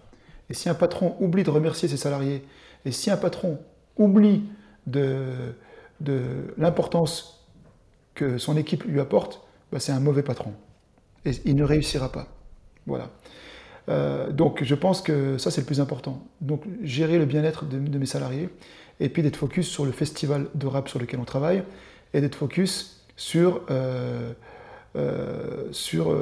et 0.49 0.53
si 0.53 0.69
un 0.69 0.75
patron 0.75 1.15
oublie 1.19 1.43
de 1.43 1.49
remercier 1.49 1.87
ses 1.87 1.97
salariés, 1.97 2.45
et 2.85 2.91
si 2.91 3.09
un 3.11 3.17
patron 3.17 3.59
oublie 3.97 4.43
de, 4.87 5.53
de 5.99 6.53
l'importance 6.57 7.47
que 8.13 8.37
son 8.37 8.57
équipe 8.57 8.83
lui 8.83 8.99
apporte, 8.99 9.41
bah, 9.71 9.79
c'est 9.79 9.91
un 9.91 9.99
mauvais 9.99 10.23
patron. 10.23 10.53
Et 11.25 11.31
il 11.45 11.55
ne 11.55 11.63
réussira 11.63 12.11
pas. 12.11 12.27
Voilà. 12.85 13.09
Euh, 13.89 14.31
donc 14.31 14.63
je 14.63 14.75
pense 14.75 15.01
que 15.01 15.37
ça 15.37 15.51
c'est 15.51 15.61
le 15.61 15.65
plus 15.65 15.81
important. 15.81 16.21
Donc 16.41 16.63
gérer 16.83 17.17
le 17.17 17.25
bien-être 17.25 17.65
de, 17.65 17.97
mes 17.97 18.05
salariés 18.05 18.49
et 18.99 19.09
puis 19.09 19.23
d'être 19.23 19.37
focus 19.37 19.67
sur 19.67 19.85
le 19.85 19.91
festival 19.91 20.47
de 20.55 20.67
rap 20.67 20.89
sur 20.89 20.99
lequel 20.99 21.19
on 21.19 21.25
travaille 21.25 21.63
et 22.13 22.21
d'être 22.21 22.35
focus 22.35 23.03
sur, 23.15 23.61
euh, 23.69 24.31
euh, 24.95 25.67
sur 25.71 26.15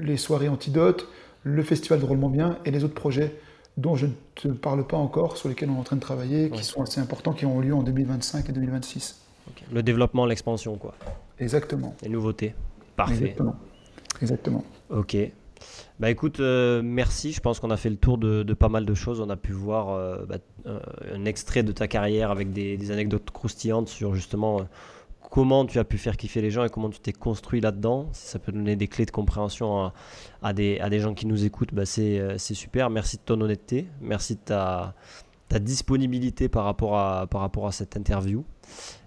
les 0.00 0.16
soirées 0.16 0.48
antidotes, 0.48 1.08
le 1.42 1.62
festival 1.62 1.98
de 2.00 2.04
Drôlement 2.04 2.28
Bien 2.28 2.58
et 2.64 2.70
les 2.70 2.84
autres 2.84 2.94
projets 2.94 3.34
dont 3.76 3.94
je 3.94 4.06
ne 4.06 4.12
te 4.34 4.48
parle 4.48 4.84
pas 4.84 4.96
encore, 4.96 5.36
sur 5.36 5.48
lesquels 5.48 5.70
on 5.70 5.76
est 5.76 5.78
en 5.78 5.84
train 5.84 5.96
de 5.96 6.00
travailler, 6.00 6.50
qui 6.50 6.64
sont 6.64 6.82
assez 6.82 7.00
importants, 7.00 7.32
qui 7.32 7.46
ont 7.46 7.60
lieu 7.60 7.72
en 7.72 7.84
2025 7.84 8.48
et 8.48 8.52
2026. 8.52 9.20
Le 9.72 9.84
développement, 9.84 10.26
l'expansion, 10.26 10.76
quoi. 10.76 10.94
Exactement. 11.38 11.94
Les 12.02 12.08
nouveautés. 12.08 12.54
Parfait. 12.96 13.14
Exactement. 13.14 13.56
Exactement. 14.20 14.64
Ok. 14.90 15.16
Bah 16.00 16.10
écoute, 16.10 16.38
euh, 16.40 16.80
merci. 16.84 17.32
Je 17.32 17.40
pense 17.40 17.58
qu'on 17.58 17.70
a 17.70 17.76
fait 17.76 17.90
le 17.90 17.96
tour 17.96 18.18
de, 18.18 18.42
pas 18.54 18.68
mal 18.68 18.86
de 18.86 18.94
choses. 18.94 19.20
On 19.20 19.30
a 19.30 19.36
pu 19.36 19.52
voir 19.52 19.90
euh, 19.90 20.24
bah, 20.26 20.38
un 21.12 21.24
extrait 21.24 21.62
de 21.62 21.72
ta 21.72 21.88
carrière 21.88 22.30
avec 22.30 22.52
des, 22.52 22.90
anecdotes 22.90 23.30
croustillantes 23.30 23.88
sur 23.88 24.14
justement 24.14 24.60
euh, 24.60 24.64
comment 25.30 25.66
tu 25.66 25.78
as 25.78 25.84
pu 25.84 25.98
faire 25.98 26.16
kiffer 26.16 26.40
les 26.40 26.50
gens 26.50 26.64
et 26.64 26.68
comment 26.68 26.90
tu 26.90 27.00
t'es 27.00 27.12
construit 27.12 27.60
là-dedans. 27.60 28.08
Si 28.12 28.28
ça 28.28 28.38
peut 28.38 28.52
donner 28.52 28.76
des 28.76 28.86
clés 28.86 29.06
de 29.06 29.10
compréhension 29.10 29.90
à, 30.42 30.52
des, 30.52 31.00
gens 31.00 31.14
qui 31.14 31.26
nous 31.26 31.44
écoutent, 31.44 31.74
bah 31.74 31.84
c'est 31.84 32.38
super. 32.38 32.90
Merci 32.90 33.16
de 33.16 33.22
ton 33.22 33.40
honnêteté, 33.40 33.88
merci 34.00 34.36
de 34.36 34.40
ta, 34.40 34.94
disponibilité 35.58 36.48
par 36.48 36.64
rapport, 36.64 36.96
à, 36.96 37.72
cette 37.72 37.96
interview. 37.96 38.44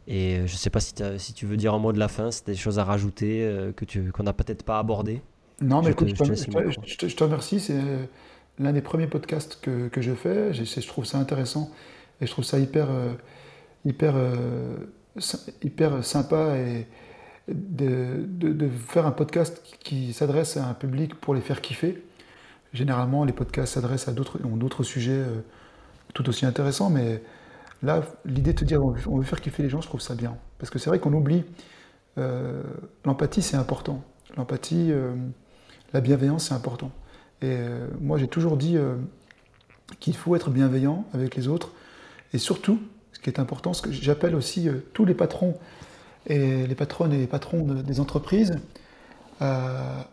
Et 0.07 0.37
je 0.45 0.53
ne 0.53 0.57
sais 0.57 0.69
pas 0.69 0.81
si, 0.81 1.33
tu 1.33 1.45
veux 1.45 1.57
dire 1.57 1.73
un 1.73 1.79
mot 1.79 1.93
de 1.93 1.99
la 1.99 2.09
fin, 2.09 2.31
si 2.31 2.43
tu 2.43 2.51
as 2.51 2.53
des 2.53 2.59
choses 2.59 2.79
à 2.79 2.83
rajouter 2.83 3.71
que 3.77 4.11
qu'on 4.11 4.23
n'a 4.23 4.33
peut-être 4.33 4.63
pas 4.63 4.77
abordé. 4.77 5.21
Non, 5.61 5.81
mais 5.81 5.91
écoute, 5.91 6.09
je, 6.09 6.15
te, 6.15 7.07
je, 7.07 7.15
te, 7.15 7.23
remercie. 7.23 7.59
C'est 7.59 7.79
l'un 8.59 8.73
des 8.73 8.81
premiers 8.81 9.07
podcasts 9.07 9.59
que, 9.61 9.87
que 9.87 10.01
je 10.01 10.13
fais. 10.13 10.53
Je, 10.53 10.87
trouve 10.87 11.05
ça 11.05 11.17
intéressant 11.17 11.71
et 12.19 12.25
je 12.25 12.31
trouve 12.31 12.45
ça 12.45 12.59
hyper, 12.59 12.87
hyper 13.85 14.15
hyper 15.61 16.03
sympa 16.03 16.57
et 16.57 16.87
de, 17.47 18.25
de, 18.27 18.69
faire 18.69 19.05
un 19.05 19.11
podcast 19.11 19.61
qui, 19.79 20.13
s'adresse 20.13 20.57
à 20.57 20.67
un 20.67 20.73
public 20.73 21.15
pour 21.15 21.33
les 21.33 21.41
faire 21.41 21.61
kiffer. 21.61 22.03
Généralement, 22.73 23.25
les 23.25 23.33
podcasts 23.33 23.73
s'adressent 23.73 24.07
à 24.07 24.13
d'autres, 24.13 24.39
ont 24.45 24.55
d'autres 24.55 24.83
sujets 24.83 25.11
euh, 25.11 25.41
tout 26.13 26.29
aussi 26.29 26.45
intéressants, 26.45 26.89
mais 26.89 27.21
là, 27.83 28.03
l'idée 28.23 28.53
de 28.53 28.59
te 28.59 28.65
dire 28.65 28.81
on 28.81 29.17
veut 29.17 29.23
faire 29.23 29.41
kiffer 29.41 29.63
les 29.63 29.69
gens, 29.69 29.81
je 29.81 29.87
trouve 29.87 29.99
ça 29.99 30.15
bien. 30.15 30.37
Parce 30.57 30.69
que 30.69 30.79
c'est 30.79 30.89
vrai 30.89 30.99
qu'on 30.99 31.13
oublie, 31.13 31.43
euh, 32.17 32.63
l'empathie 33.03 33.41
c'est 33.41 33.57
important. 33.57 34.01
L'empathie, 34.37 34.91
euh, 34.91 35.13
la 35.93 36.01
bienveillance 36.01 36.47
c'est 36.49 36.53
important. 36.53 36.91
Et 37.41 37.57
moi 37.99 38.17
j'ai 38.17 38.27
toujours 38.27 38.57
dit 38.57 38.77
qu'il 39.99 40.15
faut 40.15 40.35
être 40.35 40.49
bienveillant 40.49 41.05
avec 41.13 41.35
les 41.35 41.47
autres, 41.47 41.71
et 42.33 42.37
surtout, 42.37 42.79
qui 43.21 43.29
est 43.29 43.39
important, 43.39 43.73
ce 43.73 43.81
que 43.81 43.91
j'appelle 43.91 44.35
aussi 44.35 44.67
euh, 44.67 44.79
tous 44.93 45.05
les 45.05 45.13
patrons 45.13 45.57
et 46.27 46.67
les 46.67 46.75
patronnes 46.75 47.13
et 47.13 47.17
les 47.17 47.27
patrons 47.27 47.63
des 47.63 47.99
entreprises 47.99 48.59
à, 49.39 50.07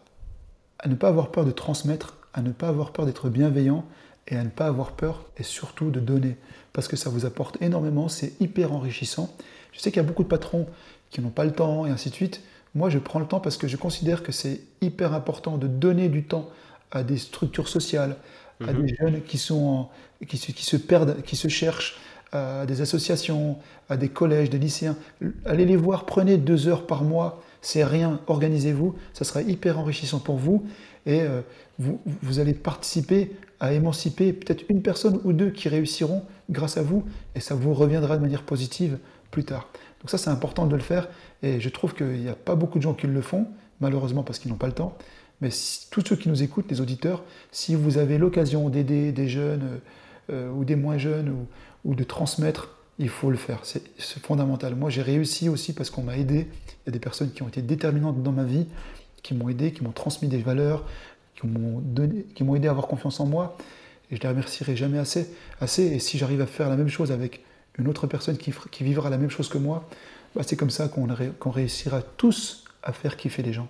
ne 0.87 0.95
pas 0.95 1.09
avoir 1.09 1.31
peur 1.31 1.45
de 1.45 1.51
transmettre, 1.51 2.17
à 2.33 2.41
ne 2.41 2.51
pas 2.51 2.69
avoir 2.69 2.93
peur 2.93 3.05
d'être 3.05 3.29
bienveillant 3.29 3.85
et 4.27 4.37
à 4.37 4.45
ne 4.45 4.49
pas 4.49 4.67
avoir 4.67 4.93
peur 4.93 5.27
et 5.37 5.43
surtout 5.43 5.91
de 5.91 6.01
donner 6.01 6.37
parce 6.73 6.89
que 6.89 6.97
ça 6.97 7.11
vous 7.11 7.27
apporte 7.27 7.61
énormément, 7.61 8.09
c'est 8.09 8.41
hyper 8.41 8.73
enrichissant. 8.73 9.35
Je 9.73 9.81
sais 9.81 9.91
qu'il 9.91 10.01
y 10.01 10.05
a 10.05 10.09
beaucoup 10.09 10.23
de 10.23 10.29
patrons 10.29 10.67
qui 11.11 11.21
n'ont 11.21 11.31
pas 11.31 11.45
le 11.45 11.53
temps 11.53 11.85
et 11.85 11.91
ainsi 11.91 12.09
de 12.09 12.15
suite. 12.15 12.43
Moi, 12.75 12.91
je 12.91 12.99
prends 12.99 13.19
le 13.19 13.27
temps 13.27 13.41
parce 13.41 13.57
que 13.57 13.69
je 13.69 13.77
considère 13.77 14.23
que 14.23 14.33
c'est 14.33 14.61
hyper 14.81 15.15
important 15.15 15.59
de 15.59 15.67
donner 15.67 16.09
du 16.09 16.25
temps 16.25 16.49
à 16.91 17.03
des 17.03 17.19
structures 17.19 17.69
sociales, 17.69 18.17
à 18.67 18.73
mhm. 18.73 18.83
des 18.83 18.95
jeunes 18.95 19.23
qui, 19.23 19.39
sont 19.39 19.89
qui, 20.27 20.39
qui, 20.39 20.65
se 20.65 20.77
perdent, 20.77 21.23
qui 21.23 21.37
se 21.37 21.49
cherchent, 21.49 21.99
à 22.33 22.67
des 22.67 22.81
associations, 22.81 23.57
à 23.89 23.97
des 23.97 24.09
collèges, 24.09 24.51
des 24.51 24.59
lycéens. 24.59 24.97
Allez 25.47 25.65
les 25.65 25.77
voir, 25.77 26.05
prenez 26.05 26.37
deux 26.37 26.69
heures 26.69 26.87
par 26.87 27.03
mois, 27.03 27.43
c'est 27.63 27.85
rien, 27.85 28.21
organisez-vous, 28.27 28.95
ça 29.13 29.25
sera 29.25 29.43
hyper 29.43 29.79
enrichissant 29.79 30.19
pour 30.19 30.37
vous 30.37 30.65
et 31.07 31.23
euh, 31.23 31.41
vous, 31.79 32.01
vous, 32.23 32.39
allez 32.39 32.53
participer 32.53 33.33
à 33.61 33.73
émanciper 33.73 34.33
peut-être 34.33 34.65
une 34.69 34.83
personne 34.83 35.21
ou 35.25 35.33
deux 35.33 35.51
qui 35.51 35.69
réussiront 35.69 36.23
grâce 36.51 36.77
à 36.77 36.83
vous 36.83 37.05
et 37.35 37.41
ça 37.41 37.55
vous 37.55 37.73
reviendra 37.73 38.17
de 38.17 38.23
manière 38.23 38.43
positive 38.43 38.99
plus 39.31 39.45
tard. 39.45 39.69
Donc 40.01 40.11
ça 40.11 40.19
c'est 40.19 40.31
important 40.31 40.67
de 40.67 40.77
le 40.77 40.83
faire 40.83 41.09
et 41.43 41.61
je 41.61 41.69
trouve 41.69 41.95
qu'il 41.95 42.21
n'y 42.21 42.29
a 42.29 42.35
pas 42.35 42.55
beaucoup 42.55 42.79
de 42.79 42.83
gens 42.83 42.95
qui 42.95 43.07
le 43.07 43.23
font, 43.23 43.47
malheureusement 43.81 44.23
parce 44.23 44.39
qu'ils 44.39 44.51
n'ont 44.51 44.57
pas 44.57 44.67
le 44.67 44.73
temps. 44.73 44.97
Mais 45.41 45.51
tous 45.91 46.05
ceux 46.05 46.17
qui 46.17 46.29
nous 46.29 46.43
écoutent, 46.43 46.71
les 46.71 46.81
auditeurs, 46.81 47.23
si 47.53 47.75
vous 47.75 47.99
avez 47.99 48.19
l'occasion 48.19 48.69
d'aider 48.69 49.13
des 49.13 49.29
jeunes 49.29 49.63
euh, 49.63 49.79
euh, 50.31 50.51
ou 50.51 50.65
des 50.65 50.77
moins 50.77 50.99
jeunes 50.99 51.47
ou, 51.85 51.95
de 51.95 52.05
transmettre, 52.05 52.77
il 52.99 53.09
faut 53.09 53.31
le 53.31 53.37
faire. 53.37 53.61
C'est 53.63 53.83
fondamental. 54.21 54.75
Moi, 54.75 54.91
j'ai 54.91 55.03
réussi 55.03 55.49
aussi 55.49 55.73
parce 55.73 55.91
qu'on 55.91 56.03
m'a 56.03 56.19
aidé. 56.19 56.49
Il 56.85 56.87
y 56.87 56.89
a 56.89 56.93
des 56.93 56.99
personnes 56.99 57.31
qui 57.31 57.43
ont 57.43 57.49
été 57.49 57.63
déterminantes 57.63 58.23
dans 58.23 58.33
ma 58.33 58.43
vie, 58.43 58.67
qui 59.23 59.35
m'ont 59.35 59.49
aidé, 59.49 59.73
qui 59.73 59.85
m'ont 59.85 59.93
transmis 59.93 60.29
des 60.29 60.39
valeurs, 60.39 60.85
qui 61.37 61.47
m'ont 61.47 62.55
aidé 62.57 62.67
à 62.67 62.71
avoir 62.73 62.89
confiance 62.89 63.21
en 63.21 63.27
moi. 63.27 63.57
Et 64.11 64.17
je 64.17 64.21
les 64.21 64.29
remercierai 64.29 64.75
jamais 64.75 64.99
assez. 64.99 65.33
assez. 65.61 65.85
Et 65.85 65.99
si 66.01 66.19
j'arrive 66.19 66.41
à 66.41 66.47
faire 66.47 66.69
la 66.69 66.77
même 66.77 66.89
chose 66.89 67.13
avec 67.13 67.43
une 67.79 67.89
autre 67.89 68.07
personne 68.07 68.37
qui, 68.37 68.53
qui 68.71 68.85
vivra 68.85 69.11
la 69.11 69.19
même 69.19 69.31
chose 69.31 69.49
que 69.49 69.59
moi, 69.59 69.89
bah, 70.35 70.43
c'est 70.45 70.57
comme 70.57 70.71
ça 70.71 70.89
qu'on 70.89 71.51
réussira 71.51 72.03
tous 72.03 72.65
à 72.83 72.93
faire 72.93 73.17
kiffer 73.17 73.43
les 73.43 73.53
gens. 73.53 73.69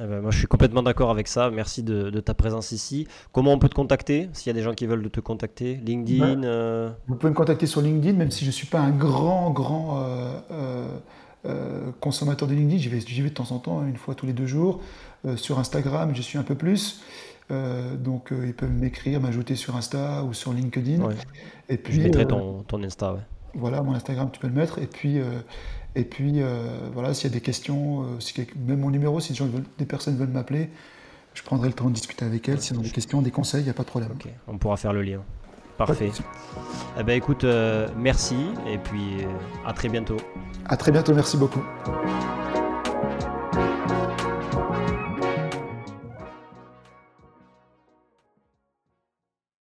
Eh 0.00 0.04
ben, 0.06 0.20
moi, 0.20 0.30
je 0.30 0.38
suis 0.38 0.46
complètement 0.46 0.82
d'accord 0.82 1.10
avec 1.10 1.28
ça. 1.28 1.50
Merci 1.50 1.82
de, 1.82 2.10
ta 2.20 2.34
présence 2.34 2.72
ici. 2.72 3.06
Comment 3.30 3.52
on 3.52 3.58
peut 3.58 3.68
te 3.68 3.74
contacter 3.74 4.28
S'il 4.32 4.48
y 4.48 4.50
a 4.50 4.54
des 4.54 4.62
gens 4.62 4.74
qui 4.74 4.86
veulent 4.86 5.08
te 5.10 5.20
contacter, 5.20 5.74
LinkedIn 5.84 6.42
euh? 6.44 6.90
Vous 7.06 7.14
pouvez 7.14 7.30
me 7.30 7.36
contacter 7.36 7.66
sur 7.66 7.82
LinkedIn, 7.82 8.16
même 8.16 8.30
si 8.30 8.44
je 8.44 8.50
ne 8.50 8.52
suis 8.52 8.66
pas 8.66 8.80
un 8.80 8.90
grand, 8.90 9.50
grand 9.50 10.02
euh, 10.02 10.86
euh, 11.46 11.90
consommateur 12.00 12.48
de 12.48 12.54
LinkedIn. 12.54 12.78
J'y 12.78 12.88
vais, 12.88 12.98
vais, 12.98 13.28
de 13.28 13.34
temps 13.34 13.52
en 13.52 13.58
temps, 13.58 13.86
une 13.86 13.96
fois 13.96 14.14
tous 14.14 14.26
les 14.26 14.32
deux 14.32 14.46
jours. 14.46 14.80
sur 15.36 15.58
Instagram, 15.60 16.12
je 16.14 16.22
suis 16.22 16.38
un 16.38 16.42
peu 16.42 16.56
plus. 16.56 17.00
Donc, 17.98 18.32
ils 18.32 18.54
peuvent 18.54 18.72
m'écrire, 18.72 19.20
m'ajouter 19.20 19.56
sur 19.56 19.76
Insta 19.76 20.24
ou 20.24 20.32
sur 20.32 20.52
LinkedIn. 20.52 21.08
Et 21.68 21.76
puis, 21.76 21.94
je 21.94 22.02
mettrai 22.02 22.26
ton, 22.26 22.62
ton 22.62 22.82
Insta. 22.82 23.16
Voilà, 23.54 23.82
mon 23.82 23.94
Instagram, 23.94 24.30
tu 24.32 24.40
peux 24.40 24.48
le 24.48 24.54
mettre. 24.54 24.78
Et 24.78 24.86
puis, 24.86 25.20
et 25.94 26.04
puis, 26.04 26.42
euh, 26.42 26.88
voilà, 26.92 27.12
s'il 27.12 27.30
y 27.30 27.32
a 27.32 27.34
des 27.34 27.42
questions, 27.42 28.04
euh, 28.04 28.44
même 28.66 28.80
mon 28.80 28.90
numéro, 28.90 29.20
si 29.20 29.36
des, 29.78 29.86
personnes 29.86 30.16
veulent 30.16 30.28
m'appeler, 30.28 30.70
je 31.34 31.42
prendrai 31.42 31.68
le 31.68 31.74
temps 31.74 31.88
de 31.88 31.94
discuter 31.94 32.24
avec 32.24 32.48
elles. 32.48 32.60
S'il 32.60 32.76
y 32.76 32.80
a 32.80 32.82
des 32.82 32.90
questions, 32.90 33.20
des 33.20 33.30
conseils, 33.30 33.60
il 33.60 33.64
n'y 33.64 33.70
a 33.70 33.74
pas 33.74 33.82
de 33.82 33.88
problème. 33.88 34.12
Ok, 34.12 34.28
on 34.48 34.56
pourra 34.58 34.76
faire 34.76 34.92
le 34.92 35.02
lien. 35.02 35.20
Parfait. 35.76 36.10
Eh 36.98 37.02
ben, 37.02 37.16
écoute, 37.16 37.44
euh, 37.44 37.88
merci 37.96 38.36
et 38.68 38.78
puis 38.78 39.24
à 39.66 39.72
très 39.72 39.88
bientôt. 39.88 40.18
À 40.66 40.76
très 40.76 40.92
bientôt, 40.92 41.14
merci 41.14 41.36
beaucoup. 41.36 41.62